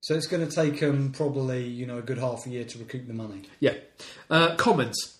So 0.01 0.15
it's 0.15 0.27
going 0.27 0.47
to 0.47 0.55
take 0.55 0.79
them 0.79 1.11
probably 1.11 1.67
you 1.67 1.85
know 1.85 1.97
a 1.97 2.01
good 2.01 2.19
half 2.19 2.45
a 2.45 2.49
year 2.49 2.63
to 2.63 2.79
recoup 2.79 3.05
the 3.05 3.13
money. 3.13 3.43
yeah. 3.59 3.73
Uh, 4.29 4.55
comments. 4.55 5.18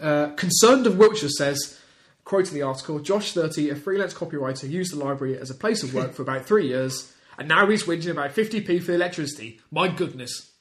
Uh, 0.00 0.30
Concerned 0.36 0.86
of 0.86 0.96
Wiltshire 0.96 1.28
says, 1.28 1.78
quoting 2.24 2.54
the 2.54 2.62
article, 2.62 2.98
Josh 3.00 3.32
30, 3.32 3.70
a 3.70 3.76
freelance 3.76 4.14
copywriter, 4.14 4.68
used 4.68 4.92
the 4.92 5.04
library 5.04 5.38
as 5.38 5.50
a 5.50 5.54
place 5.54 5.82
of 5.82 5.94
work 5.94 6.12
for 6.12 6.22
about 6.22 6.46
three 6.46 6.68
years, 6.68 7.12
and 7.38 7.48
now 7.48 7.66
he's 7.66 7.84
whinging 7.84 8.10
about 8.10 8.34
50p 8.34 8.82
for 8.82 8.92
electricity. 8.92 9.60
My 9.70 9.88
goodness. 9.88 10.52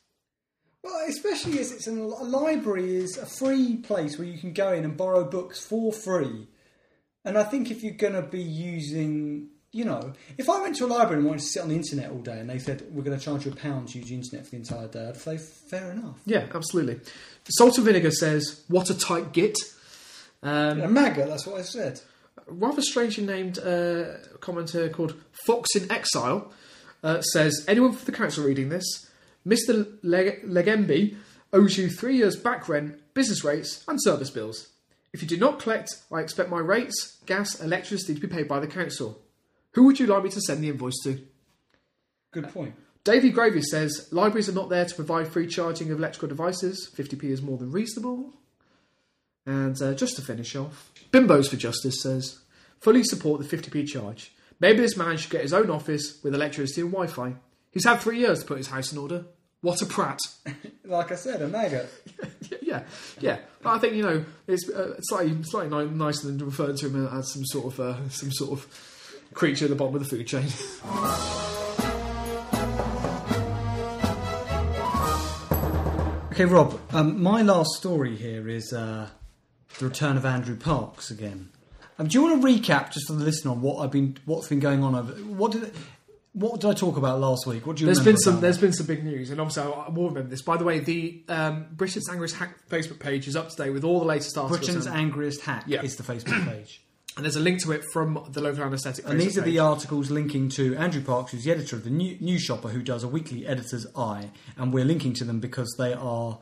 Well, 0.83 1.07
especially 1.07 1.59
as 1.59 1.71
it's 1.71 1.87
an, 1.87 1.99
a 1.99 2.23
library 2.23 2.95
is 2.95 3.17
a 3.17 3.25
free 3.25 3.77
place 3.77 4.17
where 4.17 4.27
you 4.27 4.37
can 4.37 4.53
go 4.53 4.71
in 4.71 4.83
and 4.83 4.95
borrow 4.95 5.25
books 5.25 5.63
for 5.63 5.91
free. 5.91 6.47
And 7.25 7.37
I 7.37 7.43
think 7.43 7.69
if 7.69 7.83
you're 7.83 7.93
going 7.93 8.13
to 8.13 8.21
be 8.21 8.41
using, 8.41 9.49
you 9.71 9.85
know, 9.85 10.13
if 10.37 10.49
I 10.49 10.61
went 10.61 10.75
to 10.77 10.85
a 10.85 10.87
library 10.87 11.17
and 11.19 11.25
wanted 11.27 11.41
to 11.41 11.45
sit 11.47 11.61
on 11.61 11.69
the 11.69 11.75
internet 11.75 12.09
all 12.11 12.19
day 12.19 12.39
and 12.39 12.49
they 12.49 12.59
said 12.59 12.83
we're 12.91 13.03
going 13.03 13.17
to 13.17 13.23
charge 13.23 13.45
you 13.45 13.51
a 13.51 13.55
pound 13.55 13.89
to 13.89 13.99
use 13.99 14.07
the 14.09 14.15
internet 14.15 14.45
for 14.45 14.51
the 14.51 14.57
entire 14.57 14.87
day, 14.87 15.07
I'd 15.09 15.17
say 15.17 15.37
fair 15.37 15.91
enough. 15.91 16.19
Yeah, 16.25 16.47
absolutely. 16.53 16.99
Salt 17.49 17.77
and 17.77 17.85
Vinegar 17.85 18.11
says, 18.11 18.63
"What 18.67 18.89
a 18.89 18.97
tight 18.97 19.31
git." 19.33 19.57
Um, 20.41 20.81
A 20.81 20.87
maggot, 20.87 21.27
that's 21.27 21.45
what 21.45 21.59
I 21.59 21.63
said. 21.63 21.99
rather 22.47 22.81
strangely 22.81 23.25
named 23.25 23.59
uh, 23.59 24.17
commenter 24.39 24.91
called 24.91 25.13
Fox 25.45 25.75
in 25.75 25.91
Exile 25.91 26.51
uh, 27.03 27.21
says, 27.21 27.63
Anyone 27.67 27.91
for 27.93 28.05
the 28.05 28.11
council 28.13 28.45
reading 28.45 28.69
this? 28.69 29.09
Mr. 29.45 29.97
Leg- 30.03 30.43
Legembi 30.45 31.15
owes 31.53 31.77
you 31.77 31.89
three 31.89 32.15
years 32.17 32.35
back 32.35 32.69
rent, 32.69 32.97
business 33.13 33.43
rates, 33.43 33.83
and 33.87 34.01
service 34.01 34.29
bills. 34.29 34.69
If 35.13 35.21
you 35.21 35.27
do 35.27 35.37
not 35.37 35.59
collect, 35.59 35.95
I 36.11 36.19
expect 36.21 36.49
my 36.49 36.59
rates, 36.59 37.17
gas, 37.25 37.59
electricity 37.59 38.15
to 38.15 38.21
be 38.21 38.27
paid 38.27 38.47
by 38.47 38.59
the 38.59 38.67
council. 38.67 39.19
Who 39.73 39.83
would 39.85 39.99
you 39.99 40.07
like 40.07 40.23
me 40.23 40.29
to 40.31 40.41
send 40.41 40.63
the 40.63 40.69
invoice 40.69 40.99
to? 41.03 41.19
Good 42.31 42.49
point. 42.53 42.75
Davy 43.03 43.29
Gravy 43.29 43.61
says 43.61 44.07
libraries 44.11 44.49
are 44.49 44.53
not 44.53 44.69
there 44.69 44.85
to 44.85 44.95
provide 44.95 45.27
free 45.27 45.47
charging 45.47 45.91
of 45.91 45.99
electrical 45.99 46.27
devices. 46.27 46.91
50p 46.95 47.25
is 47.25 47.41
more 47.41 47.57
than 47.57 47.71
reasonable. 47.71 48.33
And 49.45 49.81
uh, 49.81 49.93
just 49.93 50.15
to 50.17 50.21
finish 50.21 50.55
off, 50.55 50.91
Bimbos 51.11 51.49
for 51.49 51.55
Justice 51.55 52.01
says 52.01 52.39
fully 52.79 53.03
support 53.03 53.41
the 53.41 53.57
50p 53.57 53.87
charge. 53.87 54.31
Maybe 54.59 54.79
this 54.79 54.97
man 54.97 55.17
should 55.17 55.31
get 55.31 55.41
his 55.41 55.53
own 55.53 55.69
office 55.69 56.21
with 56.23 56.35
electricity 56.35 56.81
and 56.81 56.91
Wi 56.91 57.07
Fi. 57.07 57.35
He's 57.71 57.85
had 57.85 57.99
three 57.99 58.19
years 58.19 58.41
to 58.41 58.45
put 58.45 58.57
his 58.57 58.67
house 58.67 58.91
in 58.91 58.97
order. 58.97 59.25
What 59.61 59.81
a 59.81 59.85
prat. 59.85 60.19
Like 60.85 61.11
I 61.11 61.15
said, 61.15 61.39
a 61.43 61.47
maggot. 61.47 61.87
yeah, 62.63 62.81
yeah. 63.19 63.37
But 63.61 63.75
I 63.75 63.77
think, 63.77 63.93
you 63.93 64.01
know, 64.01 64.25
it's 64.47 64.67
uh, 64.67 64.99
slightly, 65.01 65.37
slightly 65.43 65.85
nicer 65.85 66.25
than 66.25 66.43
referring 66.43 66.77
to 66.77 66.87
him 66.87 67.07
as 67.07 67.31
some 67.31 67.45
sort 67.45 67.73
of, 67.73 67.79
uh, 67.79 68.09
some 68.09 68.31
sort 68.31 68.53
of 68.53 68.98
creature 69.33 69.65
at 69.65 69.69
the 69.69 69.75
bottom 69.75 69.95
of 69.95 70.03
the 70.03 70.09
food 70.09 70.27
chain. 70.27 70.47
Okay, 76.31 76.45
Rob, 76.45 76.79
um, 76.91 77.21
my 77.21 77.41
last 77.41 77.71
story 77.75 78.15
here 78.15 78.47
is 78.47 78.71
uh, 78.71 79.09
the 79.77 79.85
return 79.85 80.15
of 80.15 80.25
Andrew 80.25 80.55
Parks 80.55 81.11
again. 81.11 81.49
Um, 81.97 82.07
do 82.07 82.17
you 82.17 82.21
want 82.23 82.41
to 82.41 82.47
recap 82.47 82.91
just 82.93 83.07
for 83.07 83.13
the 83.13 83.25
listener 83.25 83.51
on 83.51 83.61
what 83.61 83.83
I've 83.83 83.91
been, 83.91 84.15
what's 84.23 84.47
been 84.47 84.61
going 84.61 84.81
on 84.81 84.95
over? 84.95 85.11
What 85.23 85.51
did, 85.51 85.73
what 86.31 86.61
did 86.61 86.69
I 86.69 86.73
talk 86.75 86.95
about 86.95 87.19
last 87.19 87.45
week? 87.45 87.67
What 87.67 87.75
do 87.75 87.81
you? 87.81 87.85
There's 87.87 87.99
remember 87.99 88.11
been 88.13 88.17
some. 88.21 88.33
about 88.35 88.41
There's 88.41 88.57
been 88.57 88.71
some 88.71 88.85
big 88.85 89.03
news, 89.03 89.31
and 89.31 89.41
obviously 89.41 89.63
I, 89.63 89.69
I 89.69 89.89
will 89.89 90.07
remember 90.07 90.29
this. 90.29 90.41
By 90.41 90.55
the 90.55 90.63
way, 90.63 90.79
the 90.79 91.21
um, 91.27 91.65
Britain's 91.73 92.07
Angriest 92.07 92.35
Hack 92.37 92.55
Facebook 92.69 92.99
page 92.99 93.27
is 93.27 93.35
up 93.35 93.49
to 93.49 93.55
date 93.57 93.71
with 93.71 93.83
all 93.83 93.99
the 93.99 94.05
latest 94.05 94.37
it? 94.37 94.39
articles, 94.39 94.59
Britain's 94.65 94.85
and, 94.85 94.95
angriest 94.95 95.41
hack 95.41 95.65
Yeah. 95.67 95.81
is 95.81 95.97
the 95.97 96.03
Facebook 96.03 96.45
page, 96.45 96.81
and 97.19 97.25
there's 97.25 97.35
a 97.35 97.39
link 97.41 97.61
to 97.63 97.73
it 97.73 97.83
from 97.91 98.23
the 98.31 98.39
local 98.39 98.63
anaesthetic. 98.63 99.05
and 99.05 99.19
these 99.19 99.37
are 99.37 99.41
the 99.41 99.59
articles 99.59 100.09
linking 100.09 100.47
to 100.49 100.73
Andrew 100.77 101.01
Parks, 101.01 101.33
who's 101.33 101.43
the 101.43 101.51
editor 101.51 101.75
of 101.75 101.83
the 101.83 101.89
new, 101.89 102.15
News 102.21 102.41
Shopper, 102.41 102.69
who 102.69 102.81
does 102.81 103.03
a 103.03 103.07
weekly 103.09 103.45
editor's 103.45 103.85
eye, 103.95 104.29
and 104.55 104.71
we're 104.73 104.85
linking 104.85 105.11
to 105.15 105.25
them 105.25 105.41
because 105.41 105.75
they 105.77 105.91
are, 105.93 106.39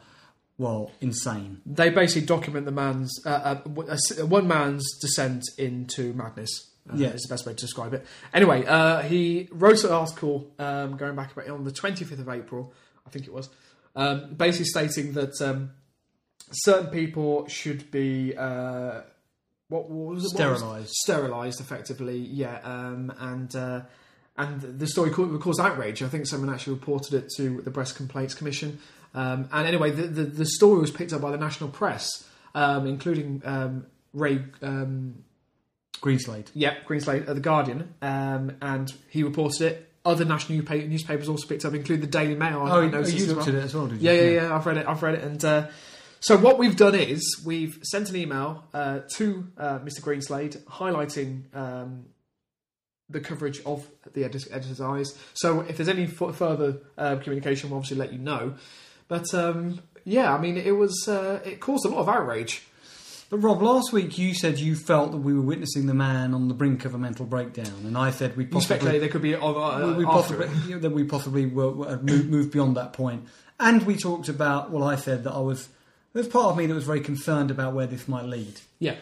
well, 0.59 0.91
insane. 1.01 1.61
They 1.65 1.89
basically 1.89 2.27
document 2.27 2.65
the 2.65 2.71
man's 2.71 3.11
uh, 3.25 3.29
uh, 3.29 3.61
a 3.87 3.93
s- 3.93 4.21
one 4.21 4.47
man's 4.47 4.85
descent 5.01 5.43
into 5.57 6.13
madness. 6.13 6.69
Uh, 6.87 6.95
Yeah. 6.95 7.09
is 7.09 7.23
the 7.23 7.33
best 7.33 7.45
way 7.45 7.53
to 7.53 7.59
describe 7.59 7.93
it. 7.93 8.05
Anyway, 8.33 8.63
uh, 8.65 9.01
he 9.01 9.49
wrote 9.51 9.83
an 9.83 9.91
article 9.91 10.53
um, 10.59 10.95
going 10.95 11.15
back 11.17 11.31
about 11.33 11.49
on 11.49 11.63
the 11.65 11.71
25th 11.71 12.19
of 12.19 12.29
April, 12.29 12.71
I 13.05 13.09
think 13.09 13.25
it 13.27 13.33
was, 13.33 13.49
um, 13.95 14.35
basically 14.35 14.67
stating 14.67 15.11
that 15.13 15.41
um, 15.41 15.71
certain 16.51 16.87
people 16.89 17.45
should 17.49 17.91
be 17.91 18.33
uh, 18.37 19.01
what, 19.69 19.89
what 19.89 20.15
was 20.15 20.25
it? 20.25 20.29
Sterilised. 20.29 20.93
sterilised, 20.93 21.59
effectively. 21.61 22.17
Yeah, 22.17 22.59
um, 22.63 23.13
and. 23.19 23.55
Uh, 23.55 23.81
and 24.39 24.61
the 24.61 24.85
story 24.85 25.09
caused, 25.09 25.59
outrage. 25.59 26.03
I 26.03 26.09
think 26.09 26.27
someone 26.27 26.53
actually 26.53 26.73
reported 26.73 27.15
it 27.15 27.31
to 27.37 27.59
the 27.63 27.71
Press 27.71 27.91
Complaints 27.91 28.35
Commission. 28.35 28.77
Um, 29.15 29.49
and 29.51 29.65
anyway, 29.67 29.89
the, 29.89 30.03
the, 30.03 30.23
the 30.25 30.45
story 30.45 30.79
was 30.79 30.91
picked 30.91 31.11
up 31.11 31.21
by 31.21 31.31
the 31.31 31.39
national 31.39 31.71
press, 31.71 32.07
um, 32.53 32.85
including 32.85 33.41
um, 33.43 33.87
Roy, 34.13 34.43
um, 34.61 35.23
Greenslade. 36.01 36.49
yeah, 36.53 36.75
Greenslade 36.87 37.27
at 37.27 37.33
the 37.33 37.41
Guardian, 37.41 37.95
um, 38.03 38.55
and 38.61 38.93
he 39.09 39.23
reported 39.23 39.61
it. 39.61 39.91
Other 40.05 40.23
national 40.23 40.59
newspapers 40.61 41.27
also 41.27 41.47
picked 41.47 41.65
up, 41.65 41.73
including 41.73 42.01
the 42.05 42.11
Daily 42.11 42.35
Mail. 42.35 42.61
I- 42.61 42.69
Oh, 42.69 42.81
I 42.81 42.83
you, 43.07 43.25
looked 43.25 43.39
well. 43.39 43.49
at 43.49 43.55
it 43.55 43.63
as 43.63 43.73
well, 43.73 43.87
did 43.87 44.01
you? 44.03 44.11
Yeah, 44.11 44.21
yeah, 44.21 44.29
yeah. 44.43 44.55
I've 44.55 44.67
read 44.67 44.77
it. 44.77 44.87
I've 44.87 45.01
read 45.01 45.15
it. 45.15 45.23
And 45.23 45.43
uh, 45.43 45.67
so 46.19 46.37
what 46.37 46.57
we've 46.57 46.75
done 46.75 46.95
is 46.95 47.41
we've 47.45 47.79
sent 47.83 48.09
an 48.09 48.15
email 48.15 48.65
uh, 48.73 48.99
to 49.15 49.47
uh, 49.57 49.79
Mr. 49.79 50.01
Greenslade 50.01 50.61
highlighting 50.63 51.55
um, 51.55 52.05
the 53.09 53.19
coverage 53.19 53.61
of 53.65 53.87
the 54.13 54.23
edit- 54.23 54.47
editor's 54.51 54.81
eyes. 54.81 55.17
So 55.33 55.61
if 55.61 55.77
there's 55.77 55.89
any 55.89 56.05
f- 56.05 56.35
further 56.35 56.77
uh, 56.97 57.17
communication, 57.17 57.69
we'll 57.69 57.77
obviously 57.77 57.97
let 57.97 58.11
you 58.11 58.19
know. 58.19 58.55
But 59.07 59.33
um, 59.33 59.81
yeah, 60.03 60.33
I 60.33 60.39
mean, 60.39 60.57
it 60.57 60.71
was 60.71 61.07
uh, 61.07 61.41
it 61.45 61.59
caused 61.59 61.85
a 61.85 61.89
lot 61.89 61.99
of 61.99 62.09
outrage. 62.09 62.63
But 63.29 63.37
Rob, 63.37 63.61
last 63.61 63.91
week 63.91 64.17
you 64.17 64.33
said 64.33 64.57
you 64.57 64.75
felt 64.75 65.11
that 65.11 65.17
we 65.17 65.33
were 65.33 65.41
witnessing 65.41 65.85
the 65.85 65.93
man 65.93 66.33
on 66.33 66.47
the 66.47 66.53
brink 66.53 66.85
of 66.85 66.93
a 66.93 66.97
mental 66.97 67.25
breakdown, 67.25 67.83
and 67.85 67.97
I 67.97 68.11
said 68.11 68.37
we 68.37 68.45
possibly, 68.45 68.99
there 68.99 69.09
could 69.09 69.21
be 69.21 69.35
uh, 69.35 69.45
uh, 69.45 69.87
we, 69.87 69.93
we 69.95 70.05
possibly 70.05 70.47
you 70.65 70.69
know, 70.75 70.79
that 70.79 70.91
we 70.91 71.03
possibly 71.03 71.45
were, 71.45 71.69
were, 71.71 71.97
moved, 71.97 72.51
beyond 72.51 72.77
that 72.77 72.93
point, 72.93 73.27
and 73.59 73.85
we 73.85 73.97
talked 73.97 74.29
about. 74.29 74.71
Well, 74.71 74.83
I 74.83 74.95
said 74.95 75.23
that 75.25 75.33
I 75.33 75.39
was. 75.39 75.67
There's 76.17 76.27
part 76.27 76.47
of 76.47 76.57
me 76.57 76.65
that 76.65 76.73
was 76.73 76.83
very 76.83 77.01
concerned 77.01 77.51
about 77.51 77.75
where 77.75 77.85
this 77.85 78.07
might 78.07 78.25
lead. 78.25 78.59
Yeah. 78.79 78.95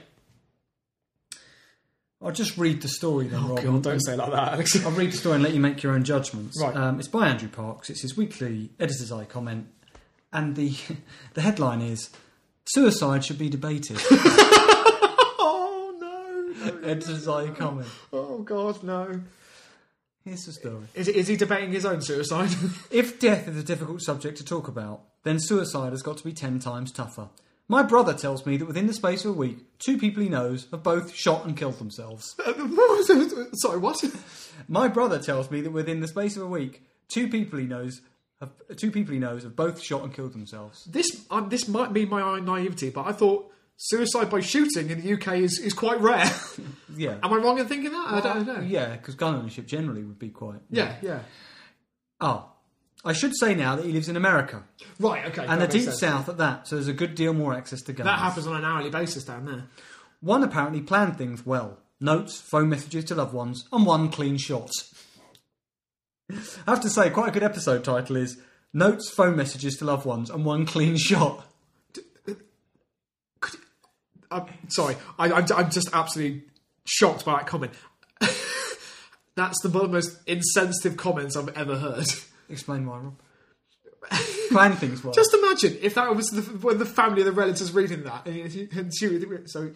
I'll 2.21 2.33
just 2.33 2.57
read 2.57 2.81
the 2.81 2.89
story 2.89 3.27
then, 3.27 3.39
Oh 3.41 3.55
Rob. 3.55 3.63
God, 3.63 3.83
don't 3.83 4.01
say 4.01 4.17
like 4.17 4.31
that, 4.31 4.51
Alex. 4.51 4.85
I'll 4.85 4.91
read 4.91 5.13
the 5.13 5.17
story 5.17 5.35
and 5.35 5.43
let 5.45 5.53
you 5.53 5.61
make 5.61 5.81
your 5.81 5.93
own 5.93 6.03
judgments. 6.03 6.61
Right. 6.61 6.75
Um, 6.75 6.99
it's 6.99 7.07
by 7.07 7.29
Andrew 7.29 7.47
Parks. 7.47 7.89
It's 7.89 8.01
his 8.01 8.17
weekly 8.17 8.71
editor's 8.81 9.13
eye 9.13 9.23
comment, 9.23 9.67
and 10.33 10.57
the 10.57 10.75
the 11.35 11.41
headline 11.41 11.79
is 11.79 12.09
"Suicide 12.65 13.23
should 13.23 13.39
be 13.39 13.47
debated." 13.47 13.95
oh 15.39 15.95
no, 15.97 16.65
no, 16.67 16.79
no, 16.81 16.85
editor's 16.85 17.29
eye 17.29 17.47
comment. 17.51 17.87
Oh 18.11 18.39
God, 18.39 18.83
no. 18.83 19.21
Here's 20.25 20.43
the 20.43 20.51
story. 20.51 20.83
Is, 20.93 21.07
is 21.07 21.29
he 21.29 21.37
debating 21.37 21.71
his 21.71 21.85
own 21.85 22.01
suicide? 22.01 22.49
If 22.91 23.21
death 23.21 23.47
is 23.47 23.55
a 23.55 23.63
difficult 23.63 24.01
subject 24.01 24.39
to 24.39 24.43
talk 24.43 24.67
about, 24.67 24.99
then 25.25 25.39
suicide 25.39 25.91
has 25.91 26.01
got 26.01 26.17
to 26.17 26.23
be 26.23 26.31
ten 26.31 26.59
times 26.59 26.93
tougher. 26.93 27.27
My 27.67 27.83
brother 27.83 28.13
tells 28.13 28.45
me 28.45 28.55
that 28.57 28.65
within 28.65 28.87
the 28.87 28.93
space 28.93 29.25
of 29.25 29.31
a 29.31 29.33
week, 29.37 29.57
two 29.79 29.97
people 29.97 30.23
he 30.23 30.29
knows 30.29 30.67
have 30.71 30.83
both 30.83 31.13
shot 31.13 31.45
and 31.45 31.57
killed 31.57 31.79
themselves. 31.79 32.35
What 32.45 32.97
was 32.97 33.09
it? 33.09 33.49
Sorry, 33.57 33.79
what? 33.79 34.01
My 34.69 34.87
brother 34.87 35.19
tells 35.19 35.51
me 35.51 35.61
that 35.61 35.71
within 35.71 35.99
the 35.99 36.07
space 36.07 36.37
of 36.37 36.43
a 36.43 36.47
week, 36.47 36.83
two 37.09 37.27
people 37.27 37.59
he 37.59 37.65
knows 37.65 38.01
have 38.39 38.51
two 38.77 38.91
people 38.91 39.13
he 39.13 39.19
knows 39.19 39.43
have 39.43 39.55
both 39.55 39.81
shot 39.81 40.03
and 40.03 40.13
killed 40.13 40.33
themselves. 40.33 40.85
This 40.85 41.25
um, 41.31 41.49
this 41.49 41.67
might 41.67 41.91
be 41.91 42.05
my 42.05 42.39
naivety, 42.39 42.91
but 42.91 43.07
I 43.07 43.11
thought 43.11 43.51
suicide 43.77 44.29
by 44.29 44.39
shooting 44.39 44.89
in 44.89 45.01
the 45.01 45.13
UK 45.13 45.39
is, 45.39 45.59
is 45.59 45.73
quite 45.73 45.99
rare. 45.99 46.29
Yeah. 46.97 47.17
Am 47.21 47.33
I 47.33 47.35
wrong 47.35 47.59
in 47.59 47.67
thinking 47.67 47.91
that? 47.91 48.07
I 48.07 48.21
don't 48.21 48.47
know. 48.47 48.61
Yeah, 48.61 48.93
because 48.95 49.15
gun 49.15 49.35
ownership 49.35 49.65
generally 49.65 50.05
would 50.05 50.17
be 50.17 50.29
quite. 50.29 50.61
Yeah, 50.69 50.95
yeah. 51.01 51.19
Oh, 52.21 52.49
I 53.05 53.13
should 53.13 53.33
say 53.37 53.53
now 53.55 53.75
that 53.75 53.85
he 53.85 53.91
lives 53.91 54.09
in 54.09 54.17
America 54.17 54.63
Right, 54.99 55.25
okay. 55.27 55.45
and 55.45 55.61
the 55.61 55.67
that 55.67 55.71
deep 55.71 55.85
makes 55.85 55.99
sense. 55.99 56.13
south 56.13 56.27
at 56.29 56.37
that, 56.39 56.67
so 56.67 56.75
there's 56.75 56.87
a 56.87 56.93
good 56.93 57.13
deal 57.15 57.33
more 57.33 57.53
access 57.53 57.81
to 57.83 57.93
guns. 57.93 58.05
That 58.07 58.19
happens 58.19 58.47
on 58.47 58.55
an 58.55 58.65
hourly 58.65 58.89
basis 58.89 59.23
down 59.23 59.45
there. 59.45 59.65
One 60.21 60.43
apparently 60.43 60.81
planned 60.81 61.17
things 61.17 61.45
well. 61.45 61.77
Notes, 61.99 62.41
phone 62.41 62.67
messages 62.69 63.05
to 63.05 63.15
loved 63.15 63.33
ones, 63.33 63.63
and 63.71 63.85
one 63.85 64.09
clean 64.09 64.37
shot. 64.37 64.71
I 66.31 66.71
have 66.71 66.81
to 66.81 66.89
say, 66.89 67.09
quite 67.11 67.29
a 67.29 67.31
good 67.31 67.43
episode 67.43 67.83
title 67.83 68.15
is 68.15 68.37
Notes, 68.73 69.09
phone 69.09 69.35
messages 69.35 69.77
to 69.77 69.85
loved 69.85 70.05
ones, 70.05 70.29
and 70.29 70.43
one 70.43 70.65
clean 70.65 70.97
shot. 70.97 71.45
Uh, 72.27 72.33
I'm 74.31 74.47
sorry, 74.69 74.95
I, 75.19 75.31
I'm, 75.31 75.45
I'm 75.55 75.69
just 75.69 75.89
absolutely 75.93 76.43
shocked 76.85 77.23
by 77.25 77.37
that 77.37 77.47
comment. 77.47 77.73
That's 79.35 79.61
the 79.61 79.69
the 79.69 79.87
most 79.87 80.17
insensitive 80.27 80.97
comments 80.97 81.35
I've 81.37 81.49
ever 81.55 81.77
heard. 81.77 82.07
Explain 82.49 82.85
why, 82.85 82.97
Rob. 82.99 83.15
Plan 84.51 84.73
things 84.73 85.03
well. 85.03 85.13
Just 85.13 85.33
imagine 85.33 85.77
if 85.81 85.95
that 85.95 86.15
was 86.15 86.27
the, 86.29 86.41
when 86.41 86.77
the 86.77 86.85
family 86.85 87.23
the 87.23 87.31
relatives 87.31 87.71
reading 87.71 88.03
that, 88.03 88.27
and, 88.27 88.51
he- 88.51 88.67
and 88.71 88.91
she, 88.95 89.07
so 89.45 89.71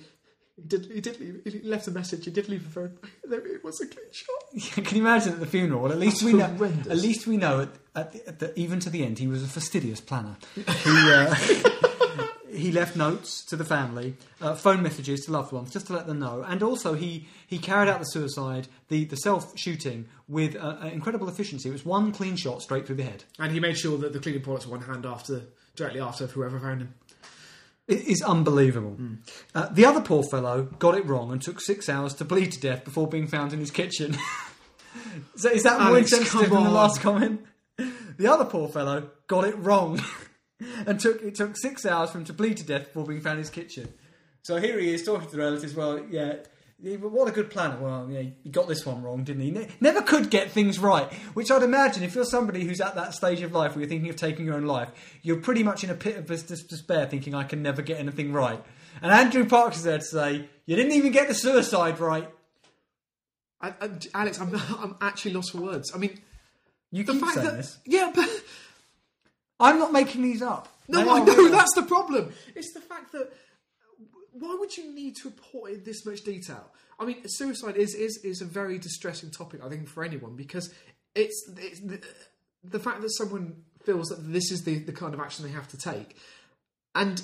he 0.55 0.61
did, 0.67 0.85
he 0.85 1.01
did, 1.01 1.19
leave, 1.19 1.41
he 1.45 1.61
left 1.67 1.87
a 1.87 1.91
message. 1.91 2.25
He 2.25 2.31
did 2.31 2.47
leave 2.47 2.65
a 2.67 2.69
phone. 2.69 2.97
It 3.23 3.63
was 3.63 3.81
a 3.81 3.87
clean 3.87 4.05
shot. 4.11 4.75
Can 4.85 4.97
you 4.97 5.01
imagine 5.01 5.33
at 5.33 5.39
the 5.39 5.45
funeral? 5.47 5.81
Well, 5.81 5.91
at 5.91 5.97
least 5.97 6.21
we 6.21 6.33
know. 6.33 6.45
horrendous. 6.45 6.87
At 6.87 6.97
least 6.97 7.25
we 7.25 7.37
know 7.37 7.61
at, 7.61 7.69
at, 7.95 8.11
the, 8.11 8.27
at 8.27 8.39
the, 8.39 8.59
even 8.59 8.79
to 8.81 8.89
the 8.91 9.03
end, 9.03 9.17
he 9.19 9.27
was 9.27 9.43
a 9.43 9.47
fastidious 9.47 9.99
planner. 10.01 10.37
He, 10.55 10.63
uh, 10.65 11.33
he 12.59 12.71
left 12.71 12.95
notes 12.95 13.43
to 13.45 13.55
the 13.55 13.65
family, 13.65 14.15
uh, 14.41 14.55
phone 14.55 14.83
messages 14.83 15.25
to 15.25 15.31
loved 15.31 15.51
ones, 15.51 15.71
just 15.71 15.87
to 15.87 15.93
let 15.93 16.07
them 16.07 16.19
know, 16.19 16.43
and 16.47 16.61
also 16.61 16.93
he 16.93 17.27
he 17.47 17.57
carried 17.57 17.89
out 17.89 17.99
the 17.99 18.05
suicide, 18.05 18.67
the 18.89 19.05
the 19.05 19.17
self 19.17 19.57
shooting 19.57 20.07
with 20.27 20.55
uh, 20.55 20.77
uh, 20.81 20.87
incredible 20.87 21.27
efficiency. 21.27 21.69
It 21.69 21.73
was 21.73 21.85
one 21.85 22.11
clean 22.11 22.35
shot 22.35 22.61
straight 22.61 22.85
through 22.85 22.97
the 22.97 23.03
head. 23.03 23.23
And 23.39 23.51
he 23.51 23.59
made 23.59 23.77
sure 23.77 23.97
that 23.97 24.13
the 24.13 24.19
cleaning 24.19 24.41
products 24.41 24.67
were 24.67 24.77
on 24.77 24.83
hand 24.83 25.05
after, 25.05 25.43
directly 25.75 26.01
after 26.01 26.27
whoever 26.27 26.59
found 26.59 26.81
him. 26.81 26.93
It 27.87 28.07
is 28.07 28.21
unbelievable. 28.21 28.97
Uh, 29.55 29.67
the 29.71 29.85
other 29.85 30.01
poor 30.01 30.21
fellow 30.21 30.63
got 30.77 30.95
it 30.95 31.05
wrong 31.07 31.31
and 31.31 31.41
took 31.41 31.59
six 31.59 31.89
hours 31.89 32.13
to 32.15 32.25
bleed 32.25 32.51
to 32.51 32.59
death 32.59 32.85
before 32.85 33.07
being 33.07 33.25
found 33.25 33.51
in 33.51 33.59
his 33.59 33.71
kitchen. 33.71 34.15
so 35.35 35.49
is 35.49 35.63
that 35.63 35.79
more 35.79 35.89
Alex, 35.89 36.11
insensitive 36.13 36.51
than 36.51 36.63
the 36.65 36.69
last 36.69 37.01
comment? 37.01 37.43
The 38.19 38.27
other 38.27 38.45
poor 38.45 38.67
fellow 38.67 39.09
got 39.27 39.45
it 39.45 39.57
wrong 39.57 39.99
and 40.85 40.99
took 40.99 41.21
it 41.21 41.35
took 41.35 41.55
six 41.57 41.85
hours 41.85 42.11
for 42.11 42.17
him 42.19 42.25
to 42.25 42.33
bleed 42.33 42.57
to 42.57 42.63
death 42.63 42.85
before 42.85 43.05
being 43.05 43.21
found 43.21 43.33
in 43.33 43.39
his 43.39 43.49
kitchen. 43.49 43.93
So 44.43 44.57
here 44.57 44.79
he 44.79 44.93
is 44.93 45.03
talking 45.03 45.27
to 45.29 45.31
the 45.35 45.41
relatives. 45.41 45.73
Well, 45.75 46.03
yeah, 46.09 46.35
yeah, 46.81 46.95
but 46.95 47.11
what 47.11 47.27
a 47.27 47.31
good 47.31 47.49
plan. 47.49 47.81
Well, 47.81 48.07
yeah, 48.09 48.21
he 48.43 48.49
got 48.49 48.67
this 48.69 48.85
one 48.85 49.03
wrong, 49.03 49.23
didn't 49.25 49.41
he? 49.41 49.51
Ne- 49.51 49.67
Never 49.81 50.01
could 50.01 50.29
get 50.29 50.49
things 50.51 50.79
right. 50.79 51.11
Which 51.33 51.51
I'd 51.51 51.61
imagine, 51.63 52.03
if 52.03 52.15
you're 52.15 52.23
somebody 52.23 52.63
who's 52.63 52.79
at 52.79 52.95
that 52.95 53.13
stage 53.13 53.41
of 53.41 53.51
life 53.51 53.71
where 53.75 53.81
you're 53.81 53.89
thinking 53.89 54.09
of 54.09 54.15
taking 54.15 54.45
your 54.45 54.55
own 54.55 54.65
life, 54.65 54.89
you're 55.21 55.41
pretty 55.41 55.61
much 55.61 55.83
in 55.83 55.89
a 55.89 55.93
pit 55.95 56.15
of 56.15 56.25
des- 56.27 56.37
des- 56.55 56.67
despair, 56.69 57.05
thinking 57.05 57.35
I 57.35 57.43
can 57.43 57.61
never 57.61 57.81
get 57.81 57.99
anything 57.99 58.31
right. 58.31 58.63
And 59.01 59.11
Andrew 59.11 59.45
Parks 59.45 59.77
is 59.77 59.83
there 59.83 59.97
to 59.97 60.03
say, 60.03 60.47
you 60.65 60.75
didn't 60.77 60.93
even 60.93 61.11
get 61.11 61.27
the 61.27 61.33
suicide 61.35 61.99
right. 61.99 62.29
I, 63.61 63.73
I, 63.81 63.89
Alex, 64.13 64.39
I'm 64.39 64.55
I'm 64.55 64.95
actually 65.01 65.33
lost 65.33 65.51
for 65.51 65.57
words. 65.61 65.91
I 65.93 65.97
mean, 65.97 66.17
You 66.91 67.03
the 67.03 67.11
keep 67.13 67.21
fact 67.21 67.33
saying 67.35 67.45
that 67.47 67.57
this. 67.57 67.77
yeah, 67.85 68.11
but 68.15 68.27
I'm 69.59 69.77
not 69.79 69.91
making 69.91 70.21
these 70.21 70.41
up. 70.41 70.67
no, 70.87 71.03
They 71.03 71.09
I 71.09 71.19
are 71.19 71.25
know 71.25 71.35
real. 71.35 71.51
that's 71.51 71.73
the 71.75 71.83
problem. 71.83 72.31
It's 72.55 72.73
the 72.73 72.81
fact 72.81 73.11
that 73.11 73.31
why 74.31 74.55
would 74.59 74.77
you 74.77 74.93
need 74.93 75.15
to 75.17 75.29
report 75.29 75.71
in 75.71 75.83
this 75.83 76.05
much 76.05 76.21
detail? 76.23 76.71
I 76.99 77.05
mean, 77.05 77.17
suicide 77.27 77.75
is 77.77 77.93
is 77.95 78.17
is 78.23 78.41
a 78.41 78.45
very 78.45 78.77
distressing 78.77 79.31
topic. 79.31 79.61
I 79.63 79.69
think 79.69 79.87
for 79.87 80.03
anyone 80.03 80.35
because 80.35 80.73
it's, 81.15 81.49
it's 81.57 81.79
the, 81.81 82.01
the 82.63 82.79
fact 82.79 83.01
that 83.01 83.09
someone 83.11 83.63
feels 83.83 84.09
that 84.09 84.31
this 84.31 84.51
is 84.51 84.63
the 84.63 84.79
the 84.79 84.91
kind 84.93 85.13
of 85.13 85.19
action 85.19 85.45
they 85.45 85.51
have 85.51 85.67
to 85.69 85.77
take, 85.77 86.15
and 86.95 87.21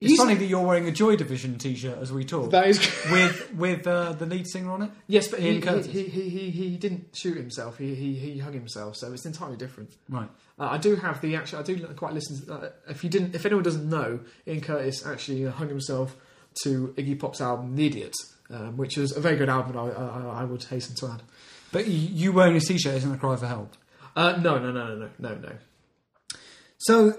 It's 0.00 0.16
funny 0.16 0.34
that 0.34 0.46
you're 0.46 0.64
wearing 0.66 0.88
a 0.88 0.92
Joy 0.92 1.16
Division 1.16 1.58
t-shirt 1.58 1.98
as 1.98 2.10
we 2.10 2.24
talk. 2.24 2.52
that 2.52 2.66
is 2.68 2.78
with 3.10 3.54
with 3.54 3.86
uh, 3.86 4.12
the 4.12 4.24
lead 4.24 4.46
singer 4.48 4.70
on 4.72 4.82
it. 4.82 4.90
Yes, 5.06 5.28
but 5.28 5.40
he, 5.40 5.46
Ian 5.48 5.54
he, 5.56 5.60
Curtis. 5.60 5.86
he, 5.86 6.02
he, 6.04 6.28
he, 6.30 6.50
he 6.50 6.76
didn't 6.78 7.14
shoot 7.14 7.36
himself. 7.36 7.76
He, 7.76 7.94
he, 7.94 8.14
he 8.14 8.38
hung 8.38 8.54
himself, 8.54 8.96
so 8.96 9.12
it's 9.12 9.26
entirely 9.26 9.56
different. 9.58 9.90
Right. 10.08 10.28
Uh, 10.58 10.68
I 10.70 10.78
do 10.78 10.96
have 10.96 11.20
the 11.20 11.36
actual. 11.36 11.58
I 11.58 11.62
do 11.62 11.76
quite 11.96 12.14
listen. 12.14 12.46
To, 12.46 12.52
uh, 12.54 12.70
if 12.88 13.04
you 13.04 13.10
didn't, 13.10 13.34
if 13.34 13.44
anyone 13.44 13.62
doesn't 13.62 13.86
know, 13.88 14.20
Ian 14.46 14.62
Curtis 14.62 15.04
actually 15.06 15.44
hung 15.44 15.68
himself 15.68 16.16
to 16.62 16.94
Iggy 16.96 17.18
Pop's 17.18 17.42
album 17.42 17.76
"The 17.76 17.86
Idiot," 17.86 18.14
um, 18.48 18.78
which 18.78 18.96
is 18.96 19.14
a 19.14 19.20
very 19.20 19.36
good 19.36 19.50
album. 19.50 19.76
I, 19.76 19.90
I, 19.90 20.40
I 20.40 20.44
would 20.44 20.64
hasten 20.64 20.96
to 20.96 21.08
add. 21.12 21.22
But 21.72 21.86
you, 21.88 21.92
you 21.98 22.32
wearing 22.32 22.56
a 22.56 22.60
t-shirt 22.60 22.94
isn't 22.94 23.12
a 23.14 23.18
cry 23.18 23.36
for 23.36 23.46
help. 23.46 23.74
Uh, 24.16 24.32
no, 24.42 24.58
no, 24.58 24.72
no, 24.72 24.94
no, 24.96 24.96
no, 24.96 25.10
no, 25.18 25.34
no, 25.36 25.52
So 26.78 27.16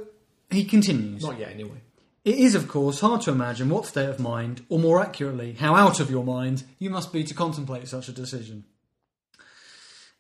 he 0.50 0.66
continues. 0.66 1.22
not 1.24 1.40
yet. 1.40 1.52
Anyway, 1.52 1.78
It 2.24 2.36
is, 2.36 2.54
of 2.54 2.68
course, 2.68 3.00
hard 3.00 3.22
to 3.22 3.32
imagine 3.32 3.70
what 3.70 3.88
state 3.88 4.10
of 4.10 4.20
mind, 4.20 4.64
or 4.70 4.78
more 4.78 5.02
accurately, 5.02 5.54
how 5.54 5.76
out 5.76 6.00
of 6.00 6.12
your 6.12 6.24
mind 6.24 6.64
you 6.78 6.90
must 6.90 7.12
be 7.12 7.24
to 7.24 7.34
contemplate 7.34 7.88
such 7.88 8.10
a 8.10 8.12
decision. 8.12 8.66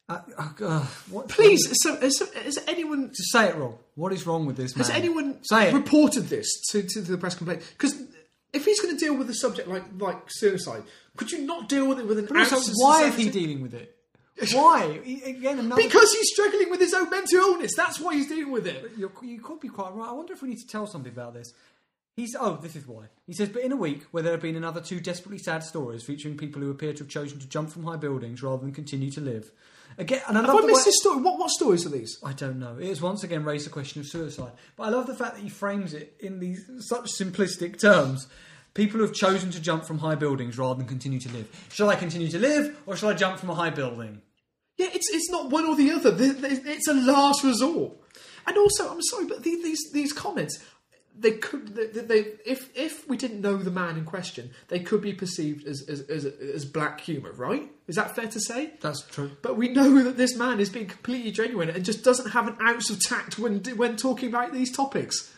Uh, 0.09 0.19
uh, 0.37 0.49
uh, 0.65 0.85
what, 1.09 1.29
please. 1.29 1.69
So, 1.83 1.95
has, 1.97 2.19
has 2.43 2.57
anyone 2.67 3.09
just 3.09 3.31
say 3.31 3.49
it, 3.49 3.55
wrong? 3.55 3.77
What 3.95 4.11
is 4.13 4.25
wrong 4.25 4.45
with 4.45 4.57
this 4.57 4.75
man? 4.75 4.85
has 4.85 4.89
anyone 4.89 5.43
say 5.43 5.69
it? 5.69 5.73
reported 5.73 6.23
this 6.23 6.49
to, 6.71 6.81
to 6.81 7.01
the 7.01 7.17
press 7.17 7.35
complaint? 7.35 7.61
Because 7.77 8.01
if 8.51 8.65
he's 8.65 8.81
going 8.81 8.97
to 8.97 8.99
deal 8.99 9.15
with 9.15 9.29
a 9.29 9.33
subject 9.33 9.69
like 9.69 9.83
like 9.99 10.17
suicide, 10.27 10.83
could 11.15 11.31
you 11.31 11.45
not 11.45 11.69
deal 11.69 11.87
with 11.87 11.99
it 11.99 12.07
with 12.07 12.17
an 12.17 12.25
But 12.25 12.51
also, 12.51 12.73
why 12.77 13.05
is 13.05 13.15
he 13.15 13.29
dealing 13.29 13.61
with 13.61 13.73
it? 13.73 13.95
Why? 14.53 14.99
Again, 15.05 15.59
another. 15.59 15.81
Because 15.81 16.11
he's 16.13 16.29
struggling 16.33 16.69
with 16.71 16.79
his 16.79 16.93
own 16.93 17.09
mental 17.09 17.39
illness. 17.39 17.73
That's 17.77 17.99
why 17.99 18.15
he's 18.15 18.27
dealing 18.27 18.51
with 18.51 18.65
it. 18.65 18.91
You're, 18.97 19.11
you 19.21 19.39
could 19.39 19.59
be 19.59 19.69
quite 19.69 19.93
right. 19.93 20.09
I 20.09 20.13
wonder 20.13 20.33
if 20.33 20.41
we 20.41 20.49
need 20.49 20.59
to 20.59 20.67
tell 20.67 20.87
somebody 20.87 21.13
about 21.13 21.33
this. 21.33 21.53
He's 22.21 22.35
oh, 22.39 22.57
this 22.61 22.75
is 22.75 22.85
why. 22.87 23.05
He 23.25 23.33
says, 23.33 23.49
but 23.49 23.63
in 23.63 23.71
a 23.71 23.75
week 23.75 24.03
where 24.11 24.21
there 24.21 24.33
have 24.33 24.43
been 24.43 24.55
another 24.55 24.79
two 24.79 24.99
desperately 24.99 25.39
sad 25.39 25.63
stories 25.63 26.03
featuring 26.03 26.37
people 26.37 26.61
who 26.61 26.69
appear 26.69 26.93
to 26.93 26.99
have 26.99 27.09
chosen 27.09 27.39
to 27.39 27.47
jump 27.47 27.71
from 27.71 27.83
high 27.83 27.95
buildings 27.95 28.43
rather 28.43 28.61
than 28.61 28.71
continue 28.71 29.09
to 29.09 29.21
live. 29.21 29.51
Again, 29.97 30.21
and 30.27 30.37
I 30.37 30.41
Have 30.41 30.55
I 30.55 30.67
missed 30.67 30.85
this 30.85 30.99
story? 30.99 31.19
What, 31.19 31.39
what 31.39 31.49
stories 31.49 31.83
are 31.87 31.89
these? 31.89 32.19
I 32.23 32.33
don't 32.33 32.59
know. 32.59 32.77
It 32.77 32.85
has 32.89 33.01
once 33.01 33.23
again 33.23 33.43
raised 33.43 33.65
the 33.65 33.71
question 33.71 34.01
of 34.01 34.05
suicide. 34.07 34.51
But 34.75 34.83
I 34.83 34.89
love 34.89 35.07
the 35.07 35.15
fact 35.15 35.33
that 35.33 35.41
he 35.41 35.49
frames 35.49 35.95
it 35.95 36.15
in 36.19 36.39
these 36.39 36.69
such 36.81 37.05
simplistic 37.11 37.79
terms. 37.81 38.27
People 38.75 38.99
who 38.99 39.05
have 39.07 39.15
chosen 39.15 39.49
to 39.49 39.59
jump 39.59 39.83
from 39.85 39.97
high 39.97 40.13
buildings 40.13 40.59
rather 40.59 40.75
than 40.77 40.87
continue 40.87 41.19
to 41.21 41.31
live. 41.33 41.67
Shall 41.71 41.89
I 41.89 41.95
continue 41.95 42.27
to 42.29 42.39
live 42.39 42.77
or 42.85 42.95
shall 42.95 43.09
I 43.09 43.15
jump 43.15 43.39
from 43.39 43.49
a 43.49 43.55
high 43.55 43.71
building? 43.71 44.21
Yeah, 44.77 44.89
it's 44.93 45.09
it's 45.11 45.31
not 45.31 45.49
one 45.49 45.65
or 45.65 45.75
the 45.75 45.89
other. 45.89 46.15
Th- 46.15 46.39
th- 46.39 46.61
It's 46.65 46.87
a 46.87 46.93
last 46.93 47.43
resort. 47.43 47.93
And 48.45 48.57
also, 48.57 48.91
I'm 48.91 49.01
sorry, 49.01 49.25
but 49.25 49.41
the- 49.43 49.61
these 49.63 49.91
these 49.91 50.13
comments, 50.13 50.63
they 51.17 51.31
could 51.31 51.75
they, 51.75 51.87
they 51.87 52.19
if 52.45 52.69
if 52.75 53.07
we 53.07 53.17
didn't 53.17 53.41
know 53.41 53.57
the 53.57 53.71
man 53.71 53.97
in 53.97 54.05
question, 54.05 54.51
they 54.69 54.79
could 54.79 55.01
be 55.01 55.13
perceived 55.13 55.67
as 55.67 55.81
as 55.87 56.01
as, 56.01 56.25
as 56.25 56.65
black 56.65 57.01
humour, 57.01 57.31
right? 57.33 57.69
Is 57.87 57.95
that 57.95 58.15
fair 58.15 58.27
to 58.27 58.39
say? 58.39 58.73
That's 58.81 59.01
true. 59.01 59.31
But 59.41 59.57
we 59.57 59.69
know 59.69 60.03
that 60.03 60.17
this 60.17 60.35
man 60.35 60.59
is 60.59 60.69
being 60.69 60.87
completely 60.87 61.31
genuine 61.31 61.69
and 61.69 61.83
just 61.83 62.03
doesn't 62.03 62.31
have 62.31 62.47
an 62.47 62.57
ounce 62.61 62.89
of 62.89 62.99
tact 63.01 63.37
when 63.37 63.63
when 63.75 63.97
talking 63.97 64.29
about 64.29 64.53
these 64.53 64.71
topics. 64.71 65.31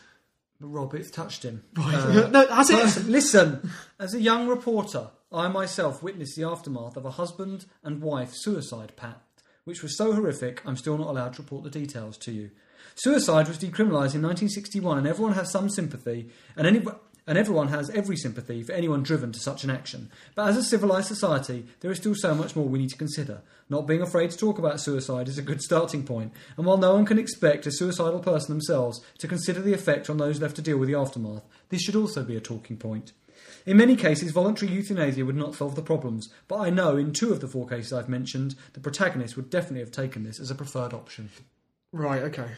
But 0.60 0.68
Rob, 0.68 0.94
it's 0.94 1.10
touched 1.10 1.42
him. 1.42 1.64
Uh, 1.76 2.28
no, 2.32 2.46
has 2.46 2.70
it? 2.70 3.06
listen, 3.06 3.70
as 3.98 4.14
a 4.14 4.20
young 4.20 4.46
reporter, 4.46 5.10
I 5.32 5.48
myself 5.48 6.02
witnessed 6.02 6.36
the 6.36 6.44
aftermath 6.44 6.96
of 6.96 7.04
a 7.04 7.12
husband 7.12 7.66
and 7.82 8.00
wife 8.00 8.32
suicide 8.32 8.92
pact, 8.96 9.42
which 9.64 9.82
was 9.82 9.96
so 9.96 10.12
horrific 10.12 10.62
I'm 10.64 10.76
still 10.76 10.96
not 10.96 11.08
allowed 11.08 11.34
to 11.34 11.42
report 11.42 11.64
the 11.64 11.70
details 11.70 12.16
to 12.18 12.32
you. 12.32 12.50
Suicide 12.94 13.48
was 13.48 13.58
decriminalised 13.58 14.14
in 14.14 14.22
1961, 14.22 14.98
and 14.98 15.06
everyone 15.06 15.34
has 15.34 15.50
some 15.50 15.68
sympathy, 15.68 16.28
and 16.56 16.66
any. 16.66 16.82
And 17.26 17.38
everyone 17.38 17.68
has 17.68 17.88
every 17.88 18.18
sympathy 18.18 18.62
for 18.62 18.72
anyone 18.72 19.02
driven 19.02 19.32
to 19.32 19.40
such 19.40 19.64
an 19.64 19.70
action. 19.70 20.10
But 20.34 20.48
as 20.48 20.58
a 20.58 20.62
civilised 20.62 21.08
society, 21.08 21.64
there 21.80 21.90
is 21.90 21.96
still 21.96 22.14
so 22.14 22.34
much 22.34 22.54
more 22.54 22.68
we 22.68 22.78
need 22.78 22.90
to 22.90 22.98
consider. 22.98 23.40
Not 23.70 23.86
being 23.86 24.02
afraid 24.02 24.30
to 24.30 24.36
talk 24.36 24.58
about 24.58 24.78
suicide 24.78 25.26
is 25.26 25.38
a 25.38 25.42
good 25.42 25.62
starting 25.62 26.04
point, 26.04 26.34
and 26.58 26.66
while 26.66 26.76
no 26.76 26.92
one 26.92 27.06
can 27.06 27.18
expect 27.18 27.66
a 27.66 27.72
suicidal 27.72 28.20
person 28.20 28.50
themselves 28.50 29.00
to 29.20 29.26
consider 29.26 29.62
the 29.62 29.72
effect 29.72 30.10
on 30.10 30.18
those 30.18 30.38
left 30.38 30.56
to 30.56 30.62
deal 30.62 30.76
with 30.76 30.86
the 30.86 30.96
aftermath, 30.96 31.44
this 31.70 31.80
should 31.80 31.96
also 31.96 32.22
be 32.24 32.36
a 32.36 32.42
talking 32.42 32.76
point. 32.76 33.12
In 33.64 33.78
many 33.78 33.96
cases, 33.96 34.30
voluntary 34.30 34.70
euthanasia 34.70 35.24
would 35.24 35.34
not 35.34 35.54
solve 35.54 35.76
the 35.76 35.82
problems, 35.82 36.28
but 36.46 36.58
I 36.58 36.68
know 36.68 36.98
in 36.98 37.12
two 37.12 37.32
of 37.32 37.40
the 37.40 37.48
four 37.48 37.66
cases 37.66 37.94
I've 37.94 38.08
mentioned, 38.10 38.54
the 38.74 38.80
protagonist 38.80 39.36
would 39.36 39.48
definitely 39.48 39.80
have 39.80 39.90
taken 39.90 40.24
this 40.24 40.38
as 40.38 40.50
a 40.50 40.54
preferred 40.54 40.92
option. 40.92 41.30
Right. 41.90 42.22
Okay. 42.24 42.50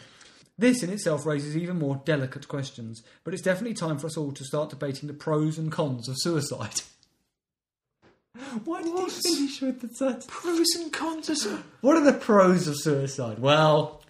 This 0.59 0.83
in 0.83 0.91
itself 0.91 1.27
raises 1.27 1.57
even 1.57 1.79
more 1.79 2.01
delicate 2.05 2.49
questions, 2.49 3.03
but 3.25 3.35
it's 3.35 3.43
definitely 3.43 3.75
time 3.75 3.99
for 3.99 4.07
us 4.07 4.17
all 4.17 4.33
to 4.33 4.45
start 4.45 4.71
debating 4.71 5.07
the 5.07 5.13
pros 5.15 5.59
and 5.59 5.71
cons 5.71 6.09
of 6.09 6.17
suicide. 6.19 6.81
Why 8.65 8.83
did 8.83 8.93
What? 8.93 9.13
you 9.25 9.35
finish 9.37 9.61
with 9.63 9.81
the 9.81 9.89
sentence? 9.89 10.27
Pros 10.29 10.67
and 10.77 10.93
cons. 10.93 11.29
Of 11.31 11.39
su- 11.39 11.63
What 11.81 11.97
are 11.97 12.05
the 12.05 12.13
pros 12.19 12.69
of 12.69 12.77
suicide? 12.79 13.39
Well, 13.39 14.03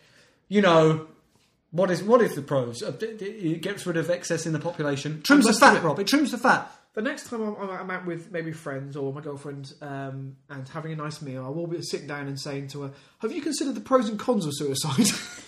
you 0.48 0.60
know, 0.62 1.06
what 1.70 1.90
is 1.90 2.02
what 2.02 2.20
is 2.22 2.34
the 2.34 2.42
pros? 2.42 2.82
Uh, 2.82 2.92
It 3.00 3.62
gets 3.62 3.86
rid 3.86 3.96
of 3.96 4.10
excess 4.10 4.46
in 4.46 4.52
the 4.52 4.58
population. 4.58 5.22
Trims 5.24 5.46
the 5.46 5.52
fat, 5.52 5.82
Rob. 5.82 5.98
It 5.98 6.06
trims 6.06 6.30
the 6.32 6.38
fat. 6.38 6.70
The 6.94 7.02
next 7.02 7.28
time 7.28 7.42
I'm, 7.42 7.70
I'm 7.70 7.90
out 7.90 8.06
with 8.06 8.32
maybe 8.32 8.52
friends 8.52 8.96
or 8.96 9.12
my 9.12 9.20
girlfriend 9.20 9.72
um, 9.82 10.36
and 10.48 10.66
having 10.68 10.92
a 10.92 10.96
nice 10.96 11.20
meal, 11.20 11.44
I 11.44 11.48
will 11.50 11.66
be 11.66 11.82
sitting 11.82 12.06
down 12.06 12.26
and 12.26 12.40
saying 12.40 12.68
to 12.68 12.82
her, 12.82 12.92
"Have 13.18 13.32
you 13.32 13.42
considered 13.42 13.74
the 13.74 13.80
pros 13.80 14.08
and 14.08 14.18
cons 14.18 14.46
of 14.46 14.52
suicide?" 14.54 15.06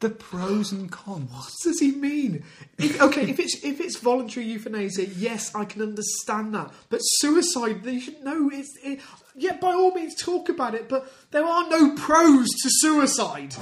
The 0.00 0.08
pros 0.08 0.72
and 0.72 0.90
cons. 0.90 1.30
what 1.30 1.52
does 1.62 1.78
he 1.78 1.92
mean? 1.92 2.42
If, 2.78 3.02
okay, 3.02 3.28
if 3.28 3.38
it's 3.38 3.62
if 3.62 3.80
it's 3.80 3.98
voluntary 3.98 4.46
euthanasia, 4.46 5.04
yes, 5.06 5.54
I 5.54 5.66
can 5.66 5.82
understand 5.82 6.54
that. 6.54 6.72
But 6.88 7.00
suicide, 7.00 7.84
you 7.84 8.00
should 8.00 8.24
know 8.24 8.50
it's. 8.50 8.78
It, 8.82 9.00
yeah, 9.34 9.58
by 9.58 9.74
all 9.74 9.92
means, 9.92 10.14
talk 10.14 10.48
about 10.48 10.74
it. 10.74 10.88
But 10.88 11.12
there 11.32 11.44
are 11.44 11.68
no 11.68 11.94
pros 11.96 12.48
to 12.62 12.70
suicide. 12.70 13.54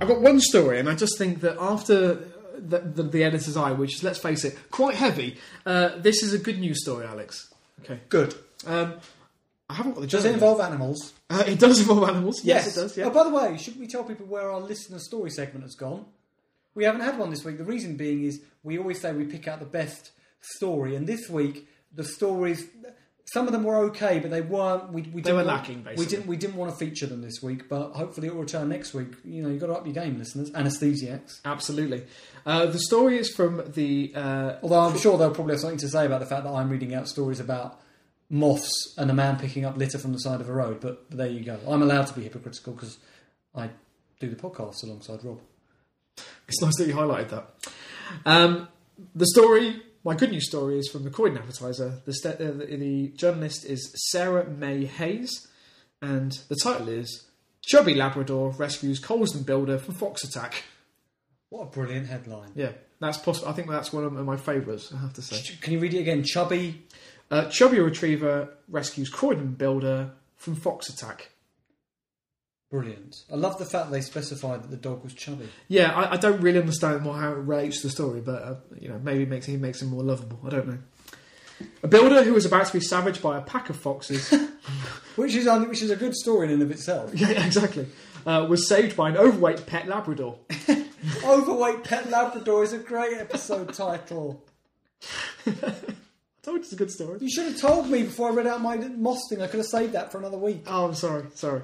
I've 0.00 0.06
got 0.06 0.20
one 0.20 0.40
story, 0.40 0.78
and 0.78 0.88
I 0.88 0.94
just 0.94 1.18
think 1.18 1.40
that 1.40 1.56
after 1.60 2.14
the, 2.56 2.78
the, 2.78 3.02
the 3.02 3.24
editor's 3.24 3.56
eye, 3.56 3.72
which 3.72 3.96
is, 3.96 4.04
let's 4.04 4.20
face 4.20 4.44
it, 4.44 4.56
quite 4.70 4.94
heavy, 4.94 5.36
uh, 5.66 5.98
this 5.98 6.22
is 6.22 6.32
a 6.32 6.38
good 6.38 6.60
news 6.60 6.82
story, 6.82 7.06
Alex. 7.06 7.52
Okay. 7.82 7.98
Good. 8.08 8.36
Um, 8.66 8.94
I 9.70 9.74
haven't 9.74 9.92
got 9.94 10.00
the 10.02 10.06
Does 10.06 10.24
it 10.24 10.28
yet. 10.28 10.34
involve 10.34 10.60
animals? 10.60 11.12
Uh, 11.30 11.44
it 11.46 11.58
does 11.58 11.80
involve 11.80 12.08
animals. 12.08 12.44
Yes, 12.44 12.76
it 12.76 12.80
does. 12.80 12.96
Yeah. 12.96 13.04
Oh, 13.06 13.10
by 13.10 13.24
the 13.24 13.30
way, 13.30 13.56
should 13.56 13.78
we 13.78 13.86
tell 13.86 14.04
people 14.04 14.26
where 14.26 14.50
our 14.50 14.60
listener 14.60 14.98
story 14.98 15.30
segment 15.30 15.62
has 15.64 15.74
gone? 15.74 16.06
We 16.74 16.84
haven't 16.84 17.02
had 17.02 17.18
one 17.18 17.30
this 17.30 17.44
week. 17.44 17.58
The 17.58 17.64
reason 17.64 17.96
being 17.96 18.24
is 18.24 18.40
we 18.62 18.78
always 18.78 19.00
say 19.00 19.12
we 19.12 19.24
pick 19.24 19.48
out 19.48 19.60
the 19.60 19.66
best 19.66 20.10
story, 20.40 20.94
and 20.96 21.06
this 21.06 21.28
week 21.28 21.68
the 21.94 22.04
stories. 22.04 22.66
Some 23.32 23.46
of 23.46 23.52
them 23.52 23.62
were 23.62 23.76
okay, 23.90 24.18
but 24.18 24.32
they 24.32 24.40
weren't. 24.40 24.92
We, 24.92 25.02
we 25.02 25.20
They 25.22 25.30
didn't 25.30 25.36
were 25.36 25.44
want- 25.44 25.46
lacking, 25.46 25.86
We 25.96 26.04
didn't. 26.04 26.26
We 26.26 26.36
didn't 26.36 26.56
want 26.56 26.72
to 26.72 26.76
feature 26.76 27.06
them 27.06 27.22
this 27.22 27.40
week, 27.40 27.68
but 27.68 27.92
hopefully 27.92 28.26
it 28.26 28.34
will 28.34 28.42
return 28.42 28.68
next 28.68 28.92
week. 28.92 29.12
You 29.24 29.42
know, 29.44 29.48
you've 29.50 29.60
got 29.60 29.68
to 29.68 29.74
up 29.74 29.86
your 29.86 29.94
game, 29.94 30.18
listeners. 30.18 30.50
Anesthesiacs. 30.50 31.40
Absolutely. 31.44 32.02
Uh, 32.44 32.66
the 32.66 32.80
story 32.80 33.18
is 33.18 33.30
from 33.32 33.62
the. 33.74 34.12
Uh, 34.16 34.56
Although 34.62 34.80
I'm 34.80 34.98
sure 34.98 35.16
they'll 35.16 35.30
probably 35.32 35.52
have 35.54 35.60
something 35.60 35.78
to 35.78 35.88
say 35.88 36.06
about 36.06 36.18
the 36.20 36.26
fact 36.26 36.42
that 36.44 36.50
I'm 36.50 36.70
reading 36.70 36.92
out 36.94 37.06
stories 37.08 37.38
about 37.38 37.80
moths 38.30 38.94
and 38.96 39.10
a 39.10 39.14
man 39.14 39.36
picking 39.38 39.64
up 39.64 39.76
litter 39.76 39.98
from 39.98 40.12
the 40.12 40.18
side 40.18 40.40
of 40.40 40.48
a 40.48 40.52
road. 40.52 40.80
But 40.80 41.10
there 41.10 41.28
you 41.28 41.40
go. 41.40 41.58
I'm 41.68 41.82
allowed 41.82 42.06
to 42.06 42.14
be 42.14 42.22
hypocritical 42.22 42.72
because 42.72 42.98
I 43.54 43.70
do 44.20 44.28
the 44.28 44.36
podcast 44.36 44.82
alongside 44.84 45.24
Rob. 45.24 45.40
it's 46.48 46.62
nice 46.62 46.76
that 46.78 46.86
you 46.86 46.94
highlighted 46.94 47.30
that. 47.30 47.46
Um, 48.24 48.68
the 49.14 49.26
story, 49.26 49.82
my 50.04 50.14
good 50.14 50.30
news 50.30 50.48
story, 50.48 50.78
is 50.78 50.88
from 50.88 51.04
the 51.04 51.10
Croydon 51.10 51.38
Advertiser. 51.38 52.00
The, 52.04 52.12
st- 52.12 52.40
uh, 52.40 52.52
the, 52.52 52.76
the 52.76 53.08
journalist 53.08 53.64
is 53.64 53.92
Sarah 54.10 54.48
May 54.48 54.84
Hayes, 54.84 55.48
and 56.00 56.32
the 56.48 56.56
title 56.56 56.88
is 56.88 57.24
Chubby 57.62 57.94
Labrador 57.94 58.50
rescues 58.50 58.98
Coulsdon 58.98 59.42
builder 59.42 59.78
from 59.78 59.94
fox 59.94 60.24
attack. 60.24 60.64
What 61.50 61.62
a 61.62 61.66
brilliant 61.66 62.06
headline. 62.06 62.52
Yeah, 62.54 62.72
that's 63.00 63.18
possible. 63.18 63.48
I 63.48 63.52
think 63.52 63.68
that's 63.68 63.92
one 63.92 64.04
of 64.04 64.12
my 64.12 64.36
favourites. 64.36 64.92
I 64.94 64.98
have 64.98 65.14
to 65.14 65.22
say. 65.22 65.56
Can 65.60 65.72
you 65.72 65.80
read 65.80 65.94
it 65.94 65.98
again? 65.98 66.22
Chubby. 66.24 66.82
Uh, 67.30 67.48
Chubby 67.48 67.78
Retriever 67.78 68.48
rescues 68.68 69.08
Croydon 69.08 69.52
builder 69.54 70.12
from 70.36 70.56
fox 70.56 70.88
attack. 70.88 71.30
Brilliant. 72.70 73.24
I 73.32 73.34
love 73.34 73.58
the 73.58 73.64
fact 73.64 73.90
they 73.90 74.00
specified 74.00 74.62
that 74.62 74.70
the 74.70 74.76
dog 74.76 75.02
was 75.02 75.12
chubby. 75.12 75.48
Yeah, 75.66 75.92
I, 75.92 76.12
I 76.12 76.16
don't 76.16 76.40
really 76.40 76.60
understand 76.60 77.02
more 77.02 77.14
how 77.16 77.32
it 77.32 77.36
relates 77.36 77.80
to 77.80 77.88
the 77.88 77.92
story, 77.92 78.20
but 78.20 78.42
uh, 78.42 78.54
you 78.80 78.88
know, 78.88 79.00
maybe 79.02 79.24
it 79.24 79.28
makes 79.28 79.46
he 79.46 79.56
makes 79.56 79.82
him 79.82 79.88
more 79.88 80.04
lovable. 80.04 80.38
I 80.46 80.50
don't 80.50 80.68
know. 80.68 80.78
A 81.82 81.88
builder 81.88 82.22
who 82.22 82.32
was 82.32 82.46
about 82.46 82.66
to 82.66 82.72
be 82.72 82.80
savaged 82.80 83.20
by 83.20 83.36
a 83.36 83.42
pack 83.42 83.70
of 83.70 83.76
foxes, 83.76 84.30
Which 85.16 85.34
is 85.34 85.46
which 85.66 85.82
is 85.82 85.90
a 85.90 85.96
good 85.96 86.14
story 86.14 86.46
in 86.46 86.54
and 86.54 86.62
of 86.62 86.70
itself. 86.70 87.12
yeah, 87.14 87.44
exactly, 87.44 87.86
uh, 88.24 88.46
was 88.48 88.68
saved 88.68 88.96
by 88.96 89.10
an 89.10 89.16
overweight 89.16 89.66
pet 89.66 89.88
Labrador. 89.88 90.38
Overweight 91.24 91.82
Pet 91.84 92.10
Labrador 92.10 92.62
is 92.62 92.74
a 92.74 92.78
great 92.78 93.16
episode 93.16 93.72
title. 93.72 94.44
I 96.42 96.46
told 96.46 96.56
you 96.56 96.62
it's 96.62 96.72
a 96.72 96.76
good 96.76 96.90
story. 96.90 97.18
You 97.20 97.30
should 97.30 97.46
have 97.46 97.60
told 97.60 97.90
me 97.90 98.02
before 98.02 98.30
I 98.30 98.34
read 98.34 98.46
out 98.46 98.62
my 98.62 98.76
Mosting. 98.76 99.42
I 99.42 99.46
could 99.46 99.58
have 99.58 99.66
saved 99.66 99.92
that 99.92 100.10
for 100.10 100.18
another 100.18 100.38
week. 100.38 100.62
Oh, 100.66 100.86
I'm 100.86 100.94
sorry, 100.94 101.26
sorry. 101.34 101.62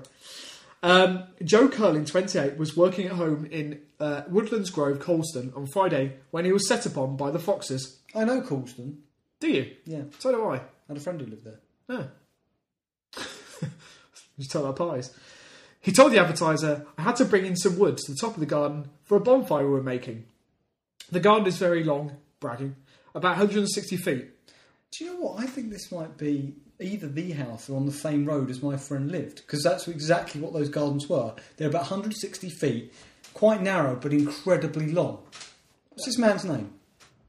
Um, 0.82 1.24
Joe 1.42 1.68
Curlin, 1.68 2.04
28, 2.04 2.58
was 2.58 2.76
working 2.76 3.06
at 3.06 3.12
home 3.12 3.46
in 3.46 3.80
uh, 3.98 4.22
Woodlands 4.28 4.68
Grove, 4.68 5.00
Coulsdon, 5.00 5.52
on 5.56 5.66
Friday 5.66 6.12
when 6.30 6.44
he 6.44 6.52
was 6.52 6.68
set 6.68 6.84
upon 6.84 7.16
by 7.16 7.30
the 7.30 7.38
foxes. 7.38 7.98
I 8.14 8.24
know 8.24 8.42
Coulsdon. 8.42 8.98
Do 9.40 9.48
you? 9.50 9.74
Yeah, 9.86 10.02
So 10.18 10.30
do 10.30 10.44
I. 10.44 10.56
I 10.56 10.60
had 10.88 10.96
a 10.98 11.00
friend 11.00 11.20
who 11.20 11.26
lived 11.26 11.44
there. 11.44 11.60
No. 11.88 12.08
Just 14.38 14.50
tell 14.50 14.66
our 14.66 14.74
pies. 14.74 15.16
He 15.80 15.92
told 15.92 16.12
the 16.12 16.18
advertiser, 16.18 16.84
I 16.98 17.02
had 17.02 17.16
to 17.16 17.24
bring 17.24 17.46
in 17.46 17.56
some 17.56 17.78
wood 17.78 17.96
to 17.96 18.12
the 18.12 18.18
top 18.20 18.34
of 18.34 18.40
the 18.40 18.46
garden 18.46 18.90
for 19.04 19.16
a 19.16 19.20
bonfire 19.20 19.64
we 19.64 19.70
were 19.70 19.82
making. 19.82 20.26
The 21.10 21.20
garden 21.20 21.46
is 21.46 21.56
very 21.56 21.82
long, 21.84 22.16
bragging, 22.40 22.76
about 23.14 23.38
160 23.38 23.96
feet. 23.96 24.26
Do 24.96 25.04
you 25.04 25.12
know 25.12 25.20
what? 25.20 25.42
I 25.42 25.46
think 25.46 25.70
this 25.70 25.92
might 25.92 26.16
be 26.16 26.54
either 26.80 27.06
the 27.06 27.32
house 27.32 27.68
or 27.68 27.76
on 27.76 27.84
the 27.84 27.92
same 27.92 28.24
road 28.24 28.48
as 28.48 28.62
my 28.62 28.76
friend 28.78 29.10
lived, 29.10 29.36
because 29.36 29.62
that's 29.62 29.88
exactly 29.88 30.40
what 30.40 30.54
those 30.54 30.70
gardens 30.70 31.06
were. 31.06 31.34
They're 31.56 31.68
about 31.68 31.82
160 31.82 32.48
feet, 32.48 32.94
quite 33.34 33.60
narrow 33.60 33.96
but 33.96 34.12
incredibly 34.14 34.90
long. 34.90 35.18
What's 35.90 36.06
this 36.06 36.18
man's 36.18 36.44
name? 36.44 36.72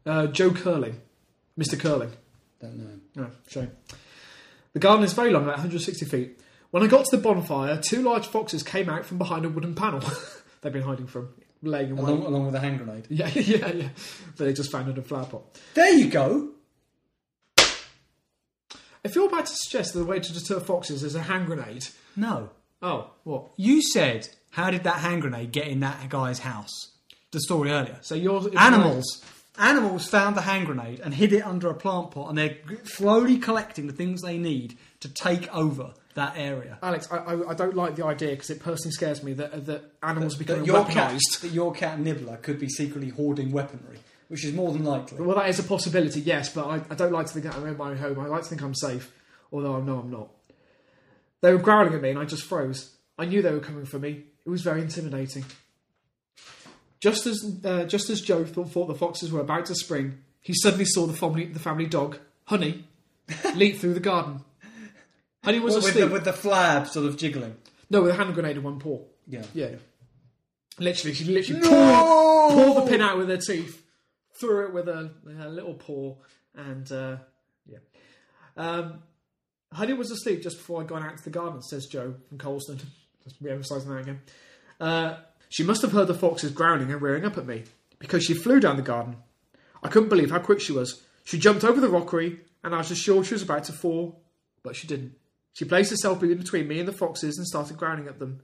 Uh, 0.05 0.27
Joe 0.27 0.51
Curling. 0.51 1.01
Mr. 1.59 1.77
Curling. 1.77 2.11
Don't 2.61 2.77
know. 2.77 2.99
No, 3.15 3.31
shame. 3.47 3.71
The 4.71 4.79
garden 4.79 5.03
is 5.03 5.13
very 5.13 5.31
long, 5.31 5.43
about 5.43 5.55
160 5.55 6.05
feet. 6.05 6.39
When 6.71 6.83
I 6.83 6.87
got 6.87 7.05
to 7.05 7.17
the 7.17 7.21
bonfire, 7.21 7.77
two 7.77 8.01
large 8.01 8.27
foxes 8.27 8.63
came 8.63 8.89
out 8.89 9.05
from 9.05 9.17
behind 9.17 9.43
a 9.43 9.49
wooden 9.49 9.75
panel. 9.75 10.01
They've 10.61 10.71
been 10.71 10.83
hiding 10.83 11.07
from 11.07 11.29
laying 11.61 11.89
in 11.89 11.97
Along, 11.97 12.23
along 12.23 12.45
with 12.45 12.55
a 12.55 12.59
hand 12.59 12.77
grenade. 12.77 13.07
Yeah, 13.09 13.27
yeah, 13.27 13.71
yeah. 13.71 13.89
That 14.37 14.45
they 14.45 14.53
just 14.53 14.71
found 14.71 14.89
in 14.89 14.97
a 14.97 15.01
flower 15.01 15.25
pot. 15.25 15.43
There 15.73 15.91
you 15.91 16.09
go. 16.09 16.51
If 19.07 19.15
you're 19.15 19.27
about 19.27 19.45
to 19.45 19.55
suggest 19.55 19.93
that 19.93 19.99
the 19.99 20.05
way 20.05 20.19
to 20.19 20.33
deter 20.33 20.59
foxes 20.59 21.01
is 21.01 21.15
a 21.15 21.21
hand 21.21 21.45
grenade, 21.47 21.87
No. 22.15 22.49
oh, 22.81 23.11
what? 23.23 23.51
You 23.55 23.81
said, 23.81 24.27
how 24.51 24.69
did 24.69 24.83
that 24.83 24.97
hand 24.97 25.21
grenade 25.21 25.51
get 25.53 25.67
in 25.67 25.79
that 25.79 26.09
guy's 26.09 26.39
house? 26.39 26.91
The 27.31 27.39
story 27.39 27.71
earlier. 27.71 27.97
So 28.01 28.15
you're 28.15 28.41
Animals. 28.57 29.23
Animals 29.57 30.07
found 30.07 30.35
the 30.37 30.41
hand 30.41 30.65
grenade 30.67 30.99
and 30.99 31.13
hid 31.13 31.31
it 31.33 31.41
under 31.45 31.69
a 31.69 31.73
plant 31.73 32.11
pot, 32.11 32.29
and 32.29 32.37
they're 32.37 32.49
g- 32.69 32.77
slowly 32.83 33.37
collecting 33.37 33.87
the 33.87 33.93
things 33.93 34.21
they 34.21 34.37
need 34.37 34.77
to 34.99 35.09
take 35.09 35.51
over 35.55 35.93
that 36.13 36.33
area. 36.37 36.77
Alex, 36.83 37.07
I, 37.11 37.17
I, 37.17 37.49
I 37.49 37.53
don't 37.55 37.75
like 37.75 37.95
the 37.95 38.05
idea 38.05 38.31
because 38.31 38.49
it 38.51 38.59
personally 38.59 38.91
scares 38.91 39.23
me 39.23 39.33
that 39.33 39.51
uh, 39.53 39.59
that 39.61 39.81
animals 40.03 40.35
are 40.35 40.39
becoming 40.39 40.61
That 40.61 40.67
your 40.67 40.85
cat, 40.85 41.11
weaponized. 41.13 41.39
that 41.41 41.51
your 41.51 41.71
cat 41.73 41.99
Nibbler 41.99 42.37
could 42.37 42.59
be 42.59 42.69
secretly 42.69 43.09
hoarding 43.09 43.51
weaponry, 43.51 43.97
which 44.27 44.43
is 44.43 44.53
more 44.53 44.71
than 44.71 44.83
likely. 44.83 45.19
Well, 45.21 45.35
that 45.37 45.49
is 45.49 45.59
a 45.59 45.63
possibility, 45.63 46.19
yes, 46.21 46.49
but 46.53 46.65
I, 46.67 46.75
I 46.89 46.95
don't 46.95 47.11
like 47.11 47.27
to 47.27 47.33
think 47.33 47.45
that 47.45 47.55
I'm 47.55 47.65
in 47.67 47.77
my 47.77 47.91
own 47.91 47.97
home. 47.97 48.19
I 48.19 48.25
like 48.27 48.43
to 48.43 48.49
think 48.49 48.61
I'm 48.61 48.75
safe, 48.75 49.11
although 49.51 49.75
I 49.75 49.81
know 49.81 49.99
I'm 49.99 50.11
not. 50.11 50.29
They 51.41 51.51
were 51.53 51.59
growling 51.59 51.93
at 51.93 52.01
me, 52.01 52.09
and 52.09 52.19
I 52.19 52.25
just 52.25 52.43
froze. 52.43 52.95
I 53.17 53.25
knew 53.25 53.41
they 53.41 53.51
were 53.51 53.59
coming 53.59 53.85
for 53.85 53.99
me. 53.99 54.23
It 54.45 54.49
was 54.49 54.61
very 54.61 54.81
intimidating. 54.81 55.45
Just 56.99 57.27
as 57.27 57.59
uh, 57.63 57.83
just 57.85 58.09
as 58.09 58.21
Joe 58.21 58.43
thought, 58.43 58.71
thought 58.71 58.87
the 58.87 58.95
foxes 58.95 59.31
were 59.31 59.39
about 59.41 59.67
to 59.67 59.75
spring, 59.75 60.17
he 60.41 60.53
suddenly 60.55 60.85
saw 60.85 61.05
the 61.05 61.13
family 61.13 61.45
the 61.45 61.59
family 61.59 61.85
dog, 61.85 62.17
Honey, 62.45 62.85
leap 63.55 63.77
through 63.77 63.93
the 63.93 63.99
garden. 63.99 64.41
Honey 65.43 65.59
was 65.59 65.75
What, 65.75 65.83
with, 65.83 65.91
asleep. 65.91 66.07
the, 66.07 66.13
with 66.13 66.23
the 66.25 66.31
flab 66.31 66.87
sort 66.87 67.05
of 67.05 67.17
jiggling. 67.17 67.55
No, 67.89 68.01
with 68.01 68.11
a 68.11 68.15
hand 68.15 68.33
grenade 68.33 68.57
in 68.57 68.63
one 68.63 68.79
paw. 68.79 68.99
Yeah. 69.27 69.43
Yeah. 69.53 69.69
Literally, 70.79 71.13
she 71.13 71.23
literally 71.25 71.61
No! 71.61 71.69
pulled, 72.49 72.53
pulled 72.75 72.87
the 72.87 72.91
pin 72.91 73.01
out 73.01 73.17
with 73.17 73.29
her 73.29 73.37
teeth, 73.37 73.81
threw 74.39 74.65
it 74.65 74.73
with 74.73 74.87
a, 74.87 75.11
her 75.37 75.49
little 75.49 75.73
paw, 75.73 76.15
and 76.55 76.91
uh, 76.91 77.17
yeah. 77.65 77.79
Um, 78.55 79.03
Honey 79.71 79.93
was 79.93 80.11
asleep 80.11 80.41
just 80.41 80.57
before 80.57 80.81
I'd 80.81 80.87
gone 80.87 81.03
out 81.03 81.17
to 81.17 81.23
the 81.23 81.29
garden, 81.29 81.61
says 81.61 81.85
Joe 81.87 82.15
from 82.29 82.37
Coulsdon. 82.37 82.79
Just 83.23 83.41
re-emphasising 83.41 83.89
that 83.89 83.97
again. 83.97 84.21
Uh, 84.79 85.17
she 85.49 85.63
must 85.63 85.81
have 85.81 85.91
heard 85.91 86.07
the 86.07 86.13
foxes 86.13 86.51
growling 86.51 86.89
and 86.91 87.01
rearing 87.01 87.25
up 87.25 87.37
at 87.37 87.45
me 87.45 87.63
because 87.99 88.23
she 88.23 88.33
flew 88.33 88.61
down 88.61 88.77
the 88.77 88.81
garden. 88.81 89.17
I 89.83 89.89
couldn't 89.89 90.07
believe 90.07 90.31
how 90.31 90.39
quick 90.39 90.61
she 90.61 90.71
was. 90.71 91.03
She 91.25 91.37
jumped 91.37 91.65
over 91.65 91.81
the 91.81 91.89
rockery, 91.89 92.39
and 92.63 92.73
I 92.73 92.77
was 92.77 92.89
assured 92.89 93.25
she 93.25 93.33
was 93.33 93.43
about 93.43 93.65
to 93.65 93.73
fall, 93.73 94.21
but 94.63 94.77
she 94.77 94.87
didn't. 94.87 95.15
She 95.53 95.65
placed 95.65 95.91
herself 95.91 96.23
in 96.23 96.37
between 96.37 96.67
me 96.67 96.79
and 96.79 96.87
the 96.87 96.93
foxes 96.93 97.37
and 97.37 97.45
started 97.45 97.77
growling 97.77 98.07
at 98.07 98.19
them. 98.19 98.41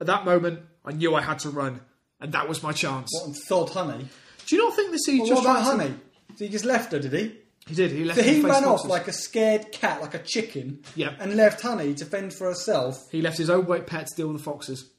At 0.00 0.06
that 0.08 0.24
moment, 0.24 0.60
I 0.84 0.92
knew 0.92 1.14
I 1.14 1.22
had 1.22 1.38
to 1.40 1.50
run, 1.50 1.80
and 2.20 2.32
that 2.32 2.48
was 2.48 2.62
my 2.62 2.72
chance. 2.72 3.08
What, 3.12 3.26
and 3.26 3.36
thawed 3.48 3.70
honey? 3.70 4.08
Do 4.46 4.56
you 4.56 4.62
not 4.64 4.74
think 4.76 4.90
this 4.92 5.04
he 5.06 5.18
Well, 5.20 5.28
just 5.28 5.44
what 5.44 5.50
about 5.50 5.70
to- 5.70 5.76
honey? 5.84 5.94
So 6.36 6.44
he 6.44 6.50
just 6.50 6.64
left 6.64 6.92
her, 6.92 6.98
did 6.98 7.12
he? 7.12 7.38
He 7.66 7.74
did. 7.74 7.90
He 7.90 8.04
left. 8.04 8.18
So 8.18 8.24
her 8.24 8.30
he 8.30 8.42
face 8.42 8.50
ran 8.50 8.64
off 8.64 8.84
like 8.84 9.08
a 9.08 9.12
scared 9.12 9.72
cat, 9.72 10.00
like 10.00 10.14
a 10.14 10.20
chicken, 10.20 10.82
Yeah. 10.94 11.14
and 11.18 11.34
left 11.36 11.60
honey 11.62 11.94
to 11.94 12.04
fend 12.04 12.32
for 12.34 12.46
herself. 12.46 13.08
He 13.10 13.20
left 13.22 13.38
his 13.38 13.50
own 13.50 13.66
weight 13.66 13.86
pet 13.86 14.06
to 14.08 14.14
deal 14.14 14.28
with 14.28 14.36
the 14.38 14.42
foxes. 14.42 14.90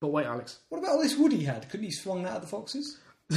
But 0.00 0.08
wait, 0.08 0.26
Alex. 0.26 0.58
What 0.68 0.78
about 0.78 0.92
all 0.92 1.02
this 1.02 1.16
wood 1.16 1.32
he 1.32 1.44
had? 1.44 1.68
Couldn't 1.68 1.86
he 1.86 1.90
swung 1.92 2.22
that 2.22 2.36
at 2.36 2.40
the 2.42 2.46
foxes? 2.46 2.98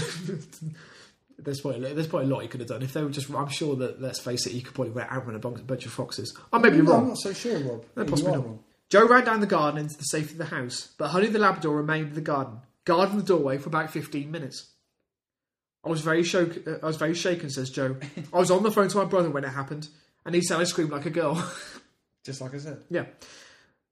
There's 1.40 1.62
probably 1.62 1.94
there's 1.94 2.08
probably 2.08 2.28
a 2.30 2.34
lot 2.34 2.42
he 2.44 2.48
could 2.48 2.60
have 2.62 2.70
done 2.70 2.84
if 2.84 2.94
they 2.94 3.04
were 3.04 3.10
just. 3.10 3.30
I'm 3.32 3.50
sure 3.50 3.76
that 3.78 4.02
let's 4.02 4.20
face 4.20 4.46
it, 4.46 4.52
he 4.54 4.62
could 4.62 4.76
probably 4.76 5.02
outrun 5.02 5.36
a 5.36 5.40
bunch, 5.40 5.60
a 5.60 5.64
bunch 5.64 5.86
of 5.86 5.92
foxes. 5.92 6.34
I 6.54 6.58
may 6.60 6.70
be 6.70 6.78
No, 6.78 6.84
I'm 6.84 6.88
wrong. 6.90 7.08
not 7.10 7.18
so 7.18 7.34
sure, 7.34 7.58
Rob. 7.60 7.84
No, 7.98 8.04
You 8.04 8.10
possibly 8.10 8.34
are 8.34 8.38
not. 8.38 8.46
wrong. 8.46 8.60
Joe 8.90 9.08
ran 9.08 9.26
down 9.26 9.40
the 9.40 9.48
garden 9.48 9.80
into 9.82 9.98
the 9.98 10.04
safety 10.04 10.34
of 10.34 10.38
the 10.38 10.46
house, 10.46 10.90
but 10.98 11.10
Honey 11.10 11.28
the 11.28 11.40
Labrador 11.40 11.76
remained 11.76 12.10
in 12.10 12.14
the 12.14 12.22
garden, 12.22 12.60
guarding 12.86 13.18
the 13.18 13.24
doorway 13.24 13.58
for 13.58 13.70
about 13.70 13.90
15 13.90 14.30
minutes. 14.32 14.68
I 15.86 15.90
was 15.90 16.02
very 16.02 16.24
shook. 16.24 16.66
uh, 16.68 16.78
I 16.82 16.86
was 16.86 16.98
very 16.98 17.14
shaken, 17.14 17.50
says 17.50 17.70
Joe. 17.70 17.98
I 18.34 18.38
was 18.40 18.50
on 18.52 18.64
the 18.64 18.72
phone 18.72 18.88
to 18.90 18.98
my 18.98 19.06
brother 19.06 19.30
when 19.30 19.44
it 19.44 19.50
happened, 19.50 19.88
and 20.26 20.34
he 20.34 20.42
said 20.42 20.60
I 20.60 20.64
screamed 20.64 20.92
like 20.92 21.06
a 21.06 21.10
girl. 21.10 21.36
Just 22.24 22.40
like 22.40 22.54
I 22.54 22.58
said. 22.60 22.80
yeah, 22.90 23.06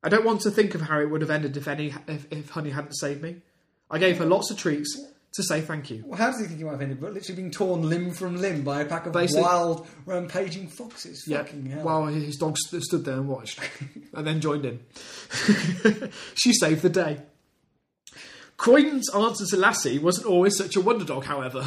I 0.01 0.07
don't 0.09 0.23
want 0.23 0.41
to 0.41 0.51
think 0.51 0.73
of 0.73 0.81
how 0.81 0.99
it 1.01 1.09
would 1.09 1.19
have 1.21 1.29
ended 1.31 1.57
if 1.57 1.67
any 1.67 1.93
if, 2.07 2.25
if 2.31 2.49
Honey 2.51 2.69
hadn't 2.69 2.93
saved 2.93 3.21
me. 3.21 3.37
I 3.89 3.97
gave 3.99 4.17
her 4.19 4.25
lots 4.25 4.49
of 4.51 4.57
treats 4.57 4.97
to 5.33 5.43
say 5.43 5.59
thank 5.59 5.89
you. 5.89 6.03
Well, 6.05 6.17
how 6.17 6.31
does 6.31 6.39
he 6.39 6.45
think 6.45 6.59
he 6.59 6.63
might 6.63 6.71
have 6.71 6.81
ended? 6.81 7.01
But 7.01 7.13
literally 7.13 7.35
being 7.41 7.51
torn 7.51 7.89
limb 7.89 8.11
from 8.11 8.37
limb 8.37 8.63
by 8.63 8.81
a 8.81 8.85
pack 8.85 9.05
of 9.05 9.11
Basically- 9.11 9.43
wild, 9.43 9.85
rampaging 10.05 10.69
foxes. 10.69 11.25
Yeah, 11.27 11.39
Fucking 11.39 11.65
hell. 11.65 11.83
while 11.83 12.05
his 12.07 12.37
dog 12.37 12.55
st- 12.57 12.83
stood 12.83 13.03
there 13.03 13.15
and 13.15 13.27
watched, 13.27 13.59
and 14.13 14.25
then 14.25 14.39
joined 14.39 14.63
in. 14.65 14.79
she 16.35 16.53
saved 16.53 16.81
the 16.83 16.89
day. 16.89 17.19
Croydon's 18.61 19.09
answer 19.15 19.45
to 19.47 19.57
Lassie 19.57 19.97
wasn't 19.97 20.27
always 20.27 20.55
such 20.55 20.75
a 20.75 20.81
wonder 20.81 21.03
dog, 21.03 21.25
however. 21.25 21.65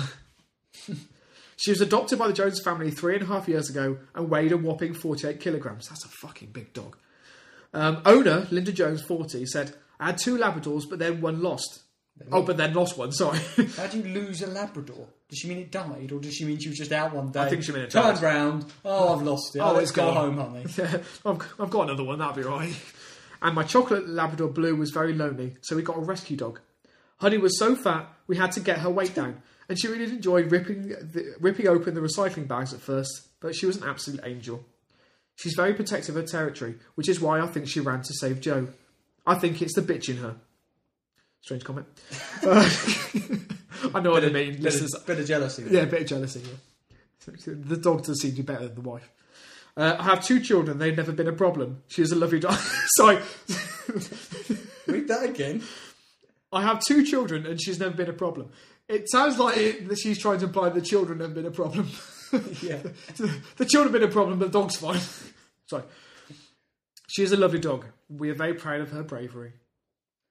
she 1.57 1.71
was 1.73 1.81
adopted 1.81 2.19
by 2.21 2.29
the 2.29 2.33
Jones 2.33 2.61
family 2.63 2.91
three 2.93 3.15
and 3.15 3.23
a 3.25 3.27
half 3.27 3.49
years 3.49 3.69
ago 3.69 3.99
and 4.15 4.31
weighed 4.31 4.53
a 4.53 4.57
whopping 4.57 4.95
48 4.95 5.41
kilograms. 5.41 5.89
That's 5.89 6.05
a 6.05 6.09
fucking 6.09 6.51
big 6.53 6.73
dog. 6.73 6.97
Um, 7.73 8.01
owner, 8.07 8.47
Linda 8.53 8.71
Jones, 8.71 9.03
40, 9.03 9.45
said, 9.47 9.75
I 9.99 10.07
had 10.07 10.19
two 10.19 10.39
Labradors, 10.39 10.83
but 10.89 11.01
then 11.01 11.21
one 11.21 11.43
lost. 11.43 11.81
Oh, 12.31 12.43
but 12.43 12.57
then 12.57 12.73
lost 12.75 12.97
one, 12.97 13.11
sorry. 13.11 13.41
How 13.77 13.89
do 13.89 13.99
you 13.99 14.05
lose 14.15 14.41
a 14.43 14.47
Labrador? 14.47 15.09
Does 15.29 15.41
she 15.41 15.49
mean 15.49 15.59
it 15.59 15.73
died, 15.73 16.13
or 16.13 16.21
does 16.21 16.35
she 16.35 16.45
mean 16.45 16.61
she 16.61 16.69
was 16.69 16.79
just 16.79 16.93
out 16.93 17.13
one 17.13 17.33
day? 17.33 17.41
I 17.41 17.49
think 17.49 17.65
she 17.65 17.73
meant 17.73 17.87
it 17.87 17.91
Turned 17.91 18.21
died. 18.21 18.23
round. 18.23 18.67
Oh, 18.85 19.17
I've 19.17 19.23
lost 19.27 19.57
it. 19.57 19.59
Oh, 19.59 19.65
Oh, 19.65 19.71
it's 19.71 19.77
let's 19.79 19.91
go 19.91 20.15
gone. 20.15 20.37
home, 20.37 20.53
honey. 20.53 20.67
Yeah, 20.79 20.99
I've, 21.27 21.55
I've 21.59 21.71
got 21.71 21.89
another 21.89 22.05
one, 22.05 22.21
that'll 22.21 22.35
be 22.37 22.43
right. 22.43 22.73
And 23.43 23.57
my 23.57 23.65
chocolate 23.65 24.09
Labrador 24.09 24.49
Blue 24.49 24.77
was 24.77 24.93
very 24.93 25.13
lonely, 25.13 25.57
so 25.63 25.75
we 25.75 25.83
got 25.83 25.97
a 25.97 26.01
rescue 26.01 26.37
dog. 26.37 26.61
Honey 27.19 27.39
was 27.39 27.59
so 27.59 27.75
fat, 27.77 28.09
we 28.27 28.37
had 28.37 28.53
to 28.53 28.61
get 28.61 28.79
her 28.79 28.91
weight 28.91 29.15
down, 29.15 29.43
and 29.69 29.79
she 29.79 29.89
really 29.89 30.05
enjoyed 30.05 30.51
ripping, 30.51 30.89
the, 30.89 31.35
ripping 31.41 31.69
open 31.69 31.95
the 31.95 32.01
recycling 32.01 32.47
bags 32.49 32.73
at 32.75 32.81
first, 32.81 33.29
but 33.41 33.55
she 33.55 33.67
was 33.67 33.77
an 33.77 33.85
absolute 33.89 34.21
angel. 34.25 34.65
She's 35.37 35.55
very 35.55 35.75
protective 35.75 36.17
of 36.17 36.23
her 36.23 36.29
territory, 36.29 36.77
which 36.95 37.09
is 37.09 37.21
why 37.21 37.41
I 37.41 37.47
think 37.47 37.69
she 37.69 37.81
ran 37.81 38.03
to 38.03 38.15
save 38.15 38.41
Joe. 38.41 38.69
I 39.27 39.35
think 39.37 39.61
it's 39.63 39.75
the 39.75 39.83
bitch 39.83 40.09
in 40.09 40.19
her. 40.19 40.37
Strange 41.41 41.65
comment. 41.65 41.87
Uh, 42.43 42.69
I 43.95 44.01
know 44.01 44.13
what 44.13 44.25
I 44.25 44.29
mean. 44.29 44.53
Bit 44.53 44.63
Listeners, 44.63 44.95
of, 44.95 45.07
bit 45.07 45.19
of 45.19 45.27
jealousy. 45.27 45.65
yeah, 45.69 45.81
a 45.83 45.87
bit 45.87 46.03
of 46.03 46.09
jealousy. 46.09 46.41
Yeah. 46.41 46.57
The 47.47 47.79
dog 47.79 48.05
does 48.05 48.21
seem 48.21 48.33
to 48.33 48.37
be 48.37 48.43
better 48.43 48.67
than 48.69 48.75
the 48.75 48.83
wife. 48.83 49.11
Uh, 49.77 49.97
I 49.99 50.03
have 50.05 50.23
two 50.23 50.41
children. 50.41 50.77
They've 50.79 50.95
never 50.97 51.11
been 51.11 51.27
a 51.27 51.33
problem. 51.33 51.83
She 51.89 52.03
is 52.03 52.13
a 52.13 52.17
lovely 52.17 52.39
dog. 52.39 52.55
Sorry, 52.99 53.17
Read 54.87 55.09
that 55.09 55.23
again. 55.25 55.63
I 56.55 56.63
have 56.63 56.81
two 56.81 57.05
children 57.05 57.45
and 57.47 57.61
she's 57.61 57.79
never 57.79 57.95
been 57.95 58.09
a 58.09 58.13
problem. 58.15 58.51
It 58.89 59.11
sounds 59.11 59.39
like 59.39 59.57
it, 59.57 59.89
that 59.89 59.99
she's 59.99 60.19
trying 60.19 60.39
to 60.41 60.45
imply 60.47 60.69
the 60.69 60.81
children 60.81 61.21
have 61.21 61.35
been 61.35 61.47
a 61.47 61.51
problem. 61.51 61.91
Yeah. 62.63 62.81
the 63.59 63.65
children 63.65 63.93
have 63.93 64.01
been 64.01 64.03
a 64.11 64.13
problem, 64.13 64.41
but 64.41 64.51
the 64.51 64.59
dog's 64.61 64.75
fine. 64.77 64.99
Sorry. 65.71 65.85
She 67.09 67.23
is 67.23 67.31
a 67.31 67.37
lovely 67.37 67.61
dog. 67.61 67.85
We 68.09 68.29
are 68.31 68.35
very 68.35 68.55
proud 68.55 68.81
of 68.81 68.91
her 68.91 69.05
bravery. 69.05 69.53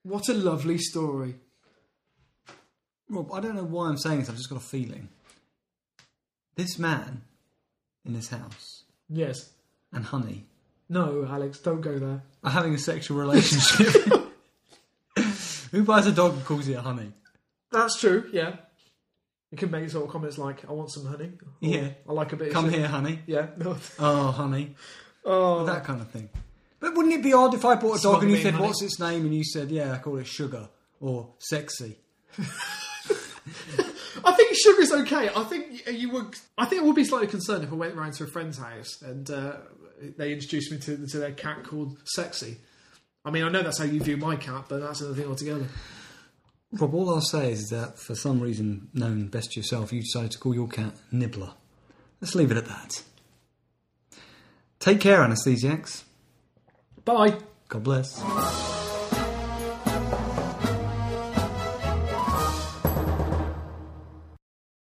What 0.03 0.28
a 0.28 0.34
lovely 0.34 0.78
story. 0.80 1.36
Rob, 3.09 3.32
I 3.32 3.39
don't 3.39 3.55
know 3.55 3.63
why 3.63 3.88
I'm 3.88 3.97
saying 3.97 4.19
this. 4.19 4.30
I've 4.30 4.36
just 4.36 4.49
got 4.49 4.57
a 4.57 4.65
feeling. 4.65 5.07
This 6.57 6.78
man 6.78 7.21
in 8.05 8.13
this 8.13 8.28
house 8.28 8.84
Yes. 9.09 9.51
and 9.93 10.03
Honey 10.03 10.45
No, 10.89 11.26
Alex, 11.26 11.59
don't 11.59 11.80
go 11.82 11.97
there. 11.99 12.21
are 12.43 12.51
having 12.51 12.74
a 12.74 12.78
sexual 12.80 13.17
relationship. 13.17 14.11
Who 15.74 15.84
buys 15.84 16.05
a 16.05 16.11
dog 16.11 16.34
and 16.36 16.45
calls 16.45 16.67
it 16.67 16.78
honey? 16.78 17.11
That's 17.71 17.99
true, 17.99 18.30
yeah. 18.32 18.57
You 19.51 19.57
can 19.57 19.71
make 19.71 19.89
sort 19.89 20.05
of 20.05 20.11
comments 20.11 20.38
like, 20.38 20.63
I 20.69 20.71
want 20.71 20.91
some 20.91 21.05
honey. 21.05 21.32
Or, 21.41 21.47
Yeah. 21.59 21.89
I 22.07 22.13
like 22.13 22.32
a 22.32 22.36
bit 22.36 22.53
Come 22.53 22.65
sugar." 22.65 22.78
here, 22.78 22.88
honey. 22.88 23.19
Yeah. 23.26 23.47
Oh, 23.99 24.32
honey. 24.32 24.76
Oh, 25.26 25.65
That 25.65 25.84
kind 25.84 25.99
of 25.99 26.09
thing. 26.11 26.30
But 26.80 26.95
wouldn't 26.95 27.15
it 27.15 27.24
be 27.24 27.34
odd 27.34 27.53
if 27.55 27.65
I 27.65 27.76
bought 27.76 27.99
a 27.99 28.01
dog 28.03 28.21
and 28.21 28.32
you 28.32 28.38
said, 28.38 28.53
honey. 28.53 28.67
What's 28.67 28.82
its 28.84 28.99
name? 28.99 29.26
And 29.26 29.34
you 29.36 29.43
said, 29.43 29.71
Yeah, 29.71 29.93
I 29.93 29.97
call 29.97 30.17
it 30.17 30.28
Sugar 30.28 30.69
or 30.99 31.30
Sexy. 31.39 31.97
I 34.26 34.32
think 34.34 34.55
sugar's 34.55 34.91
okay. 34.91 35.30
I 35.36 35.43
think 35.43 35.88
you 35.91 36.11
would. 36.11 36.36
I 36.57 36.65
think 36.65 36.82
I 36.82 36.86
would 36.86 36.95
be 36.95 37.03
slightly 37.03 37.28
concerned 37.28 37.63
if 37.63 37.71
I 37.71 37.76
went 37.76 37.95
round 37.95 38.13
to 38.13 38.24
a 38.24 38.28
friend's 38.28 38.57
house 38.57 39.01
and 39.01 39.30
uh, 39.30 39.57
they 40.17 40.32
introduced 40.34 40.71
me 40.71 40.78
to, 40.80 41.07
to 41.07 41.17
their 41.19 41.32
cat 41.32 41.63
called 41.63 41.97
Sexy. 42.05 42.57
I 43.26 43.32
mean, 43.32 43.43
I 43.43 43.49
know 43.49 43.61
that's 43.61 43.78
how 43.78 43.86
you 43.86 44.01
view 44.01 44.17
my 44.17 44.36
cat, 44.36 44.65
but 44.67 44.82
that's 44.82 45.01
another 45.01 45.15
thing 45.15 45.30
altogether. 45.30 45.65
Rob, 46.74 46.93
all 46.93 47.09
I'll 47.09 47.21
say 47.21 47.51
is 47.51 47.69
that 47.69 47.99
for 47.99 48.15
some 48.15 48.39
reason 48.39 48.89
known 48.93 49.28
best 49.28 49.51
to 49.53 49.59
yourself, 49.59 49.93
you 49.93 50.01
decided 50.01 50.32
to 50.32 50.39
call 50.39 50.53
your 50.53 50.67
cat 50.67 50.93
Nibbler. 51.11 51.53
Let's 52.19 52.36
leave 52.36 52.51
it 52.51 52.57
at 52.57 52.65
that. 52.65 53.03
Take 54.80 54.99
care, 54.99 55.19
anesthesiacs. 55.19 56.03
Bye. 57.05 57.38
God 57.69 57.84
bless. 57.84 58.82